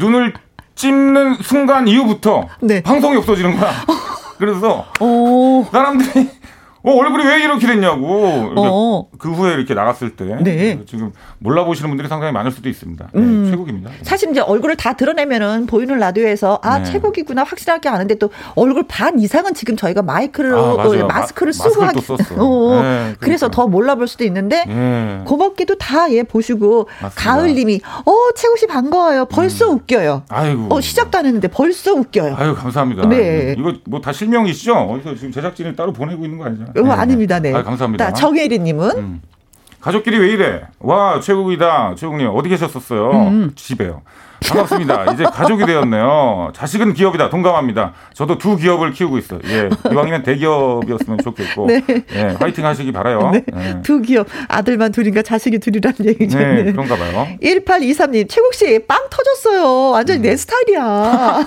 눈을 0.00 0.32
찝는 0.76 1.34
순간 1.42 1.88
이후부터 1.88 2.48
네. 2.62 2.82
방송이 2.82 3.18
없어지는 3.18 3.58
거야. 3.58 3.72
그래서 4.38 4.86
오. 4.98 5.64
사람들이 5.70 6.30
어, 6.84 6.90
얼굴이 6.92 7.24
왜 7.24 7.44
이렇게 7.44 7.66
됐냐고. 7.66 8.52
어. 8.56 9.08
그 9.18 9.30
후에 9.32 9.54
이렇게 9.54 9.74
나갔을 9.74 10.16
때. 10.16 10.24
네. 10.42 10.80
지금 10.86 11.12
몰라보시는 11.38 11.88
분들이 11.90 12.08
상당히 12.08 12.32
많을 12.32 12.50
수도 12.50 12.68
있습니다. 12.68 13.08
네, 13.12 13.20
음. 13.20 13.48
최국입니다. 13.50 13.90
사실 14.02 14.30
이제 14.30 14.40
얼굴을 14.40 14.76
다 14.76 14.92
드러내면은 14.94 15.66
보이는 15.66 15.96
라디오에서 15.98 16.60
아, 16.62 16.78
네. 16.78 16.84
최국이구나 16.84 17.44
확실하게 17.44 17.88
아는데 17.88 18.16
또 18.16 18.30
얼굴 18.54 18.84
반 18.88 19.18
이상은 19.18 19.54
지금 19.54 19.76
저희가 19.76 20.02
마이크를, 20.02 20.54
아, 20.54 20.60
어, 20.60 21.06
마스크를 21.06 21.52
마, 21.56 21.64
쓰고 21.70 21.82
하기. 21.84 22.00
어, 22.38 22.80
네, 22.82 23.14
그래서 23.20 23.48
더 23.50 23.66
몰라볼 23.66 24.06
수도 24.08 24.24
있는데 24.24 24.64
네. 24.66 25.20
고맙게도 25.24 25.76
다 25.76 26.10
예, 26.12 26.22
보시고 26.22 26.88
가을님이 27.14 27.80
어, 28.04 28.12
최국 28.34 28.58
씨 28.58 28.66
반가워요. 28.66 29.26
벌써 29.26 29.70
음. 29.70 29.76
웃겨요. 29.76 30.22
아이고. 30.28 30.66
어, 30.74 30.80
시작도 30.80 31.16
안 31.18 31.26
했는데 31.26 31.48
벌써 31.48 31.92
웃겨요. 31.94 32.34
아유, 32.36 32.54
감사합니다. 32.54 33.08
네. 33.08 33.54
이거 33.58 33.72
뭐 33.86 34.00
다 34.02 34.12
실명이시죠? 34.12 34.74
어디서 34.74 35.14
지금 35.14 35.30
제작진을 35.30 35.76
따로 35.76 35.92
보내고 35.92 36.24
있는 36.24 36.36
거 36.38 36.46
아니죠? 36.46 36.64
어, 36.76 36.82
네. 36.82 36.90
아닙니다. 36.90 37.38
네. 37.40 37.54
아, 37.54 37.62
감사합니다. 37.62 38.12
정혜리님은 38.12 38.90
음. 38.98 39.22
가족끼리 39.80 40.18
왜 40.18 40.28
이래? 40.30 40.62
와 40.78 41.20
최국이다. 41.20 41.94
최국님 41.96 42.28
어디 42.32 42.48
계셨었어요? 42.48 43.10
음. 43.10 43.52
집에요. 43.56 44.02
반갑습니다. 44.48 45.12
이제 45.12 45.24
가족이 45.24 45.64
되었네요. 45.66 46.52
자식은 46.54 46.94
기업이다. 46.94 47.30
동감합니다. 47.30 47.92
저도 48.14 48.38
두 48.38 48.56
기업을 48.56 48.92
키우고 48.92 49.18
있어요. 49.18 49.40
예. 49.46 49.68
이왕이면 49.90 50.22
대기업이었으면 50.22 51.18
좋겠고. 51.22 51.66
네. 51.66 51.82
예. 52.14 52.36
화이팅 52.38 52.64
하시기 52.66 52.92
바라요. 52.92 53.30
네. 53.32 53.42
예. 53.56 53.82
두 53.82 54.00
기업. 54.00 54.26
아들만 54.48 54.92
둘인가 54.92 55.22
자식이 55.22 55.58
둘이라는 55.58 55.96
얘기죠. 56.06 56.38
네. 56.38 56.62
네. 56.62 56.72
그런가 56.72 56.96
봐요. 56.96 57.28
1823님, 57.42 58.28
최국 58.28 58.54
씨, 58.54 58.78
빵 58.86 58.98
터졌어요. 59.10 59.90
완전히 59.90 60.20
음. 60.20 60.22
내 60.22 60.36
스타일이야. 60.36 60.82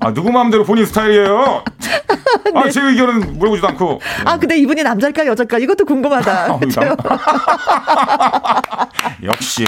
아, 0.00 0.12
누구 0.14 0.30
마음대로 0.30 0.64
본인 0.64 0.86
스타일이에요? 0.86 1.64
아, 2.54 2.64
네. 2.64 2.70
제 2.70 2.80
의견은 2.80 3.38
물어보지도 3.38 3.68
않고. 3.68 4.00
아, 4.24 4.38
근데 4.38 4.56
이분이 4.58 4.82
남자일까 4.82 5.26
여자일까? 5.26 5.58
이것도 5.58 5.84
궁금하다. 5.84 6.58
역시. 9.22 9.64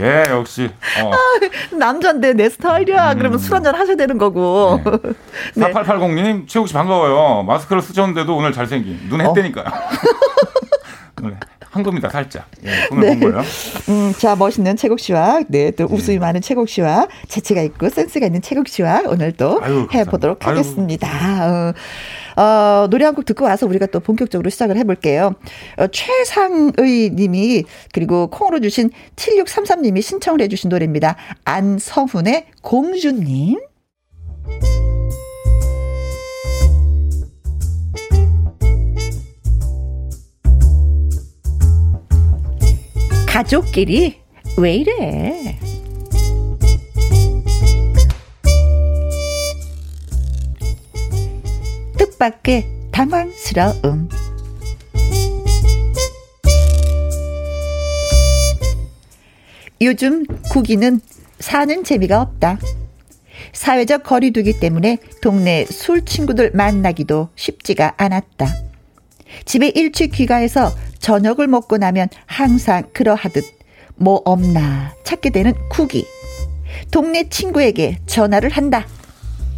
예, 0.00 0.24
역시. 0.30 0.70
어. 1.02 1.10
아, 1.12 1.76
남잔데 1.76 2.32
내 2.34 2.48
스타일이야. 2.48 3.12
음. 3.12 3.18
그러면 3.18 3.38
술 3.38 3.54
한잔 3.54 3.74
하셔야 3.74 3.96
되는 3.96 4.18
거고. 4.18 4.80
네. 5.54 5.72
4880님, 5.72 6.48
최욱 6.48 6.66
씨 6.68 6.74
반가워요. 6.74 7.42
마스크를 7.44 7.80
쓰셨는데도 7.82 8.36
오늘 8.36 8.52
잘생긴. 8.52 8.98
눈 9.08 9.20
했대니까요. 9.20 9.66
어. 11.22 11.30
한 11.70 11.82
겁니다, 11.82 12.08
살짝. 12.10 12.46
예, 12.64 12.70
오늘 12.92 13.08
네. 13.10 13.18
본 13.18 13.32
거예요. 13.32 13.44
음, 13.88 14.12
자, 14.18 14.36
멋있는 14.36 14.76
최국 14.76 15.00
씨와, 15.00 15.40
네, 15.48 15.72
또 15.72 15.86
네. 15.88 15.94
웃음이 15.94 16.18
네. 16.18 16.20
많은 16.20 16.40
최국 16.40 16.68
씨와, 16.68 17.08
재치가 17.28 17.62
있고 17.62 17.88
센스가 17.88 18.26
있는 18.26 18.42
최국 18.42 18.68
씨와 18.68 19.02
오늘 19.06 19.32
또 19.32 19.60
아유, 19.62 19.88
해보도록 19.92 20.46
아유. 20.46 20.52
하겠습니다. 20.52 21.08
어. 21.08 21.72
어, 22.36 22.86
노래 22.90 23.04
한 23.04 23.14
곡 23.14 23.24
듣고 23.26 23.44
와서 23.44 23.66
우리가 23.66 23.86
또 23.86 24.00
본격적으로 24.00 24.50
시작을 24.50 24.76
해볼게요. 24.76 25.34
어, 25.78 25.86
최상의 25.86 27.10
님이 27.12 27.64
그리고 27.92 28.26
콩으로 28.28 28.60
주신 28.60 28.90
7633님이 29.16 30.02
신청을 30.02 30.40
해주신 30.42 30.68
노래입니다. 30.70 31.16
안성훈의 31.44 32.46
공주님. 32.62 33.58
가족끼리 43.26 44.20
왜 44.58 44.74
이래? 44.76 45.58
뜻밖의 52.04 52.66
당황스러움. 52.92 54.08
요즘 59.80 60.26
구기는 60.50 61.00
사는 61.38 61.82
재미가 61.84 62.20
없다. 62.20 62.58
사회적 63.52 64.02
거리두기 64.02 64.60
때문에 64.60 64.98
동네 65.22 65.64
술 65.64 66.04
친구들 66.04 66.50
만나기도 66.52 67.30
쉽지가 67.36 67.94
않았다. 67.96 68.48
집에 69.46 69.68
일찍 69.68 70.12
귀가해서 70.12 70.72
저녁을 70.98 71.46
먹고 71.46 71.78
나면 71.78 72.08
항상 72.26 72.84
그러하듯 72.92 73.44
뭐 73.96 74.20
없나 74.26 74.94
찾게 75.04 75.30
되는 75.30 75.54
쿠기. 75.70 76.06
동네 76.90 77.28
친구에게 77.30 77.98
전화를 78.06 78.50
한다. 78.50 78.86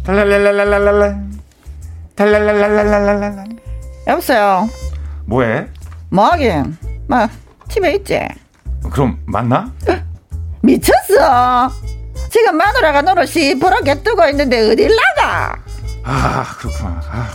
랄랄랄랄랄랄라. 0.05 1.36
달랄랄랄랄랄랄. 2.17 3.45
여보세요. 4.07 4.67
뭐해? 5.25 5.67
뭐하긴. 6.09 6.77
뭐 7.07 7.27
집에 7.69 7.93
있지. 7.93 8.19
그럼 8.91 9.19
만나? 9.25 9.71
미쳤어. 10.61 11.69
지금 12.31 12.57
마누라가 12.57 13.01
노릇이 13.03 13.59
버럭게 13.59 14.01
뜨고 14.01 14.27
있는데 14.29 14.71
어딜 14.71 14.89
나가? 14.95 15.55
아 16.03 16.43
그렇구나. 16.57 17.01
아, 17.09 17.29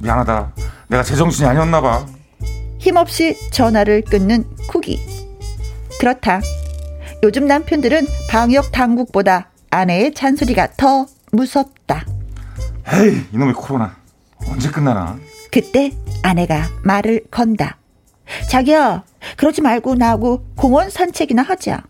미안하다. 0.00 0.52
내가 0.88 1.02
제정신이 1.02 1.48
아니었나 1.48 1.80
봐. 1.80 2.06
힘없이 2.78 3.36
전화를 3.50 4.02
끊는 4.02 4.44
쿠기. 4.68 5.00
그렇다. 6.00 6.40
요즘 7.22 7.46
남편들은 7.46 8.06
방역 8.30 8.72
당국보다 8.72 9.50
아내의 9.70 10.14
잔소리가 10.14 10.68
더 10.76 11.06
무섭다. 11.30 12.04
에이 12.86 13.24
이놈의 13.32 13.54
코로나. 13.54 13.96
언제 14.48 14.70
끝나나? 14.70 15.18
그때 15.50 15.92
아내가 16.22 16.68
말을 16.82 17.24
건다. 17.30 17.78
자기야 18.50 19.04
그러지 19.36 19.60
말고 19.60 19.94
나하고 19.94 20.44
공원 20.56 20.90
산책이나 20.90 21.42
하자. 21.42 21.82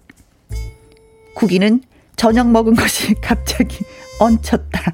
구기는 1.34 1.82
저녁 2.16 2.51
먹은 2.51 2.74
것이 2.74 3.14
갑자기 3.22 3.84
얹혔다. 4.20 4.93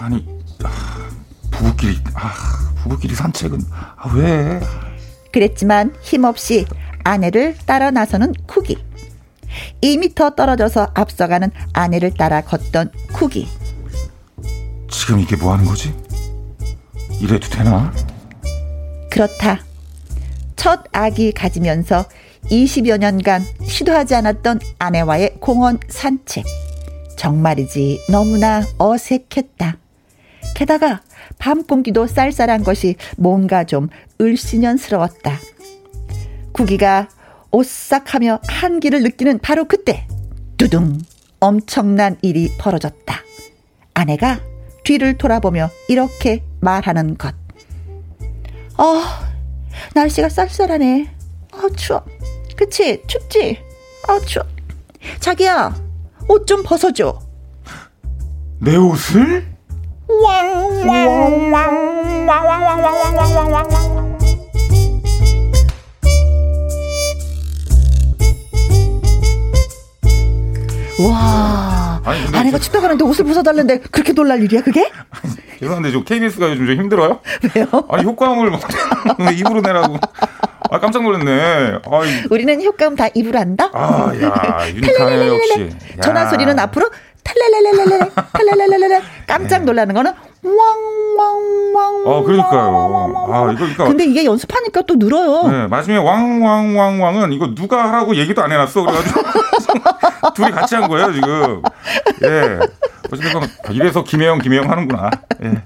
아니 0.00 0.26
아, 0.64 1.08
부부끼리 1.50 1.98
아, 2.14 2.32
부부끼리 2.82 3.14
산책은? 3.14 3.60
아, 3.70 4.12
왜? 4.14 4.60
그랬지만 5.32 5.94
힘없이 6.02 6.66
아내를 7.04 7.56
따라 7.66 7.90
나서는 7.90 8.32
쿠기. 8.46 8.78
2미터 9.82 10.34
떨어져서 10.34 10.92
앞서가는 10.94 11.50
아내를 11.74 12.14
따라 12.14 12.40
걷던 12.40 12.90
쿠기 13.12 13.48
지금 14.92 15.18
이게 15.18 15.34
뭐 15.34 15.52
하는 15.52 15.64
거지? 15.64 15.92
이래도 17.20 17.48
되나? 17.48 17.92
그렇다. 19.10 19.60
첫 20.54 20.84
아기 20.92 21.32
가지면서 21.32 22.04
20여 22.44 22.98
년간 22.98 23.42
시도하지 23.64 24.14
않았던 24.14 24.60
아내와의 24.78 25.36
공원 25.40 25.78
산책. 25.88 26.44
정말이지 27.16 28.06
너무나 28.10 28.62
어색했다. 28.78 29.78
게다가 30.54 31.02
밤 31.38 31.64
공기도 31.64 32.06
쌀쌀한 32.06 32.62
것이 32.62 32.96
뭔가 33.16 33.64
좀 33.64 33.88
을씨년스러웠다. 34.20 35.38
구기가 36.52 37.08
오싹하며 37.50 38.40
한기를 38.46 39.02
느끼는 39.02 39.38
바로 39.38 39.64
그때 39.66 40.06
두둥 40.58 40.98
엄청난 41.40 42.18
일이 42.22 42.50
벌어졌다. 42.58 43.20
아내가 43.94 44.40
뒤를 44.84 45.16
돌아보며 45.18 45.70
이렇게 45.88 46.42
말하는 46.60 47.16
것. 47.16 47.34
어, 48.78 49.02
날씨가 49.94 50.28
쌀쌀하네. 50.28 51.08
어, 51.52 51.68
추워. 51.76 52.04
그치? 52.56 53.02
춥지? 53.06 53.58
어, 54.08 54.18
추워. 54.20 54.44
자기야, 55.20 55.74
옷 56.28 56.46
좀 56.46 56.62
벗어줘. 56.62 57.18
내 58.60 58.76
옷을? 58.76 59.46
와. 70.98 71.71
아니, 72.04 72.20
아내가 72.36 72.58
춥다 72.58 72.80
가는데 72.80 73.04
옷을 73.04 73.24
벗어달는데 73.24 73.78
그렇게 73.90 74.12
놀랄 74.12 74.42
일이야 74.42 74.62
그게? 74.62 74.90
죄송한데 75.60 75.92
저 75.92 76.02
KBS가 76.02 76.50
요즘 76.50 76.66
좀 76.66 76.76
힘들어요? 76.76 77.20
왜요? 77.54 77.66
아니 77.88 78.04
효과음을 78.04 78.50
막 78.50 78.60
입으로 79.32 79.60
내라고. 79.60 79.96
아 80.70 80.80
깜짝 80.80 81.02
놀랐네. 81.02 81.78
아이. 81.90 82.22
우리는 82.30 82.62
효과음 82.62 82.96
다 82.96 83.06
입으로 83.14 83.38
한다. 83.38 83.70
아야 83.72 84.68
유니크하네 84.74 85.28
역시. 85.28 85.70
전화 86.00 86.26
소리는 86.28 86.58
앞으로 86.58 86.88
탈랄랄랄랄랄 87.24 88.10
탈랄랄랄랄 88.32 89.02
깜짝 89.28 89.64
놀라는 89.64 89.94
거는 89.94 90.12
왕왕왕. 90.42 92.02
어 92.06 92.22
그러니까요. 92.24 93.26
아 93.30 93.42
이거 93.52 93.54
그러니까. 93.60 93.84
근데 93.84 94.04
이게 94.06 94.24
연습하니까 94.24 94.82
또 94.82 94.96
늘어요. 94.96 95.48
네 95.48 95.66
마지막에 95.68 96.04
왕왕왕왕은 96.04 97.32
이거 97.32 97.54
누가 97.54 97.84
하라고 97.88 98.16
얘기도 98.16 98.42
안 98.42 98.50
해놨어 98.50 98.82
그래가지고 98.82 99.20
둘이 100.30 100.50
같이 100.50 100.74
한 100.74 100.88
거예요 100.88 101.12
지금. 101.12 101.62
예. 102.24 102.58
어쨌든 103.10 103.40
이래서 103.72 104.02
김혜영 104.04 104.38
김혜영 104.38 104.70
하는구나. 104.70 105.10
예. 105.44 105.62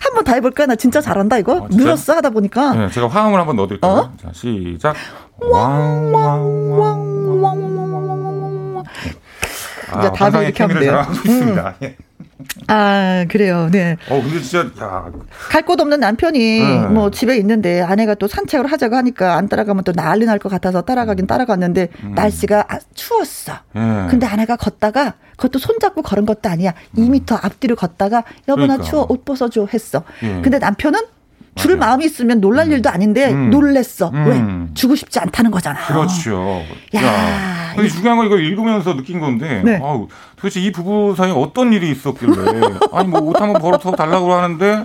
한번 0.00 0.24
다 0.24 0.34
해볼까? 0.34 0.66
나 0.66 0.74
진짜 0.74 1.00
잘한다 1.00 1.38
이거. 1.38 1.54
어, 1.62 1.68
늘었어 1.70 2.14
하다 2.16 2.30
보니까. 2.30 2.74
네, 2.74 2.90
제가 2.90 3.08
화음을 3.08 3.38
한번 3.38 3.56
넣어드릴게요. 3.56 3.90
어? 3.90 4.12
자 4.20 4.30
시작. 4.32 4.96
왕 5.38 6.12
왕 6.12 6.42
왕 6.78 7.42
왕 7.42 7.42
왕 7.42 7.82
왕 7.82 8.76
왕 8.76 8.84
아, 9.90 10.12
다음에 10.12 10.44
이렇게 10.44 10.62
하면 10.64 10.80
돼요. 10.80 11.06
음. 11.28 11.56
아, 12.68 13.24
그래요. 13.28 13.68
네. 13.70 13.96
어, 14.10 14.20
근데 14.22 14.40
진짜, 14.40 14.68
야. 14.84 15.04
갈곳 15.50 15.80
없는 15.80 16.00
남편이 16.00 16.38
네. 16.60 16.78
뭐 16.88 17.10
집에 17.10 17.36
있는데 17.38 17.80
아내가 17.82 18.14
또 18.14 18.26
산책을 18.28 18.70
하자고 18.70 18.94
하니까 18.96 19.34
안 19.36 19.48
따라가면 19.48 19.84
또 19.84 19.92
난리 19.92 20.24
날 20.26 20.38
것 20.38 20.48
같아서 20.50 20.82
따라가긴 20.82 21.24
음. 21.24 21.26
따라갔는데 21.26 21.88
음. 22.04 22.12
날씨가 22.14 22.64
아, 22.68 22.78
추웠어. 22.94 23.54
네. 23.74 24.06
근데 24.10 24.26
아내가 24.26 24.56
걷다가 24.56 25.14
그것도 25.36 25.58
손잡고 25.58 26.02
걸은 26.02 26.26
것도 26.26 26.48
아니야. 26.48 26.74
음. 26.98 27.08
2미터 27.10 27.38
앞뒤로 27.42 27.74
걷다가 27.76 28.24
여보나 28.48 28.66
그러니까. 28.74 28.84
추워 28.84 29.06
옷 29.08 29.24
벗어줘 29.24 29.66
했어. 29.72 30.02
예. 30.22 30.40
근데 30.42 30.58
남편은 30.58 31.00
줄 31.56 31.76
마음이 31.76 32.04
있으면 32.04 32.40
놀랄 32.40 32.66
음. 32.66 32.72
일도 32.72 32.88
아닌데 32.90 33.30
음. 33.32 33.50
놀랬어. 33.50 34.10
음. 34.14 34.26
왜? 34.68 34.74
주고 34.74 34.94
싶지 34.94 35.18
않다는 35.18 35.50
거잖아. 35.50 35.78
그렇죠. 35.86 36.62
야. 36.94 37.02
야. 37.02 37.72
근데 37.74 37.88
중요한 37.88 38.18
건 38.18 38.26
이거 38.26 38.36
읽으면서 38.36 38.94
느낀 38.96 39.20
건데, 39.20 39.62
네. 39.64 39.78
아우, 39.82 40.08
도대체 40.36 40.60
이 40.60 40.72
부부 40.72 41.14
사이에 41.16 41.32
어떤 41.32 41.72
일이 41.72 41.90
있었길래, 41.90 42.32
아니 42.92 43.08
뭐 43.08 43.20
옷 43.20 43.40
한번 43.40 43.60
벌어서 43.60 43.90
달라고 43.92 44.32
하는데, 44.32 44.84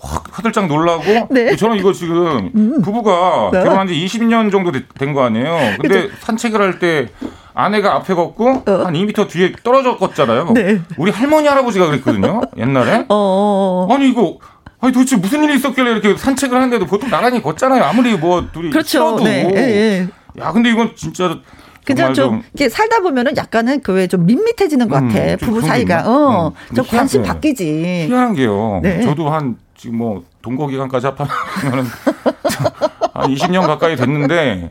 확 0.00 0.24
화들짝 0.32 0.66
놀라고 0.66 1.02
네. 1.30 1.54
저는 1.56 1.76
이거 1.76 1.92
지금 1.92 2.50
음. 2.54 2.82
부부가 2.82 3.50
네. 3.52 3.62
결혼한 3.62 3.86
지 3.86 3.94
20년 3.94 4.50
정도 4.50 4.72
된 4.98 5.14
거 5.14 5.22
아니에요. 5.24 5.76
근데 5.80 6.02
그쵸? 6.08 6.14
산책을 6.20 6.60
할 6.60 6.78
때 6.80 7.08
아내가 7.54 7.94
앞에 7.96 8.14
걷고 8.14 8.48
어. 8.66 8.82
한 8.84 8.94
2미터 8.94 9.28
뒤에 9.28 9.52
떨어져 9.62 9.96
걷잖아요. 9.98 10.52
네. 10.54 10.80
우리 10.96 11.12
할머니 11.12 11.46
할아버지가 11.46 11.86
그랬거든요. 11.86 12.40
옛날에. 12.56 13.04
어. 13.08 13.14
어, 13.14 13.86
어. 13.88 13.94
아니 13.94 14.08
이거 14.08 14.38
아니 14.82 14.92
도대체 14.92 15.16
무슨 15.16 15.44
일이 15.44 15.54
있었길래 15.54 15.92
이렇게 15.92 16.16
산책을 16.16 16.56
하는데도 16.56 16.86
보통 16.86 17.08
나란히 17.08 17.40
걷잖아요. 17.40 17.84
아무리 17.84 18.16
뭐 18.16 18.48
둘이 18.52 18.70
그렇죠. 18.70 18.88
싫어도. 18.88 19.22
네. 19.24 19.48
예, 19.54 19.56
예. 19.58 20.08
야 20.42 20.50
근데 20.50 20.70
이건 20.70 20.96
진짜 20.96 21.38
그냥 21.84 22.12
좀, 22.14 22.24
좀 22.30 22.42
이렇게 22.52 22.68
살다 22.68 22.98
보면은 23.00 23.36
약간은 23.36 23.80
그 23.82 23.92
왜 23.92 24.08
좀 24.08 24.26
밋밋해지는 24.26 24.88
것 24.88 24.96
같아. 24.96 25.18
음, 25.20 25.36
부부 25.40 25.60
사이가. 25.60 26.02
어. 26.10 26.48
음, 26.70 26.74
좀 26.74 26.84
관심 26.84 27.22
바뀌지. 27.22 28.06
희한한 28.08 28.34
게요. 28.34 28.80
네. 28.82 29.02
저도 29.02 29.30
한 29.30 29.56
지금 29.76 29.98
뭐 29.98 30.24
동거 30.42 30.66
기간까지 30.66 31.06
합하면은 31.06 31.84
한 33.14 33.30
20년 33.32 33.64
가까이 33.64 33.94
됐는데 33.94 34.70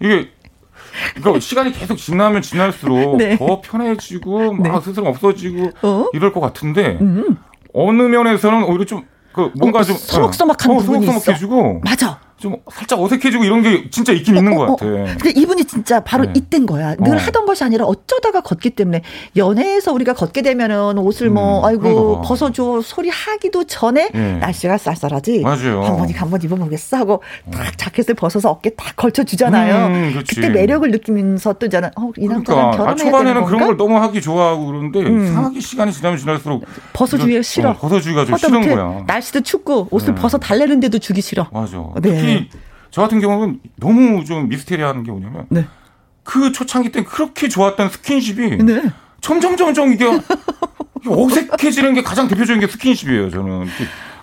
이게 0.00 0.28
그러니까 1.16 1.40
시간이 1.40 1.72
계속 1.72 1.96
지나면 1.96 2.42
지날수록 2.42 3.16
네. 3.16 3.36
더 3.36 3.60
편해지고 3.60 4.52
막 4.52 4.74
네. 4.74 4.80
스스럼 4.84 5.08
없어지고 5.08 5.70
어? 5.82 6.06
이럴 6.12 6.32
것 6.32 6.38
같은데 6.40 6.98
음. 7.00 7.36
어느 7.74 8.02
면에서는 8.02 8.62
오히려 8.64 8.84
좀 8.84 9.02
그 9.32 9.50
뭔가 9.56 9.80
어, 9.80 9.84
좀 9.84 9.96
소먹소먹한 9.96 10.70
어, 10.70 10.78
부분이 10.78 11.06
소먹소먹해지고 11.06 11.80
맞아. 11.84 12.20
좀 12.40 12.56
살짝 12.72 12.98
어색해지고 13.00 13.44
이런 13.44 13.62
게 13.62 13.90
진짜 13.90 14.12
있긴 14.12 14.34
어, 14.34 14.38
있는 14.38 14.54
것 14.54 14.62
어, 14.62 14.72
어. 14.72 14.76
같아. 14.76 14.86
근데 14.86 15.30
이분이 15.30 15.66
진짜 15.66 16.00
바로 16.00 16.24
네. 16.24 16.32
이땐 16.36 16.64
거야. 16.64 16.94
늘 16.96 17.18
하던 17.18 17.44
것이 17.44 17.62
아니라 17.62 17.84
어쩌다가 17.84 18.40
걷기 18.40 18.70
때문에 18.70 19.02
연애에서 19.36 19.92
우리가 19.92 20.14
걷게 20.14 20.40
되면은 20.42 20.96
옷을 20.98 21.28
뭐 21.28 21.60
음, 21.60 21.64
아이고 21.66 22.22
벗어줘 22.22 22.80
소리 22.82 23.10
하기도 23.10 23.64
전에 23.64 24.08
네. 24.12 24.38
날씨가 24.38 24.78
쌀쌀하지. 24.78 25.40
맞아요. 25.40 25.82
한 25.82 25.96
번씩 25.98 26.20
한번 26.20 26.42
입어보겠어 26.42 26.96
하고 26.96 27.22
딱 27.52 27.76
자켓을 27.76 28.14
벗어서 28.14 28.50
어깨 28.50 28.70
딱 28.70 28.96
걸쳐주잖아요. 28.96 29.86
음, 29.86 30.22
그때 30.26 30.48
매력을 30.48 30.90
느끼면서 30.90 31.52
또 31.54 31.68
저는 31.68 31.90
어, 31.96 32.10
이 32.16 32.26
남자랑 32.26 32.42
그러니까. 32.42 32.68
아, 32.68 32.70
결혼해야 32.70 32.92
아, 32.92 32.96
초반에는 32.96 33.44
그런 33.44 33.66
걸 33.66 33.76
너무 33.76 33.96
하기 33.98 34.22
좋아하고 34.22 34.66
그러는데 34.66 35.00
음. 35.00 35.24
이상하게 35.26 35.60
시간이 35.60 35.92
지나면 35.92 36.18
지날수록 36.18 36.64
벗어주기가 36.94 37.42
싫어. 37.42 37.74
벗어주기가 37.76 38.24
좀 38.24 38.36
싫은 38.38 38.74
거야. 38.74 39.04
날씨도 39.06 39.42
춥고 39.42 39.88
옷을 39.90 40.14
네. 40.14 40.20
벗어 40.20 40.38
달래는데도 40.38 40.98
주기 40.98 41.20
싫어. 41.20 41.46
맞아. 41.52 41.76
네. 42.00 42.29
특히 42.38 42.50
저 42.90 43.02
같은 43.02 43.20
경우는 43.20 43.60
너무 43.76 44.24
좀 44.24 44.48
미스테리한 44.48 45.02
게 45.02 45.10
뭐냐면 45.10 45.46
네. 45.48 45.66
그 46.22 46.52
초창기 46.52 46.92
때 46.92 47.02
그렇게 47.02 47.48
좋았던 47.48 47.88
스킨십이 47.90 48.58
네. 48.58 48.82
점점 49.20 49.56
점점 49.56 49.92
이게 49.92 50.06
어색해지는 51.06 51.94
게 51.94 52.02
가장 52.02 52.28
대표적인 52.28 52.60
게 52.60 52.66
스킨십이에요. 52.66 53.30
저는. 53.30 53.66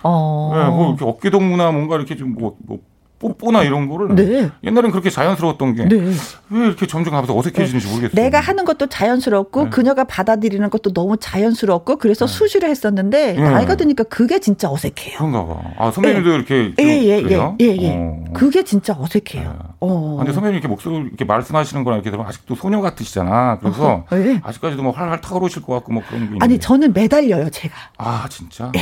어. 0.02 0.52
네, 0.54 0.64
뭐 0.68 0.88
이렇게 0.90 1.04
어깨 1.04 1.30
동무나 1.30 1.70
뭔가 1.72 1.96
이렇게 1.96 2.16
좀뭐 2.16 2.56
뭐 2.60 2.78
뽀뽀나 3.18 3.64
이런 3.64 3.88
거를 3.88 4.14
네. 4.14 4.50
옛날엔 4.62 4.90
그렇게 4.90 5.10
자연스러웠던 5.10 5.74
게왜 5.74 5.88
네. 5.88 6.12
이렇게 6.50 6.86
점점 6.86 7.12
가면서 7.12 7.36
어색해지는지 7.36 7.86
네. 7.86 7.92
모르겠어요. 7.92 8.22
내가 8.22 8.40
하는 8.40 8.64
것도 8.64 8.86
자연스럽고 8.86 9.64
네. 9.64 9.70
그녀가 9.70 10.04
받아들이는 10.04 10.70
것도 10.70 10.92
너무 10.92 11.16
자연스럽고 11.16 11.96
그래서 11.96 12.26
네. 12.26 12.32
수시를 12.32 12.68
했었는데 12.70 13.32
네. 13.34 13.40
나이가 13.40 13.74
드니까 13.74 14.04
그게 14.04 14.38
진짜 14.38 14.70
어색해요. 14.70 15.18
그런가 15.18 15.46
봐. 15.46 15.60
아 15.78 15.90
선배님도 15.90 16.30
이렇게 16.30 16.72
예예예 16.78 17.24
예, 17.28 17.56
예, 17.60 17.76
예, 17.76 17.96
어. 17.96 18.24
그게 18.32 18.62
진짜 18.62 18.96
어색해요. 18.98 19.56
어. 19.80 20.14
아, 20.14 20.18
근데 20.18 20.32
선배님 20.32 20.54
이렇게 20.54 20.68
목소리 20.68 20.96
이렇게 20.96 21.24
말씀하시는 21.24 21.82
거랑 21.84 21.98
이렇게 21.98 22.10
되면 22.10 22.24
아직도 22.26 22.54
소녀 22.54 22.80
같으시잖아. 22.80 23.58
그래서 23.58 24.04
어, 24.10 24.16
예. 24.16 24.40
아직까지도 24.44 24.82
뭐 24.82 24.92
활활 24.92 25.20
타고 25.20 25.44
오실 25.44 25.62
것 25.62 25.74
같고 25.74 25.92
뭐 25.92 26.02
그런 26.06 26.20
게. 26.20 26.24
있는데. 26.26 26.44
아니 26.44 26.58
저는 26.58 26.92
매달려요 26.92 27.50
제가. 27.50 27.74
아 27.98 28.26
진짜. 28.30 28.70
예. 28.76 28.80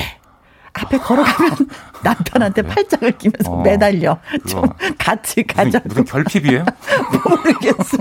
앞에 0.83 0.99
걸어가면 0.99 1.53
남편한테 2.05 2.63
아, 2.63 2.65
팔짱을 2.65 3.13
끼면서 3.19 3.51
어, 3.51 3.63
매달려. 3.63 4.19
좀 4.49 4.63
같이 4.99 5.43
가자. 5.43 5.81
무슨, 5.85 5.89
무슨 5.89 6.05
결핍이에요? 6.05 6.65
모르겠어. 7.29 7.99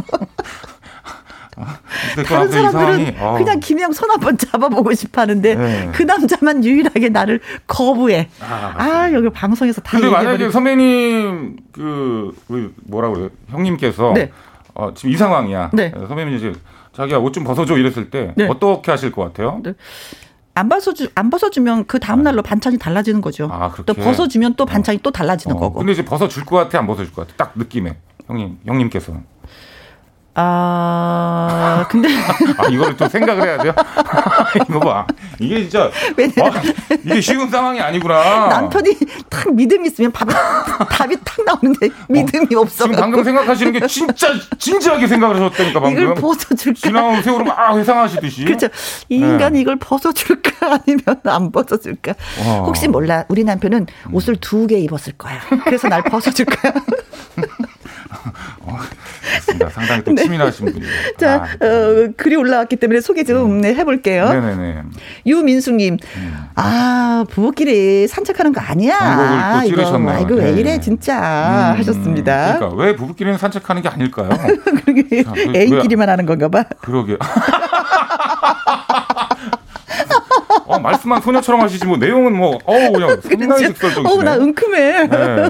다른 2.27 2.51
사람들은 2.51 3.15
어. 3.19 3.37
그냥 3.37 3.59
김영 3.61 3.93
손 3.93 4.11
한번 4.11 4.37
잡아보고 4.37 4.93
싶어 4.93 5.21
하는데 5.21 5.55
네. 5.55 5.89
그 5.93 6.03
남자만 6.03 6.65
유일하게 6.65 7.09
나를 7.09 7.39
거부해. 7.65 8.27
아, 8.41 8.73
아 8.77 9.13
여기 9.13 9.29
방송에서 9.29 9.79
다 9.81 9.97
근데 9.97 10.09
만약에 10.11 10.51
선배님 10.51 11.55
그, 11.71 12.35
그 12.47 12.73
뭐라 12.87 13.09
그래요? 13.09 13.29
형님께서 13.49 14.11
네. 14.13 14.31
어, 14.73 14.93
지금 14.93 15.11
이 15.11 15.17
상황이야. 15.17 15.69
네. 15.73 15.93
선배님 15.95 16.35
이제 16.35 16.53
자기야 16.93 17.17
옷 17.19 17.31
좀 17.33 17.45
벗어줘 17.45 17.77
이랬을 17.77 18.09
때 18.09 18.33
네. 18.35 18.47
어떻게 18.49 18.91
하실 18.91 19.11
것 19.13 19.23
같아요? 19.23 19.61
네. 20.55 20.59
안 20.61 20.69
벗어주 20.69 21.09
안 21.15 21.29
벗어주면 21.29 21.85
그 21.85 21.99
다음 21.99 22.23
날로 22.23 22.41
반찬이 22.41 22.77
달라지는 22.77 23.21
거죠. 23.21 23.49
아, 23.51 23.73
또 23.85 23.93
벗어주면 23.93 24.55
또 24.55 24.65
반찬이 24.65 24.97
어. 24.97 25.01
또 25.03 25.11
달라지는 25.11 25.57
어. 25.57 25.59
거고. 25.59 25.79
근데 25.79 25.91
이제 25.91 26.03
벗어줄 26.03 26.45
것 26.45 26.55
같아, 26.55 26.79
안 26.79 26.87
벗어줄 26.87 27.13
것 27.13 27.27
같아. 27.27 27.45
딱 27.45 27.53
느낌에 27.57 27.97
형님 28.27 28.57
형님께서는. 28.65 29.23
아, 30.37 31.85
근데. 31.89 32.09
아, 32.57 32.67
이거를 32.69 32.97
좀 32.97 33.07
생각을 33.07 33.43
해야 33.43 33.57
돼요? 33.57 33.73
이거 34.69 34.79
봐. 34.81 35.07
이게 35.39 35.61
진짜. 35.61 35.89
왜냐 36.17 36.33
아, 36.43 36.61
이게 37.05 37.21
쉬운 37.21 37.49
상황이 37.49 37.79
아니구나. 37.79 38.47
남편이 38.47 38.97
딱 39.29 39.49
믿음이 39.55 39.87
있으면 39.87 40.11
답이, 40.11 40.33
답이 40.91 41.15
딱 41.23 41.45
나오는데 41.45 41.89
믿음이 42.09 42.53
어, 42.55 42.59
없어. 42.61 42.83
지금 42.83 42.99
방금 42.99 43.23
생각하시는 43.23 43.71
게 43.71 43.87
진짜 43.87 44.27
진지하게 44.59 45.07
생각을 45.07 45.35
하셨다니까, 45.37 45.79
방금. 45.79 46.03
이걸 46.03 46.15
벗어줄까? 46.15 46.79
지나온 46.79 47.21
세월을 47.23 47.45
막 47.45 47.77
회상하시듯이. 47.77 48.43
그렇죠. 48.45 48.67
이 49.09 49.15
인간이 49.15 49.55
네. 49.55 49.61
이걸 49.61 49.77
벗어줄까? 49.77 50.51
아니면 50.85 51.01
안 51.23 51.51
벗어줄까? 51.51 52.13
와. 52.45 52.53
혹시 52.63 52.87
몰라. 52.89 53.23
우리 53.29 53.43
남편은 53.43 53.87
옷을 54.11 54.35
두 54.37 54.65
개 54.65 54.79
입었을 54.79 55.13
거야. 55.13 55.39
그래서 55.63 55.87
날 55.87 56.01
벗어줄까? 56.01 56.73
어, 58.59 58.77
상당히 59.71 60.03
또 60.03 60.11
네. 60.13 60.23
치밀하신 60.23 60.65
분이에요. 60.65 60.93
자, 61.17 61.43
아, 61.61 61.65
어, 61.65 62.09
글이 62.17 62.35
올라왔기 62.35 62.75
때문에 62.77 63.01
소개 63.01 63.23
좀 63.23 63.61
네, 63.61 63.73
해볼게요. 63.73 64.29
네네네. 64.29 64.81
유민수님, 65.25 65.97
음. 66.17 66.45
아 66.55 67.25
부부끼리 67.29 68.07
산책하는 68.07 68.53
거 68.53 68.61
아니야? 68.61 69.63
이거, 69.65 69.81
이거 70.21 70.35
왜 70.35 70.51
네. 70.51 70.59
이래 70.59 70.79
진짜 70.79 71.73
음, 71.73 71.79
하셨습니다. 71.79 72.57
그러니까 72.57 72.81
왜 72.81 72.95
부부끼리는 72.95 73.37
산책하는 73.37 73.81
게 73.81 73.89
아닐까요? 73.89 74.29
그러게 74.85 75.23
애인끼리만 75.55 76.09
하는 76.09 76.25
건가 76.25 76.49
봐. 76.49 76.63
그러게. 76.81 77.17
어, 80.67 80.79
말씀만 80.79 81.21
소녀처럼 81.21 81.61
하시지 81.61 81.85
뭐 81.85 81.97
내용은 81.97 82.35
뭐 82.35 82.57
어우 82.65 82.91
그냥 82.93 83.19
상당히 83.21 83.67
직설적이시네. 83.67 84.09
어나 84.19 84.35
은큼해. 84.35 85.07
네. 85.07 85.43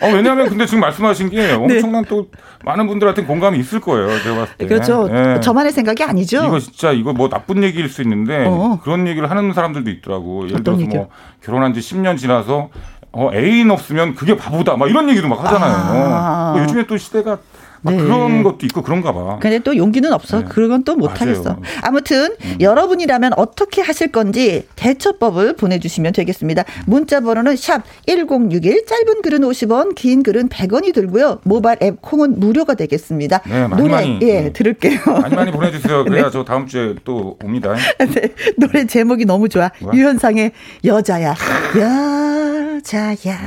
어 0.00 0.06
왜냐하면 0.12 0.48
근데 0.48 0.66
지금 0.66 0.80
말씀하신 0.80 1.30
게 1.30 1.52
엄청난 1.52 2.02
네. 2.02 2.08
또 2.08 2.28
많은 2.64 2.86
분들한테 2.86 3.24
공감이 3.24 3.58
있을 3.58 3.80
거예요. 3.80 4.08
제가 4.22 4.36
봤을 4.36 4.56
때. 4.56 4.66
그렇죠. 4.66 5.08
네. 5.08 5.40
저만의 5.40 5.72
생각이 5.72 6.02
아니죠. 6.02 6.44
이거 6.44 6.58
진짜 6.58 6.92
이거 6.92 7.12
뭐 7.12 7.28
나쁜 7.28 7.62
얘기일 7.62 7.88
수 7.88 8.02
있는데 8.02 8.44
어. 8.46 8.80
그런 8.82 9.06
얘기를 9.06 9.30
하는 9.30 9.52
사람들도 9.52 9.90
있더라고. 9.90 10.48
예를 10.48 10.62
들어서 10.64 10.80
얘기요? 10.82 11.00
뭐 11.00 11.08
결혼한 11.42 11.74
지 11.74 11.80
10년 11.80 12.16
지나서 12.16 12.70
어 13.12 13.30
애인 13.32 13.70
없으면 13.70 14.14
그게 14.14 14.36
바보다. 14.36 14.76
막 14.76 14.88
이런 14.88 15.08
얘기도 15.10 15.28
막 15.28 15.44
하잖아요. 15.44 16.14
아. 16.14 16.52
뭐 16.54 16.62
요즘에 16.62 16.86
또 16.86 16.96
시대가 16.96 17.38
네. 17.84 17.96
그런 17.96 18.42
것도 18.42 18.58
있고 18.66 18.82
그런가 18.82 19.12
봐. 19.12 19.38
근데 19.40 19.58
또 19.58 19.76
용기는 19.76 20.10
없어. 20.12 20.40
네. 20.40 20.44
그건 20.48 20.84
또 20.84 20.96
못하겠어. 20.96 21.56
아무튼 21.82 22.34
음. 22.44 22.56
여러분이라면 22.60 23.32
어떻게 23.36 23.82
하실 23.82 24.10
건지 24.10 24.66
대처법을 24.76 25.54
보내주시면 25.56 26.12
되겠습니다. 26.12 26.64
문자 26.86 27.20
번호는 27.20 27.56
샵 27.56 27.82
1061, 28.06 28.86
짧은 28.86 29.22
글은 29.22 29.40
50원, 29.40 29.94
긴 29.94 30.22
글은 30.22 30.48
100원이 30.48 30.94
들고요. 30.94 31.40
모바일 31.44 31.78
앱 31.82 32.00
콩은 32.02 32.40
무료가 32.40 32.74
되겠습니다. 32.74 33.40
네, 33.46 33.66
많이 33.66 33.82
노래, 33.82 33.94
많이. 33.94 34.18
예, 34.22 34.40
네. 34.42 34.52
들을게요. 34.52 35.00
많이 35.06 35.34
많이 35.34 35.50
보내주세요. 35.52 36.04
그래야 36.04 36.24
네. 36.24 36.30
저 36.30 36.44
다음 36.44 36.66
주에 36.66 36.94
또 37.04 37.36
옵니다. 37.42 37.74
네, 37.98 38.28
노래 38.56 38.86
제목이 38.86 39.24
너무 39.24 39.48
좋아. 39.48 39.70
뭐야? 39.80 39.94
유현상의 39.94 40.52
여자야. 40.84 41.34
여자야. 41.76 43.38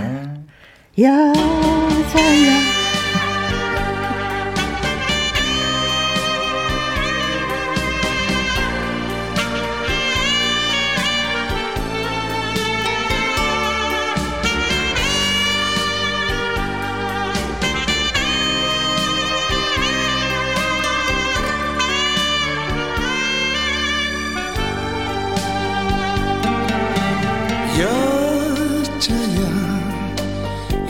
네. 0.95 1.03
여자야. 1.03 2.76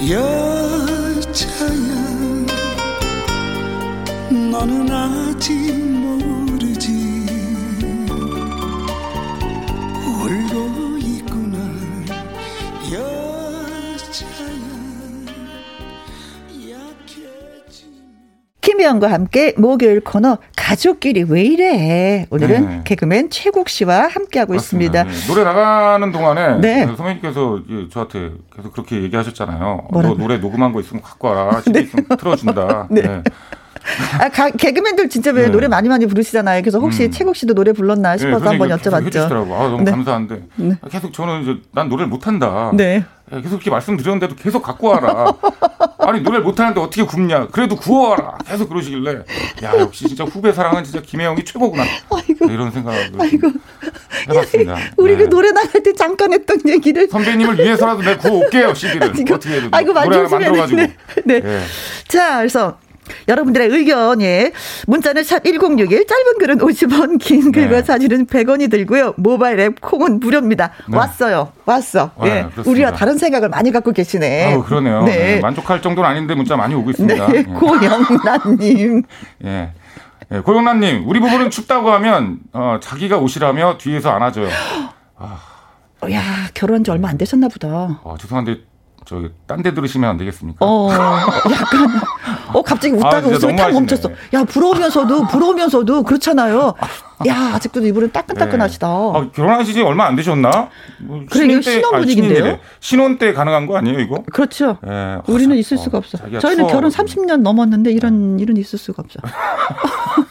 여자야 0.10 1.68
너는 4.30 4.90
아직 4.90 5.87
김혜영과 18.68 19.10
함께 19.10 19.54
목요일 19.58 20.02
코너 20.02 20.40
가족끼리 20.58 21.24
왜 21.30 21.42
이래 21.42 22.28
오늘은 22.30 22.68
네. 22.68 22.82
개그맨 22.84 23.30
최국 23.30 23.70
씨와 23.70 24.10
함께하고 24.10 24.56
있습니다. 24.56 25.04
네. 25.06 25.10
노래 25.26 25.46
나가는 25.46 26.12
동안에 26.12 26.58
네. 26.58 26.86
선배님께서 26.86 27.62
저한테 27.90 28.34
계속 28.54 28.74
그렇게 28.74 29.02
얘기하셨잖아요. 29.04 29.88
너 29.90 30.02
노래 30.16 30.36
녹음한 30.40 30.74
거 30.74 30.82
있으면 30.82 31.02
갖고 31.02 31.30
와라. 31.30 31.62
CD 31.62 31.72
네. 31.80 31.86
있으면 31.86 32.06
틀어준다. 32.18 32.88
네. 32.92 33.04
네. 33.04 33.24
아, 34.20 34.28
가, 34.28 34.50
개그맨들 34.50 35.08
진짜 35.08 35.32
왜 35.32 35.44
네. 35.44 35.50
노래 35.50 35.70
많이 35.70 35.88
많이 35.88 36.06
부르시잖아요. 36.06 36.62
그래서 36.62 36.80
혹시 36.80 37.06
음. 37.06 37.12
최국 37.12 37.38
씨도 37.38 37.54
노래 37.54 37.72
불렀나 37.72 38.18
싶어서 38.18 38.44
네, 38.44 38.50
한번 38.50 38.68
여쭤봤죠. 38.78 39.32
아, 39.32 39.64
너무 39.70 39.82
네. 39.84 39.92
감사한데. 39.92 40.44
네. 40.58 40.76
계속 40.92 41.14
저는 41.14 41.44
이제 41.44 41.56
난 41.72 41.88
노래를 41.88 42.10
못한다. 42.10 42.74
계속 43.30 43.54
이렇게 43.54 43.70
말씀드렸는데도 43.70 44.36
계속 44.36 44.62
갖고 44.62 44.90
와라. 44.90 45.34
아니 46.08 46.22
노래를 46.22 46.46
못하는데 46.46 46.80
어떻게 46.80 47.04
굽냐. 47.04 47.48
그래도 47.48 47.76
구워와라. 47.76 48.38
계속 48.48 48.70
그러시길래 48.70 49.24
야 49.64 49.74
역시 49.78 50.08
진짜 50.08 50.24
후배 50.24 50.54
사랑은 50.54 50.86
진짜 50.86 51.02
김혜영이 51.02 51.44
최고구나. 51.44 51.84
아이고. 52.10 52.46
이런 52.50 52.72
생각을 52.72 53.12
아이고. 53.20 53.52
해봤습니다. 54.30 54.78
우리 54.96 55.18
그 55.18 55.24
네. 55.24 55.26
그 55.26 55.30
노래 55.30 55.52
나갈 55.52 55.84
때 55.84 55.92
잠깐 55.92 56.32
했던 56.32 56.58
얘기를 56.66 57.10
선배님을 57.10 57.60
위해서라도 57.60 58.04
내가 58.04 58.18
구워 58.20 58.40
올게요 58.40 58.74
CD를. 58.74 59.10
어떻게 59.34 59.56
해도 59.58 59.68
아이고, 59.74 59.92
노래 59.92 60.30
만들어가지고. 60.30 60.80
네. 60.82 60.96
네. 61.26 61.40
네. 61.42 61.64
자 62.08 62.38
그래서 62.38 62.78
여러분들의 63.28 63.70
의견, 63.70 64.22
예. 64.22 64.52
문자는 64.88 65.24
샵 65.24 65.44
1061, 65.44 66.06
짧은 66.08 66.38
글은 66.40 66.58
50원, 66.60 67.20
긴 67.20 67.52
글과 67.52 67.78
네. 67.78 67.84
사진은 67.84 68.28
100원이 68.28 68.70
들고요. 68.70 69.14
모바일 69.18 69.60
앱 69.60 69.82
콩은 69.82 70.20
무료입니다. 70.20 70.72
네. 70.88 70.98
왔어요. 70.98 71.52
왔어. 71.66 72.12
아, 72.18 72.28
예. 72.28 72.30
네, 72.44 72.50
우리와 72.66 72.92
다른 72.92 73.18
생각을 73.18 73.50
많이 73.50 73.72
갖고 73.72 73.92
계시네. 73.92 74.54
아 74.54 74.64
그러네요. 74.64 75.04
네. 75.04 75.18
네. 75.18 75.40
만족할 75.40 75.82
정도는 75.82 76.10
아닌데 76.10 76.36
문자 76.36 76.56
많이 76.56 76.74
오고 76.76 76.92
있습니다. 76.92 77.28
네. 77.28 77.38
예. 77.38 77.44
고영란님. 77.54 79.04
예. 79.46 79.72
예. 80.32 80.40
고영란님, 80.40 81.08
우리 81.08 81.20
부부는 81.20 81.50
춥다고 81.50 81.92
하면, 81.94 82.40
어, 82.52 82.80
자기가 82.82 83.18
오시라며 83.18 83.78
뒤에서 83.78 84.10
안아줘요. 84.12 84.50
아. 85.18 85.40
야, 86.12 86.22
결혼한 86.54 86.84
지 86.84 86.92
얼마 86.92 87.10
안 87.10 87.18
되셨나 87.18 87.48
보다. 87.48 87.68
아, 88.04 88.16
죄송한데 88.20 88.58
저기 89.08 89.30
딴 89.48 89.64
데 89.64 89.74
들으시면 89.74 90.10
안 90.10 90.18
되겠습니까? 90.18 90.66
어, 90.66 90.90
약간 90.92 91.88
어 92.54 92.62
갑자기 92.62 92.94
웃다가 92.94 93.18
아, 93.18 93.22
웃음이 93.32 93.56
탁 93.56 93.72
멈췄어. 93.72 94.10
야 94.34 94.44
부러우면서도 94.44 95.28
부러우면서도 95.28 96.04
그렇잖아요. 96.04 96.74
야 97.28 97.36
아직도 97.56 97.86
이분은 97.86 98.12
따끈따끈하시다. 98.12 98.88
네. 98.88 98.94
아, 98.94 99.30
결혼하신 99.34 99.74
지 99.76 99.82
얼마 99.82 100.06
안 100.08 100.16
되셨나? 100.18 100.70
뭐 101.00 101.22
그래 101.32 101.46
이거 101.46 101.62
신혼 101.62 102.02
분위기인데요. 102.02 102.60
신혼 102.82 103.18
때 103.18 103.32
가능한 103.34 103.66
거 103.66 103.78
아니에요 103.78 104.00
이거? 104.00 104.24
그렇죠. 104.34 104.78
네. 104.84 105.18
우리는 105.28 105.56
어, 105.56 105.58
있을 105.58 105.78
수가 105.78 105.98
없어. 106.00 106.18
저희는 106.18 106.68
추워. 106.68 106.68
결혼 106.68 106.92
30년 106.92 107.38
넘었는데 107.42 107.92
이런 107.94 108.40
일은 108.42 108.58
있을 108.58 108.78
수가 108.78 109.04
없죠. 109.04 109.20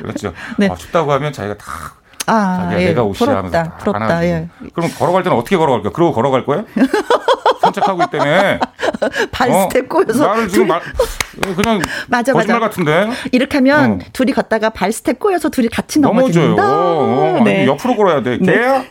그렇죠. 0.00 0.32
네. 0.58 0.68
아, 0.70 0.74
춥다고 0.74 1.12
하면 1.12 1.32
자기가 1.32 1.56
다 1.58 1.66
아, 2.26 2.56
자기가 2.62 2.82
예. 2.82 2.86
내가 2.86 3.02
옷이야 3.04 3.42
부럽다, 3.42 3.76
부럽다, 3.76 4.24
예. 4.24 4.48
그럼 4.74 4.90
걸어갈 4.98 5.22
때는 5.22 5.38
어떻게 5.38 5.56
걸어갈까? 5.56 5.90
그러고 5.90 6.12
걸어갈 6.12 6.44
거야? 6.44 6.64
산책하고 7.76 8.02
있다며. 8.04 8.58
발 9.30 9.52
스텝 9.52 9.84
어? 9.84 9.88
꼬여서. 9.88 10.26
나를 10.26 10.48
지금 10.48 10.68
말, 10.68 10.80
그냥 11.54 11.82
맞아, 12.08 12.32
거짓말 12.32 12.60
맞아. 12.60 12.68
같은데. 12.68 13.08
이렇게 13.32 13.58
하면 13.58 13.92
어. 13.92 13.98
둘이 14.12 14.32
걷다가 14.32 14.70
발 14.70 14.92
스텝 14.92 15.18
꼬여서 15.18 15.48
둘이 15.50 15.68
같이 15.68 16.00
넘어져요. 16.00 16.56
어, 16.58 17.42
네. 17.44 17.66
옆으로 17.66 17.96
걸어야 17.96 18.22
돼. 18.22 18.38
네. 18.38 18.52
개야? 18.52 18.84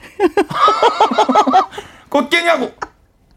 꽃게냐고. 2.09 2.71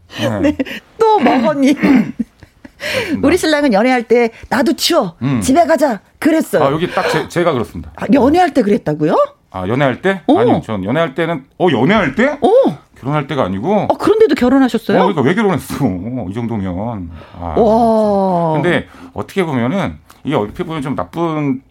네. 0.19 0.39
네. 0.39 0.57
또 0.97 1.19
먹었니? 1.19 1.75
우리 3.21 3.37
신랑은 3.37 3.73
연애할 3.73 4.03
때 4.03 4.31
나도 4.47 4.73
치워 4.73 5.15
음. 5.21 5.41
집에 5.41 5.65
가자 5.65 5.99
그랬어요. 6.17 6.63
아 6.63 6.71
여기 6.71 6.89
딱 6.91 7.29
제, 7.29 7.43
가 7.43 7.51
그렇습니다. 7.51 7.91
아, 7.95 8.05
연애할 8.13 8.53
때 8.53 8.61
그랬다고요? 8.61 9.15
아 9.51 9.67
연애할 9.67 10.01
때? 10.01 10.21
오. 10.27 10.39
아니요, 10.39 10.61
전 10.63 10.83
연애할 10.85 11.13
때는 11.13 11.45
어 11.59 11.67
연애할 11.71 12.15
때? 12.15 12.37
오. 12.41 12.49
결혼할 12.99 13.27
때가 13.27 13.43
아니고. 13.43 13.87
어 13.89 13.97
그런데도 13.97 14.35
결혼하셨어요? 14.35 14.97
어, 14.99 15.01
그러니까 15.03 15.21
왜 15.21 15.33
결혼했어? 15.35 15.75
이 16.29 16.33
정도면. 16.33 17.09
아, 17.39 17.55
와. 17.57 18.53
근데 18.53 18.87
어떻게 19.13 19.43
보면은 19.45 19.97
이게 20.23 20.35
어떻게 20.35 20.63
보면 20.63 20.81
좀 20.81 20.95
나쁜 20.95 21.61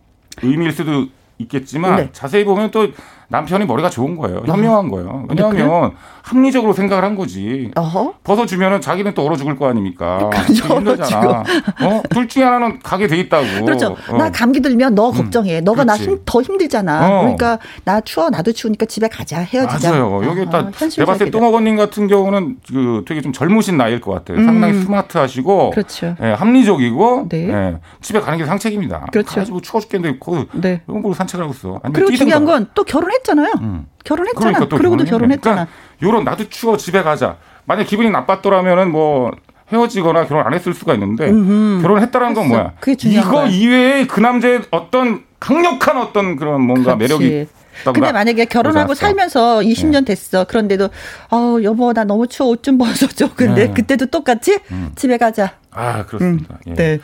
의미일 0.43 0.73
수도 0.73 1.07
있겠지만 1.39 1.97
네. 1.97 2.09
자세히 2.13 2.45
보면 2.45 2.71
또 2.71 2.89
남편이 3.31 3.67
머리가 3.67 3.91
좋은 3.91 4.17
거예요. 4.17 4.43
현명한 4.47 4.89
거예요. 4.89 5.27
왜냐하면 5.29 5.93
합리적으로 6.23 6.73
생각을 6.73 7.05
한 7.05 7.15
거지. 7.15 7.71
어허? 7.77 8.15
벗어주면은 8.25 8.81
자기는 8.81 9.13
또 9.15 9.25
얼어 9.27 9.37
죽을 9.37 9.57
거 9.57 9.69
아닙니까? 9.69 10.29
그렇죠. 10.33 10.77
힘들잖아. 10.77 11.45
어? 11.83 12.03
둘 12.11 12.27
중에 12.29 12.45
하나는 12.45 12.79
가게 12.83 13.07
돼 13.07 13.19
있다고. 13.19 13.65
그렇죠. 13.67 13.97
어. 14.11 14.17
나 14.17 14.31
감기 14.31 14.61
들면 14.61 14.95
너 14.95 15.11
음. 15.11 15.15
걱정해. 15.15 15.59
음. 15.61 15.65
너가 15.65 15.85
나 15.85 15.97
더 16.25 16.41
힘들잖아. 16.43 17.07
어. 17.07 17.21
그러니까 17.23 17.59
나 17.85 18.01
추워 18.01 18.31
나도 18.31 18.53
추우니까 18.53 18.87
집에 18.87 19.09
가자 19.09 19.41
헤어지자. 19.41 19.91
맞아요. 19.91 20.23
여기 20.25 20.47
딱 20.47 20.67
어, 20.67 20.71
내가 20.71 21.05
봤을 21.05 21.27
때 21.27 21.31
똥어거님 21.31 21.77
같은 21.77 22.07
경우는 22.09 22.57
그 22.69 23.05
되게 23.07 23.21
좀 23.21 23.33
젊으신 23.33 23.77
나이일 23.77 24.01
것 24.01 24.13
같아요. 24.13 24.39
음. 24.39 24.45
상당히 24.47 24.75
스마트하시고 24.83 25.71
그렇죠. 25.71 26.15
예, 26.23 26.33
합리적이고 26.33 27.27
네. 27.29 27.49
예, 27.49 27.79
집에 28.01 28.21
가는 28.21 28.39
게 28.39 28.47
상책입니다. 28.47 29.07
그렇죠. 29.13 29.35
가지고 29.35 29.61
추워 29.61 29.81
죽겠는데 29.81 30.19
거기 30.19 30.47
네. 30.55 30.81
이런 30.89 31.03
걸로 31.03 31.15
산책을 31.15 31.45
하고 31.45 31.53
있어. 31.55 31.81
그리고 31.93 32.13
중요한 32.13 32.45
건 32.45 32.67
또 32.75 32.85
결혼 32.85 33.11
했잖아요. 33.19 33.53
음. 33.61 33.87
결혼했잖아. 34.05 34.53
그러니까 34.53 34.77
그러고도 34.77 35.05
결혼했잖아. 35.05 35.55
그러니까 35.55 35.73
요런 36.03 36.25
나도 36.25 36.49
추워 36.49 36.77
집에 36.77 37.03
가자. 37.03 37.37
만약 37.65 37.85
기분이 37.85 38.11
나빴더라면은 38.11 38.91
뭐 38.91 39.31
헤어지거나 39.71 40.27
결혼 40.27 40.47
안 40.47 40.55
했을 40.55 40.73
수가 40.73 40.95
있는데 40.95 41.29
음흠. 41.29 41.83
결혼했다라는 41.83 42.35
건 42.35 42.49
뭐야? 42.49 42.73
이거 43.05 43.31
거야. 43.31 43.47
이외에 43.47 44.07
그 44.07 44.21
남자의 44.21 44.63
어떤 44.71 45.25
강력한 45.39 45.99
어떤 45.99 46.37
그런 46.37 46.63
뭔가 46.63 46.97
그렇지. 46.97 47.19
매력이 47.19 47.49
근데 47.85 48.13
만약에 48.13 48.45
결혼하고 48.47 48.95
살면서 48.95 49.61
20년 49.61 50.05
됐어. 50.07 50.45
그런데도 50.45 50.89
어 51.31 51.57
여보 51.63 51.93
나 51.93 52.05
너무 52.05 52.27
추워 52.27 52.51
옷 52.51 52.63
좀 52.63 52.77
벗어줘. 52.79 53.31
근데 53.37 53.69
네. 53.69 53.75
그때도 53.75 54.07
똑같이 54.07 54.59
음. 54.73 54.91
집에 54.97 55.17
가자. 55.17 55.53
아 55.71 56.05
그렇습니다. 56.07 56.59
음. 56.67 56.71
예. 56.71 56.75
네. 56.75 56.99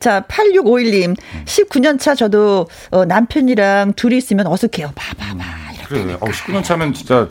자 0.00 0.22
8651님 0.28 1.08
음. 1.10 1.14
19년 1.44 1.98
차 2.00 2.14
저도 2.14 2.68
어, 2.90 3.04
남편이랑 3.04 3.92
둘이 3.94 4.16
있으면 4.16 4.46
어색해요. 4.46 4.92
봐봐봐. 4.94 5.34
음. 5.34 5.40
그래. 5.88 6.14
어 6.14 6.26
19년 6.26 6.64
차면 6.64 6.94
진짜 6.94 7.28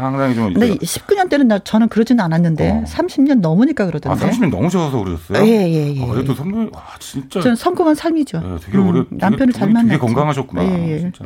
상당히 0.00 0.34
좀. 0.34 0.52
근데 0.52 0.74
19년 0.76 1.28
때는 1.28 1.48
나 1.48 1.58
저는 1.58 1.88
그러지는 1.88 2.24
않았는데 2.24 2.70
어. 2.70 2.84
30년 2.86 3.40
넘으니까 3.40 3.86
그러던데. 3.86 4.24
아 4.26 4.30
30년 4.30 4.50
넘으셔서 4.50 4.98
그러셨어요? 5.02 5.46
예 5.46 5.50
예예. 5.50 5.72
예, 5.72 5.96
예. 5.96 6.02
아, 6.02 6.06
그래도 6.06 6.34
선배 6.34 6.58
와 6.72 6.82
진짜. 6.98 7.40
저는 7.40 7.56
성공한 7.56 7.94
삶이죠. 7.94 8.40
네, 8.40 8.56
되게 8.64 8.78
음, 8.78 8.88
오래 8.88 9.04
남편을 9.10 9.52
잘 9.52 9.68
만났죠. 9.68 9.88
되게 9.88 9.98
건강하셨구나. 9.98 10.64
예, 10.64 10.92
예. 10.92 10.98
진짜. 11.00 11.24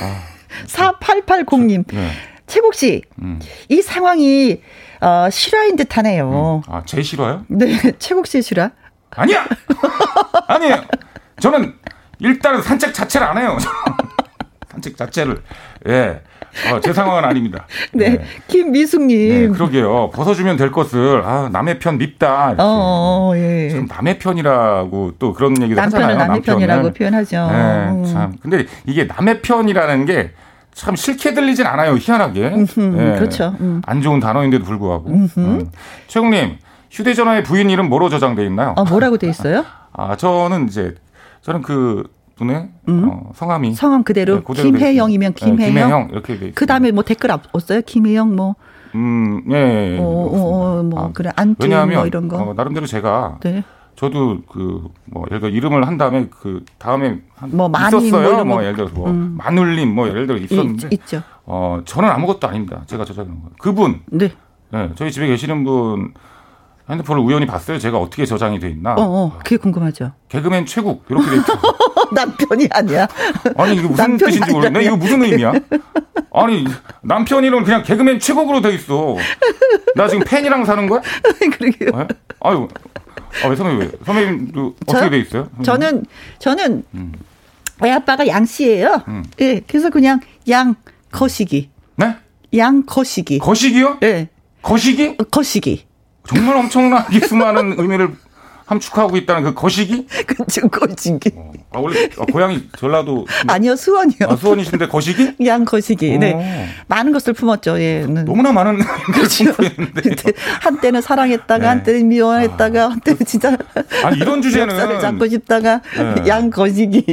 아, 0.00 0.22
4880님. 0.66 1.84
네. 1.92 2.10
최국 2.46 2.74
씨, 2.74 3.02
음. 3.20 3.40
이 3.68 3.82
상황이 3.82 4.60
어, 5.00 5.28
실화인 5.30 5.76
듯하네요. 5.76 6.62
음. 6.66 6.72
아, 6.72 6.82
제 6.86 7.02
실화요? 7.02 7.44
네, 7.48 7.66
최국 7.98 8.26
씨의 8.26 8.42
실화. 8.42 8.70
아니야. 9.10 9.44
아니 10.48 10.70
저는 11.40 11.74
일단은 12.18 12.62
산책 12.62 12.94
자체를 12.94 13.26
안 13.26 13.38
해요. 13.38 13.56
산책 14.70 14.96
자체를 14.96 15.42
예. 15.88 16.22
어, 16.72 16.80
제 16.80 16.92
상황은 16.92 17.24
아닙니다. 17.24 17.66
네. 17.92 18.10
네. 18.10 18.24
김미숙님. 18.48 19.28
네, 19.28 19.48
그러게요. 19.48 20.10
벗어주면 20.10 20.56
될 20.56 20.70
것을, 20.70 21.22
아, 21.24 21.48
남의 21.52 21.78
편 21.78 21.98
밉다. 21.98 22.46
이렇게. 22.48 22.62
어, 22.62 22.66
어, 22.66 23.32
예. 23.36 23.68
지금 23.70 23.86
남의 23.86 24.18
편이라고 24.18 25.12
또 25.18 25.32
그런 25.32 25.60
얘기도 25.62 25.80
남편은 25.80 26.04
하잖아요. 26.06 26.26
남의 26.26 26.42
편이라고 26.42 26.92
표현하죠. 26.92 27.48
네, 27.50 27.88
음. 27.90 28.04
참. 28.04 28.32
근데 28.42 28.66
이게 28.86 29.04
남의 29.04 29.42
편이라는 29.42 30.06
게 30.06 30.30
참 30.76 30.94
싫게 30.94 31.32
들리진 31.32 31.66
않아요. 31.66 31.96
희한하게. 31.96 32.50
네. 32.50 33.16
그렇죠. 33.18 33.56
음. 33.60 33.80
안 33.86 34.02
좋은 34.02 34.20
단어인데도 34.20 34.62
불구하고. 34.64 35.08
음. 35.08 35.70
최국님, 36.06 36.58
휴대전화에 36.90 37.42
부인 37.44 37.70
이름 37.70 37.88
뭐로 37.88 38.10
저장돼 38.10 38.44
있나요? 38.44 38.74
아, 38.76 38.84
뭐라고 38.84 39.16
돼 39.16 39.26
있어요? 39.30 39.64
아, 39.94 40.16
저는 40.16 40.68
이제, 40.68 40.94
저는 41.40 41.62
그, 41.62 42.04
분의 42.36 42.68
음. 42.88 43.08
어, 43.10 43.32
성함이 43.34 43.74
성함 43.74 44.02
그대로, 44.04 44.36
네, 44.36 44.42
그대로 44.42 44.70
김혜영이면 44.70 45.34
김혜영. 45.34 45.56
네, 45.56 45.66
김혜영 45.68 46.08
이렇게 46.12 46.38
돼. 46.38 46.52
그 46.52 46.66
다음에 46.66 46.92
뭐 46.92 47.02
댓글 47.02 47.30
없어요? 47.30 47.80
김혜영 47.84 48.36
뭐. 48.36 48.54
음, 48.94 49.42
예, 49.50 49.54
예. 49.54 49.92
예. 49.94 49.98
어, 49.98 50.02
어, 50.04 50.78
어, 50.78 50.82
뭐 50.82 51.00
아, 51.00 51.10
그래 51.12 51.30
안투 51.34 51.64
왜냐하면 51.64 51.98
뭐 51.98 52.06
이런 52.06 52.28
거. 52.28 52.36
어, 52.38 52.54
나름대로 52.54 52.86
제가 52.86 53.38
네. 53.42 53.64
저도 53.96 54.42
그 54.48 54.88
뭐 55.06 55.24
예를 55.30 55.40
들어 55.40 55.50
이름을 55.50 55.86
한 55.86 55.96
다음에 55.96 56.28
그 56.30 56.64
다음에 56.78 57.20
뭐 57.48 57.70
있었어요. 57.74 58.34
뭐, 58.36 58.44
뭐, 58.44 58.62
예를 58.62 58.76
들어서 58.76 58.94
뭐 58.94 59.10
음. 59.10 59.36
마눌님 59.38 59.94
뭐 59.94 60.08
예를 60.08 60.26
들어 60.26 60.38
있었는데 60.38 60.88
있, 60.90 61.00
죠어 61.06 61.82
저는 61.84 62.08
아무것도 62.10 62.46
아닙니다. 62.48 62.82
제가 62.86 63.04
저장한 63.04 63.42
거. 63.42 63.48
그분. 63.58 64.00
네. 64.06 64.32
네. 64.70 64.90
저희 64.96 65.10
집에 65.10 65.26
계시는 65.28 65.64
분 65.64 66.12
핸드폰을 66.90 67.22
우연히 67.22 67.46
봤어요. 67.46 67.78
제가 67.78 67.98
어떻게 67.98 68.26
저장이 68.26 68.58
돼 68.58 68.68
있나. 68.68 68.94
어, 68.94 69.02
어 69.02 69.38
그게 69.38 69.56
궁금하죠. 69.56 70.12
개그맨 70.28 70.66
최국 70.66 71.04
이렇게 71.08 71.30
돼 71.30 71.36
있죠. 71.36 71.52
남편이 72.12 72.68
아니야. 72.70 73.06
아니 73.56 73.76
이게 73.76 73.86
무슨 73.88 74.16
뜻인지 74.16 74.52
모르겠네. 74.52 74.84
이거 74.84 74.96
무슨 74.96 75.22
의미야? 75.22 75.52
아니 76.32 76.66
남편 77.02 77.44
이름 77.44 77.64
그냥 77.64 77.82
개그맨 77.82 78.20
최국으로 78.20 78.60
돼 78.60 78.74
있어. 78.74 79.16
나 79.94 80.08
지금 80.08 80.24
팬이랑 80.26 80.64
사는 80.64 80.86
거야? 80.88 81.00
그러게요. 81.58 81.90
네? 81.90 82.08
아유, 82.40 82.68
아, 83.44 83.48
왜 83.48 83.56
선배님 83.56 83.80
왜? 83.80 83.90
선배님도 84.04 84.74
어떻게 84.86 85.10
돼 85.10 85.18
있어요? 85.18 85.48
선배님? 85.64 85.64
저는 85.64 86.04
저는 86.38 86.84
음. 86.94 87.12
애 87.84 87.90
아빠가 87.90 88.26
양 88.26 88.44
씨예요. 88.44 89.02
음. 89.08 89.24
예, 89.40 89.60
그래서 89.66 89.90
그냥 89.90 90.20
양 90.48 90.74
거시기. 91.10 91.70
네? 91.96 92.16
양 92.56 92.84
거시기. 92.86 93.38
거시기요? 93.38 93.98
예. 94.02 94.06
네. 94.12 94.28
거시기? 94.62 95.16
거시기. 95.30 95.86
정말 96.26 96.56
엄청나게 96.56 97.20
수많은 97.20 97.78
의미를 97.78 98.14
함축하고 98.66 99.16
있다는 99.16 99.44
그 99.44 99.54
거시기? 99.54 100.06
그쵸, 100.26 100.68
거시기. 100.68 101.30
어. 101.36 101.52
아, 101.76 101.78
원래 101.78 102.08
아, 102.18 102.24
고향이 102.24 102.68
전라도. 102.78 103.26
아니요, 103.46 103.76
수원이요. 103.76 104.28
아, 104.28 104.36
수원이신데 104.36 104.88
거시기? 104.88 105.34
양 105.44 105.66
거시기. 105.66 106.16
네. 106.16 106.32
어. 106.34 106.66
많은 106.86 107.12
것을 107.12 107.34
품었죠, 107.34 107.78
예. 107.80 108.06
너무나 108.06 108.50
많은 108.50 108.78
그렇죠. 109.12 109.44
한때는 110.62 111.02
사랑했다가, 111.02 111.58
네. 111.58 111.66
한때는 111.66 112.08
미워했다가, 112.08 112.84
아. 112.84 112.88
한때는 112.88 113.18
진짜. 113.26 113.54
아니, 114.02 114.16
이런 114.16 114.40
주제는. 114.40 114.74
를 114.74 115.00
잡고 115.00 115.28
싶다가, 115.28 115.82
네. 115.96 116.28
양 116.28 116.48
거시기. 116.48 117.04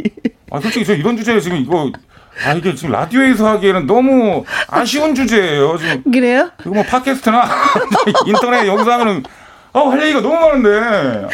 아, 0.50 0.62
솔직히 0.62 0.86
저 0.86 0.96
이런 0.96 1.18
주제에 1.18 1.42
지금 1.42 1.58
이거 1.58 1.92
아 2.46 2.54
이게 2.54 2.74
지금 2.74 2.92
라디오에서 2.92 3.48
하기에는 3.48 3.86
너무 3.86 4.44
아쉬운 4.68 5.14
주제예요. 5.14 5.78
지금 5.78 6.04
그래요? 6.12 6.50
이거 6.62 6.72
뭐 6.72 6.84
팟캐스트나 6.84 7.48
인터넷 8.26 8.66
영상은 8.68 9.24
아, 9.74 9.80
할 9.90 10.02
얘기가 10.04 10.22
너무 10.22 10.36
많은데. 10.36 11.28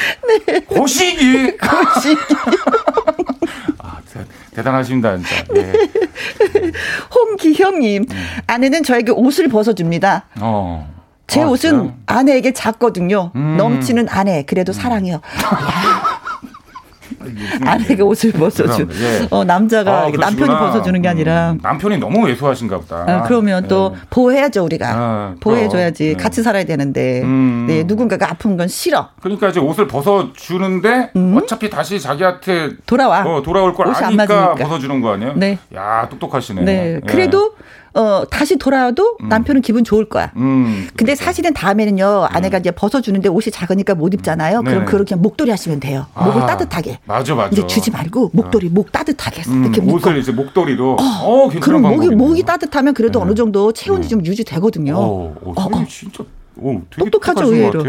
네. 0.48 0.60
거시기. 0.62 1.58
거시기. 1.58 2.18
아, 3.80 3.98
대, 4.54 4.64
단하십니다 4.64 5.18
진짜. 5.18 5.44
예. 5.58 5.74
홍기형님, 7.14 8.06
음. 8.10 8.38
아내는 8.48 8.84
저에게 8.84 9.12
옷을 9.12 9.48
벗어줍니다. 9.50 10.26
어. 10.40 10.90
제 11.28 11.42
아, 11.42 11.48
옷은 11.48 11.70
진짜? 11.70 11.94
아내에게 12.08 12.54
작거든요. 12.54 13.32
음. 13.36 13.58
넘치는 13.58 14.08
아내, 14.10 14.44
그래도 14.44 14.72
음. 14.72 14.74
사랑해요. 14.74 15.22
아내가 17.66 18.04
옷을 18.04 18.32
벗어주. 18.32 18.88
예. 19.02 19.28
어 19.30 19.44
남자가 19.44 20.06
아, 20.06 20.10
남편이 20.10 20.50
벗어주는 20.50 21.02
게 21.02 21.08
아니라 21.08 21.52
음, 21.52 21.60
남편이 21.62 21.98
너무 21.98 22.26
왜소하신가 22.28 22.80
보다. 22.80 23.06
아, 23.08 23.24
그러면 23.24 23.68
또 23.68 23.94
예. 23.96 24.00
보호해야죠 24.10 24.64
우리가. 24.64 24.88
아, 24.92 25.36
보호해줘야지. 25.40 26.10
예. 26.10 26.14
같이 26.14 26.44
살아야 26.44 26.64
되는데. 26.64 27.22
음. 27.24 27.66
네 27.68 27.84
누군가가 27.84 28.30
아픈 28.30 28.58
건 28.58 28.68
싫어. 28.68 29.10
그러니까 29.22 29.50
이제 29.50 29.60
옷을 29.60 29.88
벗어주는데 29.88 31.12
음. 31.16 31.38
어차피 31.38 31.70
다시 31.70 32.00
자기한테 32.00 32.72
돌아와. 32.86 33.22
어, 33.22 33.42
돌아올 33.42 33.74
걸 33.74 33.88
아니까 33.94 34.56
벗어주는 34.56 35.02
거 35.02 35.14
아니에요? 35.14 35.34
네. 35.36 35.58
야 35.76 36.08
똑똑하시네. 36.10 36.62
네. 36.64 36.96
예. 36.96 37.00
그래도 37.06 37.54
어, 37.94 38.24
다시 38.30 38.58
돌아와도 38.58 39.18
음. 39.22 39.30
남편은 39.30 39.62
기분 39.62 39.84
좋을 39.84 40.06
거야. 40.06 40.32
음, 40.38 40.88
근데. 40.96 41.16
사실은 41.20 41.54
다음에는,요, 41.54 42.28
아내가 42.30 42.58
음. 42.58 42.60
이제 42.60 42.72
벗어주는데 42.72 43.30
옷이 43.30 43.52
작으니까 43.52 43.96
못 43.96 44.14
입잖아요. 44.14 44.62
그럼 44.62 44.86
그렇게 44.86 45.16
목도리 45.16 45.52
하시면 45.52 45.80
돼요. 45.80 46.06
목을 46.16 46.44
아, 46.44 46.46
따뜻하게. 46.46 47.00
맞아, 47.06 47.36
맞아. 47.36 47.50
근데 47.50 47.68
주지 47.68 47.92
말고 47.92 48.32
목도리, 48.34 48.68
어. 48.68 48.70
목 48.72 48.92
따뜻하게. 48.92 49.44
음, 49.48 49.64
이렇게 49.66 49.82
옷을 49.82 50.18
이제 50.18 50.32
목도리로. 50.32 50.94
어, 50.94 50.98
어 51.00 51.50
그럼 51.60 51.82
목이, 51.82 52.10
목이 52.10 52.44
따뜻하면 52.44 52.94
그래도 52.94 53.20
네. 53.20 53.26
어느 53.26 53.36
정도 53.36 53.72
체온이 53.72 54.04
네. 54.04 54.08
좀 54.08 54.26
유지되거든요. 54.26 54.96
어, 54.96 55.36
어, 55.44 55.54
어, 55.56 55.78
어. 55.78 55.86
진짜. 55.88 56.24
오, 56.62 56.82
되게 56.90 57.10
똑똑하죠, 57.10 57.46
의외로. 57.54 57.82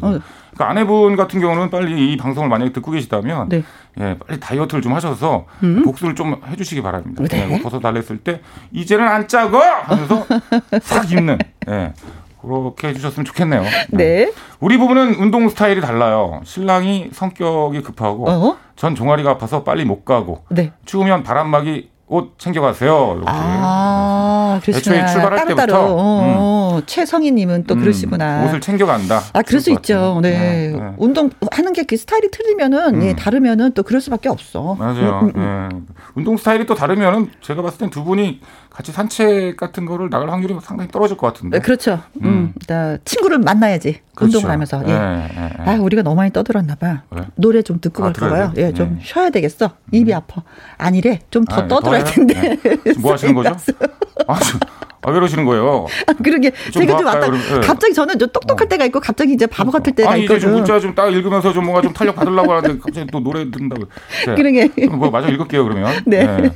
어. 0.00 0.20
그러니까 0.54 0.70
아내분 0.70 1.16
같은 1.16 1.40
경우는 1.40 1.70
빨리 1.70 2.12
이 2.12 2.16
방송을 2.16 2.48
만약에 2.48 2.72
듣고 2.72 2.92
계시다면 2.92 3.48
네. 3.48 3.62
예, 4.00 4.16
빨리 4.24 4.40
다이어트를 4.40 4.82
좀 4.82 4.94
하셔서 4.94 5.46
음? 5.62 5.82
복수를 5.82 6.14
좀 6.14 6.40
해주시기 6.48 6.82
바랍니다. 6.82 7.24
네. 7.28 7.46
네, 7.46 7.62
벗어 7.62 7.80
달랬을 7.80 8.18
때 8.18 8.40
이제는 8.72 9.06
안 9.06 9.28
짜고 9.28 9.58
하면서 9.58 10.26
싹 10.82 11.10
입는. 11.10 11.38
예. 11.68 11.92
그렇게 12.40 12.88
해주셨으면 12.88 13.24
좋겠네요. 13.24 13.62
네. 13.62 14.26
네. 14.26 14.32
우리 14.60 14.76
부부는 14.76 15.14
운동 15.14 15.48
스타일이 15.48 15.80
달라요. 15.80 16.42
신랑이 16.44 17.08
성격이 17.12 17.80
급하고 17.80 18.28
어허? 18.28 18.56
전 18.76 18.94
종아리가 18.94 19.30
아파서 19.30 19.64
빨리 19.64 19.84
못 19.84 20.04
가고 20.04 20.44
네. 20.50 20.72
추우면 20.84 21.22
바람막이 21.22 21.88
옷 22.06 22.38
챙겨가세요. 22.38 23.12
이렇게. 23.16 23.24
아, 23.30 24.60
그렇구나. 24.62 24.78
애초에 24.78 25.06
출발할 25.06 25.38
따로, 25.38 25.48
때부터 25.48 25.66
따로. 25.66 25.96
어, 25.98 26.76
음. 26.78 26.82
최성희님은 26.86 27.64
또 27.64 27.74
음, 27.74 27.80
그러시구나. 27.80 28.44
옷을 28.44 28.60
챙겨간다. 28.60 29.22
아, 29.32 29.42
그럴 29.42 29.60
수 29.60 29.70
있죠. 29.72 30.18
네. 30.22 30.30
네. 30.30 30.68
네. 30.78 30.92
운동 30.98 31.30
하는 31.50 31.72
게 31.72 31.84
그 31.84 31.96
스타일이 31.96 32.30
틀리면은 32.30 32.94
음. 32.96 33.02
예, 33.02 33.14
다르면은 33.14 33.72
또 33.72 33.82
그럴 33.82 34.00
수밖에 34.00 34.28
없어. 34.28 34.74
맞아요. 34.78 35.20
음, 35.22 35.28
음, 35.28 35.32
음. 35.36 35.86
예. 35.88 35.94
운동 36.14 36.36
스타일이 36.36 36.66
또 36.66 36.74
다르면은 36.74 37.30
제가 37.40 37.62
봤을 37.62 37.78
땐 37.78 37.90
두 37.90 38.04
분이 38.04 38.40
같이 38.74 38.90
산책 38.90 39.56
같은 39.56 39.86
거를 39.86 40.10
나갈 40.10 40.28
확률이 40.28 40.52
상당히 40.60 40.90
떨어질 40.90 41.16
것 41.16 41.28
같은데. 41.32 41.58
네, 41.58 41.62
그렇죠. 41.64 42.00
음. 42.22 42.52
음. 42.68 42.98
친구를 43.04 43.38
만나야지. 43.38 44.00
그렇죠. 44.16 44.38
운동을 44.38 44.52
하면서. 44.52 44.82
예. 44.88 44.90
예, 44.90 44.96
예, 44.96 45.50
예. 45.60 45.70
아, 45.70 45.74
우리가 45.80 46.02
너무 46.02 46.16
많이 46.16 46.32
떠들었나 46.32 46.74
봐. 46.74 47.02
왜? 47.10 47.22
노래 47.36 47.62
좀 47.62 47.80
듣고 47.80 48.02
아, 48.02 48.06
갈까 48.12 48.28
봐요. 48.28 48.52
예, 48.56 48.72
좀 48.72 48.98
예. 49.00 49.04
쉬어야 49.04 49.30
되겠어. 49.30 49.70
입이 49.92 50.10
음. 50.12 50.16
아파. 50.16 50.42
아니래. 50.76 51.20
좀더 51.30 51.54
아, 51.54 51.68
떠들어야 51.68 52.02
텐데. 52.02 52.58
예. 52.66 52.92
뭐 52.98 53.12
하시는 53.12 53.32
거죠? 53.32 53.50
아, 54.26 54.34
아, 54.34 55.08
왜 55.08 55.14
그러시는 55.14 55.44
거예요? 55.44 55.86
아, 56.08 56.12
그러게. 56.14 56.50
제가 56.72 56.96
좀 56.96 57.06
왔다. 57.06 57.30
네. 57.30 57.60
갑자기 57.60 57.94
저는 57.94 58.18
좀 58.18 58.28
똑똑할 58.32 58.66
어. 58.66 58.68
때가 58.68 58.84
있고, 58.86 58.98
갑자기 58.98 59.34
이제 59.34 59.46
바보 59.46 59.70
같을 59.70 59.94
때가 59.94 60.10
아니, 60.10 60.22
있거든. 60.22 60.38
이제 60.38 60.46
좀 60.46 60.52
문자 60.56 60.80
좀 60.80 60.94
딱 60.96 61.12
읽으면서 61.12 61.52
좀 61.52 61.62
뭔가 61.64 61.80
좀 61.80 61.92
탄력 61.92 62.16
받으려고 62.16 62.52
하는데, 62.52 62.76
갑자기 62.80 63.06
또 63.12 63.20
노래 63.20 63.48
듣는다고. 63.52 63.84
네. 64.26 64.34
그러게. 64.34 64.68
뭐, 64.88 65.10
마저 65.12 65.28
읽을게요, 65.28 65.62
그러면. 65.62 65.92
네. 66.06 66.26
네. 66.26 66.50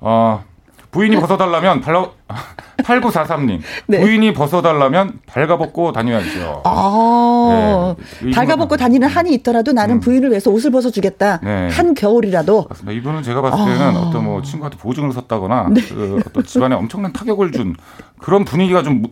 어, 0.00 0.44
부인이 0.98 1.14
벗어달라면 1.20 1.80
발라, 1.80 2.10
8943님. 2.78 3.60
네. 3.86 4.00
부인이 4.00 4.32
벗어달라면 4.32 5.20
발가벗고 5.26 5.92
다녀야죠. 5.92 6.62
아, 6.64 7.94
네. 8.20 8.30
발가벗고 8.32 8.76
다니는 8.76 9.06
한이 9.06 9.32
있더라도 9.34 9.72
나는 9.72 9.96
음. 9.96 10.00
부인을 10.00 10.30
위해서 10.30 10.50
옷을 10.50 10.72
벗어주겠다. 10.72 11.38
네. 11.44 11.68
한 11.68 11.94
겨울이라도. 11.94 12.66
맞습니다. 12.68 12.92
이분은 12.98 13.22
제가 13.22 13.40
봤을 13.42 13.64
때는 13.64 13.96
아. 13.96 14.00
어떤 14.00 14.24
뭐 14.24 14.42
친구한테 14.42 14.76
보증을 14.76 15.12
섰다거나 15.12 15.68
네. 15.70 15.80
그 15.82 16.20
어떤 16.26 16.44
집안에 16.44 16.74
엄청난 16.74 17.12
타격을 17.12 17.52
준 17.52 17.76
그런 18.18 18.44
분위기가 18.44 18.82
좀 18.82 19.04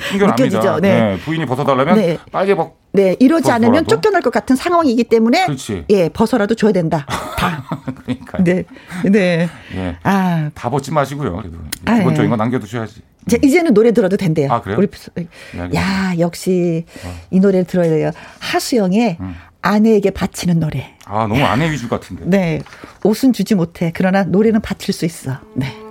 숨겨납니다. 0.00 0.80
네. 0.80 1.00
네. 1.00 1.18
부인이 1.18 1.46
벗어달라면 1.46 1.96
네. 1.96 2.18
빨개 2.30 2.54
벗. 2.54 2.76
네, 2.92 3.16
이러지 3.18 3.50
않으면 3.50 3.86
쫓겨날 3.86 4.22
것 4.22 4.32
같은 4.32 4.54
상황이기 4.54 5.04
때문에 5.04 5.46
그렇지. 5.46 5.84
예, 5.90 6.08
벗어라도 6.08 6.54
줘야 6.54 6.70
된다. 6.70 7.04
다. 7.36 7.64
그러니까. 8.04 8.42
네. 8.44 8.64
네. 9.04 9.48
예. 9.74 9.96
아, 10.04 10.50
다 10.54 10.70
벗지 10.70 10.92
마시고요. 10.92 11.36
그래도 11.36 11.58
아, 11.86 11.98
기본적인 11.98 12.30
건 12.30 12.38
남겨 12.38 12.58
두셔야지. 12.60 13.02
이제 13.26 13.36
음. 13.36 13.44
이제는 13.44 13.74
노래 13.74 13.92
들어도 13.92 14.16
된대요. 14.16 14.52
아, 14.52 14.60
그래요? 14.60 14.78
우리 14.78 14.86
네, 15.16 15.26
야, 15.74 16.14
역시 16.20 16.84
어. 17.04 17.12
이 17.32 17.40
노래를 17.40 17.64
들어야 17.64 17.88
돼요. 17.88 18.10
하수영의 18.38 19.16
음. 19.18 19.34
아내에게 19.60 20.10
바치는 20.10 20.60
노래. 20.60 20.94
아, 21.06 21.26
너무 21.26 21.42
아내 21.42 21.70
위주 21.70 21.88
같은데. 21.88 22.24
네. 22.26 22.60
옷은 23.02 23.32
주지 23.32 23.54
못해. 23.54 23.90
그러나 23.94 24.22
노래는 24.22 24.60
바칠 24.60 24.94
수 24.94 25.04
있어. 25.04 25.38
네. 25.54 25.83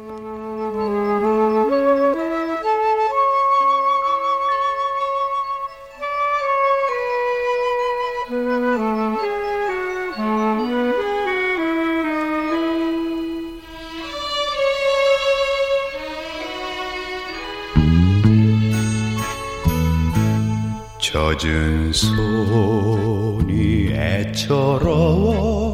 젖은 21.38 21.94
손이 21.94 23.88
애처로워 23.92 25.74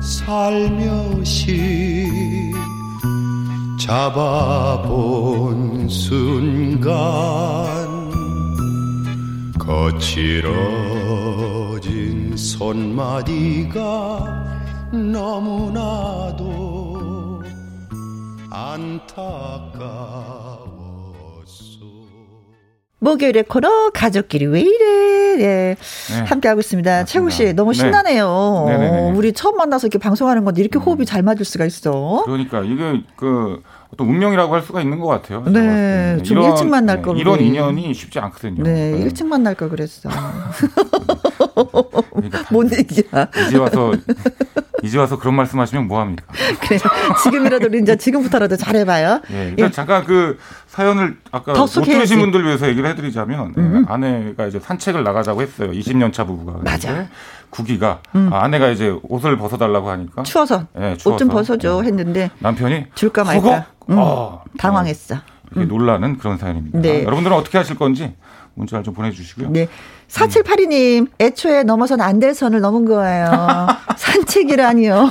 살며시 0.00 1.52
잡아본 3.78 5.88
순간 5.88 6.92
거칠어진 9.56 10.02
손마디가 12.36 13.78
너무나도 14.90 16.42
안타까워 18.50 20.51
목요일에 23.02 23.42
코너 23.42 23.90
가족끼리 23.90 24.46
왜 24.46 24.60
이래 24.60 25.36
네. 25.36 25.76
네. 25.76 26.20
함께하고 26.24 26.60
있습니다. 26.60 27.04
최국 27.04 27.30
씨 27.30 27.52
너무 27.52 27.72
네. 27.72 27.78
신나네요. 27.78 28.64
네. 28.68 29.12
우리 29.16 29.32
처음 29.32 29.56
만나서 29.56 29.88
이렇게 29.88 29.98
방송하는 29.98 30.44
건데 30.44 30.60
이렇게 30.60 30.78
음. 30.78 30.82
호흡이 30.82 31.04
잘 31.04 31.22
맞을 31.22 31.44
수가 31.44 31.64
있어. 31.64 32.22
그러니까 32.24 32.60
이게 32.60 33.02
그 33.16 33.60
어떤 33.92 34.08
운명이라고 34.08 34.54
할 34.54 34.62
수가 34.62 34.80
있는 34.80 35.00
것 35.00 35.08
같아요. 35.08 35.42
네, 35.46 36.22
좀 36.22 36.38
이런, 36.38 36.50
일찍 36.50 36.68
만날 36.68 36.96
네, 36.96 37.02
걸. 37.02 37.18
이런 37.18 37.40
인연이 37.40 37.92
쉽지 37.92 38.20
않거든요. 38.20 38.62
네, 38.62 38.92
네. 38.92 38.98
일찍 39.00 39.26
만날 39.26 39.54
걸 39.56 39.68
그랬어. 39.68 40.08
그러니까 41.70 42.44
뭔 42.50 42.70
얘기야? 42.72 43.28
이제 43.48 43.58
와서 43.58 43.92
이제 44.82 44.98
와서 44.98 45.18
그런 45.18 45.34
말씀하시면 45.36 45.86
뭐 45.86 46.00
합니까? 46.00 46.24
그래, 46.60 46.78
지금이라도 47.22 47.76
이제 47.76 47.96
지금부터라도 47.96 48.56
잘해봐요. 48.56 49.20
예, 49.32 49.48
일단 49.50 49.66
예. 49.66 49.70
잠깐 49.70 50.04
그 50.04 50.38
사연을 50.66 51.18
아까 51.30 51.52
못 51.52 51.66
들으신 51.66 52.18
분들 52.18 52.44
위해서 52.44 52.68
얘기를 52.68 52.88
해드리자면 52.90 53.54
음. 53.56 53.84
아내가 53.88 54.46
이제 54.46 54.58
산책을 54.58 55.04
나가자고 55.04 55.42
했어요. 55.42 55.70
20년 55.70 56.12
차 56.12 56.24
부부가. 56.24 56.60
맞아. 56.64 57.06
구기가 57.50 58.00
음. 58.14 58.30
아, 58.32 58.44
아내가 58.44 58.70
이제 58.70 58.96
옷을 59.02 59.36
벗어달라고 59.36 59.90
하니까 59.90 60.22
추워서, 60.22 60.66
네, 60.74 60.96
추워서. 60.96 61.14
옷좀 61.14 61.28
벗어줘 61.28 61.82
네. 61.82 61.88
했는데 61.88 62.30
남편이 62.38 62.86
줄까 62.94 63.24
말까 63.24 63.66
음. 63.90 63.96
어, 63.98 64.42
당황했어. 64.58 65.16
이렇게 65.50 65.66
음. 65.66 65.68
놀라는 65.68 66.16
그런 66.18 66.38
사연입니다. 66.38 66.80
네. 66.80 67.00
아, 67.00 67.04
여러분들은 67.04 67.36
어떻게 67.36 67.58
하실 67.58 67.76
건지 67.76 68.14
문자를 68.54 68.84
좀 68.84 68.94
보내주시고요. 68.94 69.50
네. 69.50 69.68
4782님, 70.08 71.08
애초에 71.20 71.62
넘어서는 71.62 72.04
안될 72.04 72.34
선을 72.34 72.60
넘은 72.60 72.84
거예요. 72.84 73.66
산책이라니요. 73.96 75.10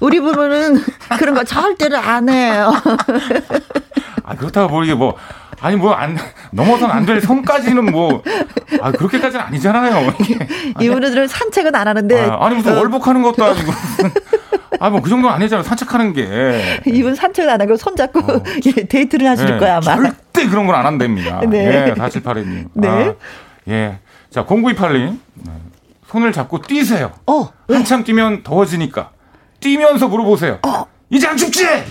우리 0.00 0.20
부부는 0.20 0.78
그런 1.18 1.34
거 1.34 1.42
절대로 1.44 1.96
안 1.96 2.28
해요. 2.28 2.72
아, 4.24 4.34
그렇다고 4.34 4.68
뭐 4.68 4.84
이게 4.84 4.94
뭐, 4.94 5.16
아니 5.60 5.76
뭐 5.76 5.94
안 5.94 6.18
넘어서는 6.50 6.94
안될 6.94 7.22
선까지는 7.22 7.90
뭐 7.90 8.22
아, 8.82 8.92
그렇게까지는 8.92 9.42
아니잖아요. 9.46 10.12
이분들은 10.80 11.28
산책은 11.28 11.74
안 11.74 11.88
하는데 11.88 12.28
아, 12.30 12.48
니 12.50 12.56
무슨 12.56 12.74
어. 12.74 12.78
월복하는 12.80 13.22
것도 13.22 13.42
아니고 13.42 13.72
아, 14.80 14.90
뭐 14.90 15.00
그 15.00 15.08
정도는 15.08 15.34
아니잖아요. 15.34 15.62
산책하는 15.64 16.12
게. 16.12 16.80
이분 16.86 17.14
산책 17.14 17.48
안 17.48 17.58
하고 17.60 17.76
손잡고 17.76 18.20
어. 18.20 18.42
예, 18.66 18.84
데이트를 18.84 19.26
하실 19.26 19.46
네, 19.46 19.58
거야, 19.58 19.80
아마. 19.82 20.12
절대 20.36 20.48
그런 20.48 20.66
건안 20.66 20.84
한답니다. 20.84 21.40
네. 21.48 21.88
예, 21.88 21.94
4782님. 21.94 22.68
네. 22.74 22.88
아, 22.88 23.14
예. 23.68 23.98
자, 24.30 24.44
0928님. 24.44 25.18
손을 26.08 26.32
잡고 26.32 26.62
뛰세요. 26.62 27.12
어. 27.26 27.48
한참 27.68 28.04
뛰면 28.04 28.44
더워지니까. 28.44 29.10
뛰면서 29.60 30.06
물어보세요. 30.08 30.58
어. 30.64 30.84
이제 31.10 31.26
안 31.26 31.36
춥지? 31.36 31.66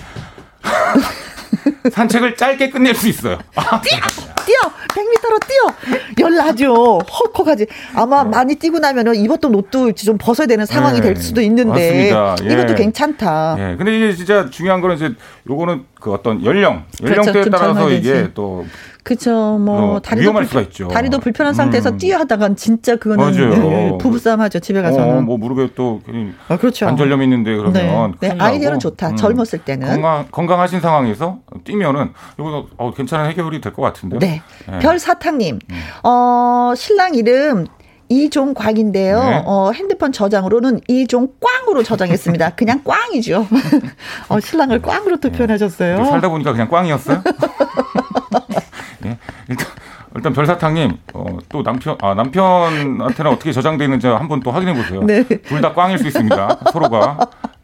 산책을 1.92 2.38
짧게 2.38 2.70
끝낼 2.70 2.96
수 2.96 3.10
있어요. 3.10 3.38
아, 3.56 3.82
뛰어! 3.82 4.00
뛰어! 4.46 4.60
100m로 4.90 5.48
뛰어! 5.48 5.96
열나죠. 6.20 7.00
헐컥하지. 7.00 7.68
아마 7.94 8.24
네. 8.24 8.30
많이 8.30 8.56
뛰고 8.56 8.80
나면은 8.80 9.16
입었던 9.16 9.54
옷도 9.54 9.92
좀 9.94 10.18
벗어야 10.18 10.48
되는 10.48 10.66
상황이 10.66 11.00
네. 11.02 11.08
될 11.08 11.16
수도 11.18 11.42
있는데. 11.42 12.12
맞습니다. 12.14 12.36
예. 12.44 12.54
이것도 12.54 12.76
괜찮다. 12.76 13.56
예. 13.60 13.76
근데 13.76 13.94
이게 13.96 14.16
진짜 14.16 14.50
중요한 14.50 14.80
거는 14.82 14.96
이제 14.96 15.12
요거는 15.50 15.84
그 16.06 16.14
어떤 16.14 16.46
연령, 16.46 16.84
연령대에 17.02 17.34
그렇죠. 17.34 17.50
따라서 17.50 17.90
이게 17.90 18.30
또 18.36 18.64
그렇죠. 19.02 19.58
뭐 19.58 19.96
어, 19.96 20.00
다리도 20.00 20.22
위험할 20.22 20.44
불, 20.44 20.50
수가 20.50 20.62
있죠. 20.62 20.88
다리도 20.88 21.18
불편한 21.18 21.56
상태에서 21.56 21.90
음. 21.90 21.98
뛰어 21.98 22.20
하다간 22.20 22.56
진짜 22.58 22.96
그거는 22.96 23.32
네, 23.32 23.98
부부싸움 23.98 24.40
하죠. 24.42 24.60
집에 24.60 24.84
가서는. 24.84 25.18
어, 25.18 25.22
뭐 25.22 25.38
무릎에 25.40 25.70
또 25.74 26.02
아, 26.48 26.58
그렇죠. 26.58 26.86
관절염 26.86 27.24
있는데 27.24 27.56
그러면 27.58 28.14
네. 28.20 28.30
네. 28.30 28.36
아이디어는 28.38 28.78
좋다. 28.78 29.10
음. 29.10 29.16
젊었을 29.16 29.60
때는 29.66 29.88
건강 29.88 30.28
건강하신 30.30 30.80
상황에서 30.80 31.40
뛰면은 31.64 32.12
이거 32.38 32.68
어, 32.78 32.94
괜찮은 32.94 33.28
해결이 33.32 33.62
될 33.62 33.74
것 33.74 33.82
같은데요. 33.82 34.20
네. 34.20 34.44
네. 34.70 34.78
별 34.80 35.00
사탕님. 35.00 35.58
음. 35.72 35.82
어 36.04 36.74
신랑 36.78 37.16
이름 37.16 37.66
이종곽인데요. 38.10 39.20
네. 39.24 39.44
어, 39.46 39.72
핸드폰 39.72 40.12
저장으로는 40.12 40.82
이종꽝으로 40.88 41.84
저장했습니다. 41.84 42.52
그냥 42.52 42.82
꽝이죠. 42.84 43.48
어, 44.30 44.40
신랑을 44.40 44.82
꽝으로 44.82 45.18
투표하셨어요. 45.20 45.98
네. 45.98 46.06
살다 46.06 46.30
보니까 46.30 46.52
그냥 46.52 46.70
꽝이었어요? 46.70 47.24
네. 49.02 49.18
일단 49.50 49.68
일단 50.16 50.34
별사탕님 50.34 50.92
어, 51.14 51.26
또 51.50 51.62
남편 51.64 51.98
아 52.02 52.14
남편한테는 52.14 53.32
어떻게 53.32 53.52
저장돼 53.52 53.84
있는지 53.86 54.08
한번 54.08 54.40
또 54.42 54.52
확인해 54.52 54.74
보세요. 54.74 55.02
네. 55.04 55.24
둘 55.24 55.62
다 55.62 55.74
꽝일 55.74 55.98
수 55.98 56.08
있습니다. 56.08 56.60
서로가. 56.72 57.18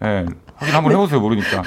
예. 0.04 0.08
네. 0.08 0.26
확인 0.56 0.76
한번 0.76 0.92
해보세요. 0.92 1.20
모르니까. 1.20 1.64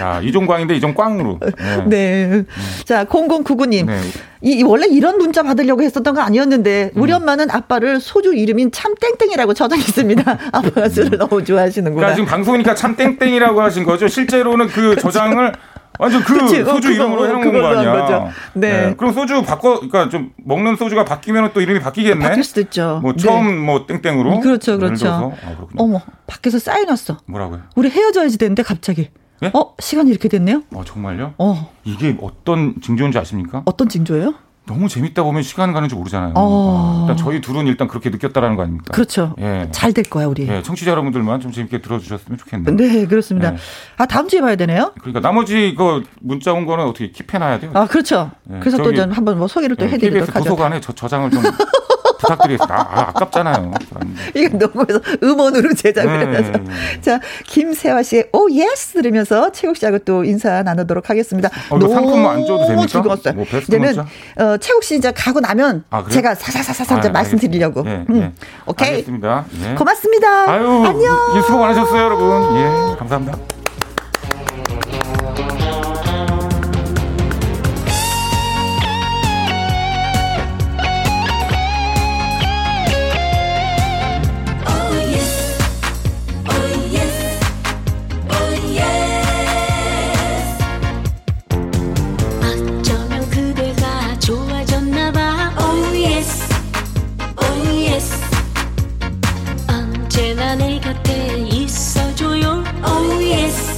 야, 0.00 0.20
이종 0.22 0.46
광인데 0.46 0.74
이종 0.74 0.94
꽝으로. 0.94 1.38
네. 1.86 1.86
네. 1.86 2.24
음. 2.24 2.46
자, 2.84 3.04
0099님. 3.04 3.84
네. 3.86 4.00
이, 4.40 4.62
원래 4.62 4.86
이런 4.86 5.18
문자 5.18 5.42
받으려고 5.42 5.82
했었던 5.82 6.14
거 6.14 6.22
아니었는데, 6.22 6.92
우리 6.94 7.12
음. 7.12 7.16
엄마는 7.16 7.50
아빠를 7.50 8.00
소주 8.00 8.34
이름인 8.34 8.72
참땡땡이라고 8.72 9.52
저장했습니다. 9.52 10.38
아빠가 10.52 10.88
술을 10.88 11.14
음. 11.14 11.18
너무 11.18 11.44
좋아하시는구나. 11.44 11.94
그러니까 12.00 12.14
지금 12.14 12.26
방송이니까 12.26 12.74
참땡땡이라고 12.74 13.60
하신 13.60 13.84
거죠. 13.84 14.08
실제로는 14.08 14.68
그 14.68 14.96
저장을 14.96 15.52
완전 15.98 16.22
그 16.22 16.38
그치, 16.38 16.64
소주 16.64 16.88
어, 16.88 16.90
이름으로 16.92 17.26
해놓은 17.26 17.52
거 17.52 17.66
아니야. 17.66 17.92
거죠. 17.92 18.28
네. 18.54 18.86
네. 18.88 18.94
그럼 18.96 19.12
소주 19.12 19.42
바꿔, 19.42 19.74
그러니까 19.74 20.08
좀 20.08 20.32
먹는 20.44 20.76
소주가 20.76 21.04
바뀌면 21.04 21.52
또 21.52 21.60
이름이 21.60 21.80
바뀌겠네. 21.80 22.24
바뀔 22.24 22.44
수도 22.44 22.60
있죠. 22.62 23.00
뭐 23.02 23.14
처음 23.14 23.46
네. 23.46 23.52
뭐 23.66 23.86
땡땡으로. 23.86 24.40
그렇죠, 24.40 24.78
그렇죠. 24.78 25.08
아, 25.08 25.56
어머, 25.76 26.00
밖에서 26.26 26.58
쌓여놨어. 26.58 27.18
뭐라고요? 27.26 27.62
우리 27.76 27.90
헤어져야지 27.90 28.38
되는데 28.38 28.62
갑자기. 28.62 29.10
네? 29.40 29.50
어 29.54 29.74
시간이 29.78 30.10
이렇게 30.10 30.28
됐네요? 30.28 30.62
어 30.74 30.82
정말요? 30.84 31.34
어 31.38 31.70
이게 31.84 32.16
어떤 32.20 32.74
징조인지 32.80 33.18
아십니까? 33.18 33.62
어떤 33.66 33.88
징조예요? 33.88 34.34
너무 34.68 34.88
재밌다 34.88 35.22
보면 35.22 35.42
시간 35.42 35.72
가는 35.72 35.88
줄 35.88 35.96
모르잖아요. 35.98 36.34
어. 36.36 37.06
일단 37.08 37.16
저희 37.16 37.40
둘은 37.40 37.66
일단 37.66 37.88
그렇게 37.88 38.10
느꼈다라는 38.10 38.54
거 38.56 38.62
아닙니까? 38.62 38.92
그렇죠. 38.92 39.34
예. 39.40 39.68
잘 39.72 39.92
될 39.92 40.04
거야 40.04 40.26
우리. 40.26 40.46
예, 40.46 40.62
청취자 40.62 40.90
여러분들만 40.90 41.40
좀 41.40 41.50
재밌게 41.50 41.80
들어주셨으면 41.80 42.38
좋겠네요. 42.38 42.76
네, 42.76 43.06
그렇습니다. 43.06 43.54
예. 43.54 43.56
아 43.96 44.04
다음 44.06 44.28
주에 44.28 44.40
봐야 44.42 44.54
되네요. 44.56 44.92
그러니까 45.00 45.20
나머지 45.20 45.74
그 45.76 46.02
문자 46.20 46.52
온 46.52 46.66
거는 46.66 46.84
어떻게 46.84 47.10
킵해놔야 47.10 47.60
돼요? 47.62 47.70
아 47.74 47.86
그렇죠. 47.86 48.30
예. 48.52 48.58
그래서 48.60 48.76
또 48.82 48.92
한번 49.12 49.38
뭐 49.38 49.48
소개를 49.48 49.76
또 49.76 49.86
예, 49.86 49.90
해드리도록 49.90 50.28
하죠. 50.28 50.44
도서관에 50.44 50.80
저 50.80 50.92
저장을 50.92 51.30
좀 51.30 51.42
부탁드리겠습니다. 52.18 52.74
아, 52.74 53.00
아깝잖아요. 53.08 53.72
이게 54.34 54.48
너무 54.48 54.84
해서 54.88 55.00
음원으로 55.22 55.74
제작을 55.74 56.30
네, 56.30 56.38
해서. 56.38 56.52
자, 57.00 57.20
김세화 57.46 58.02
씨의 58.02 58.28
오 58.32 58.50
예스 58.50 58.94
들으면서 58.94 59.52
최국 59.52 59.76
씨하고 59.76 59.98
또 60.00 60.24
인사 60.24 60.62
나누도록 60.62 61.10
하겠습니다. 61.10 61.48
어, 61.70 61.78
너무 61.78 61.92
상품 61.92 62.26
안 62.26 62.44
줘도 62.44 62.66
됩니까? 62.66 62.86
즐거웠어요. 62.86 63.34
뭐 63.34 63.44
이제는 63.44 63.98
어, 63.98 64.56
최국 64.58 64.84
씨 64.84 64.96
이제 64.96 65.12
가고 65.12 65.40
나면 65.40 65.84
아, 65.90 66.02
그래? 66.02 66.14
제가 66.14 66.34
사사사사 66.34 66.96
아, 66.96 67.08
말씀드리려고. 67.10 67.82
네, 67.82 68.04
음. 68.08 68.20
네. 68.20 68.32
오케이. 68.66 68.88
알겠습니다. 68.90 69.44
예. 69.64 69.74
고맙습니다. 69.74 70.50
아유, 70.50 70.84
안녕. 70.86 71.42
수고 71.42 71.58
많으셨어요, 71.58 72.02
여러분. 72.02 72.56
예, 72.56 72.96
감사합니다. 72.98 73.57
내 100.56 100.80
곁에 100.80 101.38
있어줘요. 101.50 102.64
Oh 102.84 103.22
yes, 103.22 103.76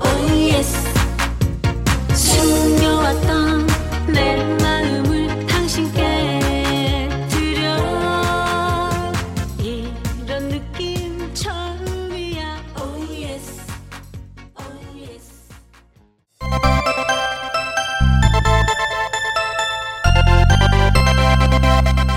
oh 0.00 0.32
yes. 0.32 0.74
숨겨왔던 2.14 3.66
내 4.08 4.42
마음을 4.62 5.46
당신께 5.46 7.08
드려. 7.28 7.76
이런 9.58 10.48
느낌 10.48 11.32
처음이야. 11.34 12.62
Oh 12.80 13.22
yes, 13.22 13.60
oh 14.58 14.98
yes. 14.98 15.50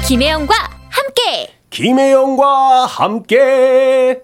김혜영과 0.07 0.55
함께. 0.89 1.56
김혜영과 1.77 2.87
함께. 2.87 4.23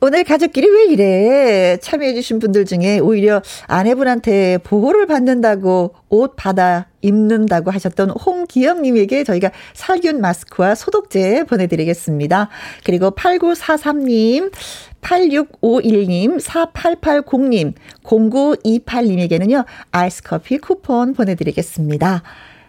오늘 0.00 0.24
가족끼리 0.24 0.70
왜 0.70 0.86
이래? 0.86 1.76
참여해주신 1.76 2.38
분들 2.38 2.64
중에 2.64 2.98
오히려 2.98 3.42
아내분한테 3.66 4.56
보호를 4.64 5.04
받는다고 5.06 5.94
옷 6.08 6.34
받아 6.34 6.86
입는다고 7.02 7.70
하셨던 7.72 8.12
홍기영님에게 8.12 9.22
저희가 9.24 9.50
살균 9.74 10.22
마스크와 10.22 10.74
소독제 10.74 11.44
보내드리겠습니다. 11.44 12.48
그리고 12.84 13.10
8943님, 13.10 14.50
8651님, 15.02 16.40
4880님, 16.40 17.74
0928님에게는요, 18.02 19.66
아이스 19.90 20.22
커피 20.22 20.56
쿠폰 20.56 21.12
보내드리겠습니다. 21.12 22.22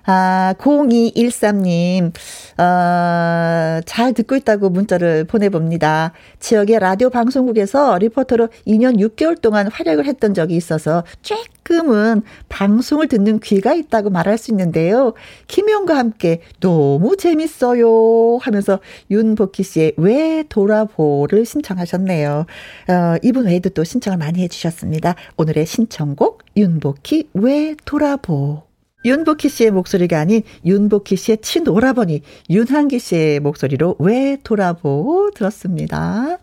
아, 0.06 0.54
0213님, 0.58 2.12
어, 2.58 3.82
잘 3.86 4.14
듣고 4.14 4.36
있다고 4.36 4.70
문자를 4.70 5.24
보내봅니다. 5.24 6.12
지역의 6.40 6.80
라디오 6.80 7.10
방송국에서 7.10 7.98
리포터로 8.00 8.50
2년 8.68 8.98
6개월 8.98 9.40
동안 9.40 9.68
활약을 9.72 10.06
했던 10.06 10.34
적이 10.34 10.58
있어서 10.58 11.04
조금은 11.22 12.22
방송을 12.50 13.08
듣는 13.08 13.40
귀가 13.40 13.74
있다고 13.74 14.10
말할 14.10 14.38
수 14.38 14.52
있는데요. 14.52 15.14
김용과 15.48 15.98
함께 15.98 16.42
너무 16.60 17.16
재밌어요 17.16 18.38
하면서 18.42 18.80
윤복희 19.10 19.64
씨의 19.64 19.94
왜 19.98 20.44
돌아보를 20.50 21.46
신청하셨네요. 21.46 22.46
어, 22.90 23.16
이분 23.22 23.46
외에도 23.46 23.70
또 23.70 23.86
신청을 23.86 24.18
많이 24.18 24.42
해주셨습니다. 24.44 25.16
오늘의 25.38 25.66
신청곡 25.66 26.44
윤복희 26.58 27.30
왜 27.34 27.76
돌아보. 27.86 28.73
윤복희 29.06 29.50
씨의 29.50 29.72
목소리가 29.72 30.20
아닌 30.20 30.42
윤복희 30.66 31.16
씨의 31.16 31.38
친오라버니 31.42 32.22
윤한기 32.50 33.00
씨의 33.00 33.40
목소리로 33.40 33.96
왜 34.00 34.38
돌아보 34.44 35.30
들었습니다. 35.36 36.40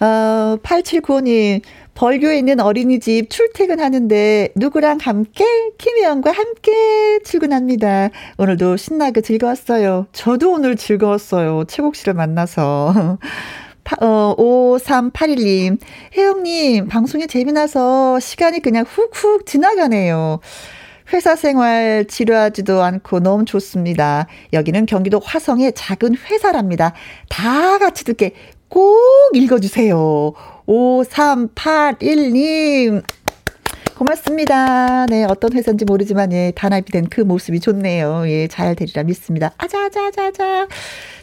어, 0.00 0.56
8795님, 0.62 1.60
벌교에 1.94 2.38
있는 2.38 2.60
어린이집 2.60 3.28
출퇴근하는데 3.28 4.50
누구랑 4.56 4.98
함께? 5.02 5.44
김혜영과 5.76 6.32
함께 6.32 7.18
출근합니다. 7.24 8.08
오늘도 8.38 8.78
신나게 8.78 9.20
즐거웠어요. 9.20 10.06
저도 10.12 10.52
오늘 10.52 10.76
즐거웠어요. 10.76 11.64
최국 11.68 11.96
씨를 11.96 12.14
만나서. 12.14 13.18
어, 14.00 14.34
5381님, 14.38 15.78
혜영님, 16.16 16.86
방송이 16.88 17.26
재미나서 17.26 18.20
시간이 18.20 18.60
그냥 18.60 18.84
훅훅 18.86 19.46
지나가네요. 19.46 20.40
회사 21.12 21.36
생활 21.36 22.06
지루하지도 22.06 22.82
않고 22.82 23.20
너무 23.20 23.44
좋습니다. 23.44 24.26
여기는 24.52 24.86
경기도 24.86 25.20
화성의 25.22 25.74
작은 25.74 26.16
회사랍니다. 26.16 26.94
다 27.28 27.78
같이 27.78 28.04
듣게 28.04 28.32
꼭 28.68 28.96
읽어주세요. 29.34 30.32
5381님. 30.66 33.02
고맙습니다. 34.00 35.04
네, 35.06 35.24
어떤 35.24 35.52
회사인지 35.52 35.84
모르지만, 35.84 36.32
예, 36.32 36.52
단합이 36.56 36.90
된 36.90 37.04
그 37.10 37.20
모습이 37.20 37.60
좋네요. 37.60 38.22
예, 38.28 38.48
잘 38.48 38.74
되리라 38.74 39.02
믿습니다. 39.02 39.52
아자자자자. 39.58 40.68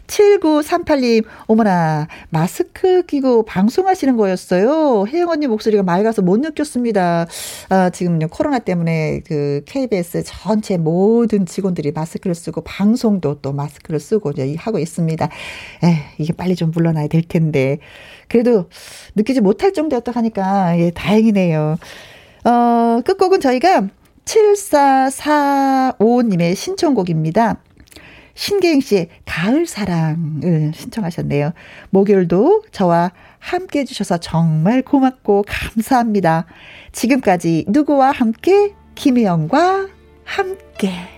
7938님, 0.06 1.24
어머나, 1.48 2.06
마스크 2.30 3.02
끼고 3.02 3.44
방송하시는 3.46 4.16
거였어요. 4.16 5.06
혜영 5.08 5.28
언니 5.28 5.48
목소리가 5.48 5.82
맑아서 5.82 6.22
못 6.22 6.38
느꼈습니다. 6.38 7.26
아, 7.70 7.90
지금요, 7.90 8.28
코로나 8.28 8.60
때문에 8.60 9.22
그 9.26 9.62
KBS 9.66 10.22
전체 10.24 10.76
모든 10.76 11.46
직원들이 11.46 11.90
마스크를 11.90 12.36
쓰고 12.36 12.60
방송도 12.60 13.40
또 13.42 13.52
마스크를 13.52 13.98
쓰고 13.98 14.30
이제 14.30 14.54
하고 14.56 14.78
있습니다. 14.78 15.24
에, 15.82 15.96
이게 16.18 16.32
빨리 16.32 16.54
좀 16.54 16.70
물러나야 16.70 17.08
될 17.08 17.22
텐데. 17.22 17.78
그래도 18.28 18.68
느끼지 19.16 19.40
못할 19.40 19.72
정도였다 19.72 20.12
하니까, 20.12 20.78
예, 20.78 20.92
다행이네요. 20.92 21.76
어, 22.44 23.00
끝곡은 23.04 23.40
저희가 23.40 23.88
7445님의 24.24 26.54
신청곡입니다. 26.54 27.56
신계영 28.34 28.80
씨의 28.80 29.08
가을 29.26 29.66
사랑을 29.66 30.70
신청하셨네요. 30.72 31.52
목요일도 31.90 32.62
저와 32.70 33.10
함께 33.40 33.80
해주셔서 33.80 34.18
정말 34.18 34.82
고맙고 34.82 35.44
감사합니다. 35.48 36.46
지금까지 36.92 37.64
누구와 37.66 38.12
함께? 38.12 38.74
김혜영과 38.94 39.88
함께. 40.24 41.17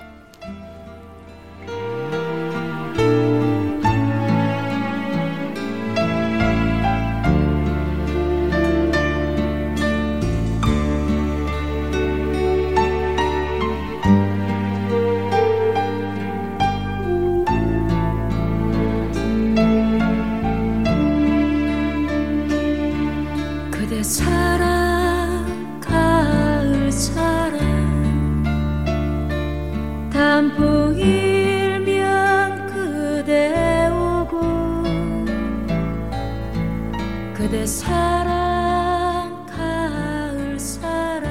그대 37.61 37.67
사랑 37.67 39.45
가을 39.45 40.59
사랑. 40.59 41.29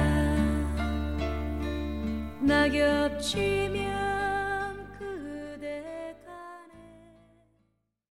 낙엽 2.40 3.20
지면 3.20 3.79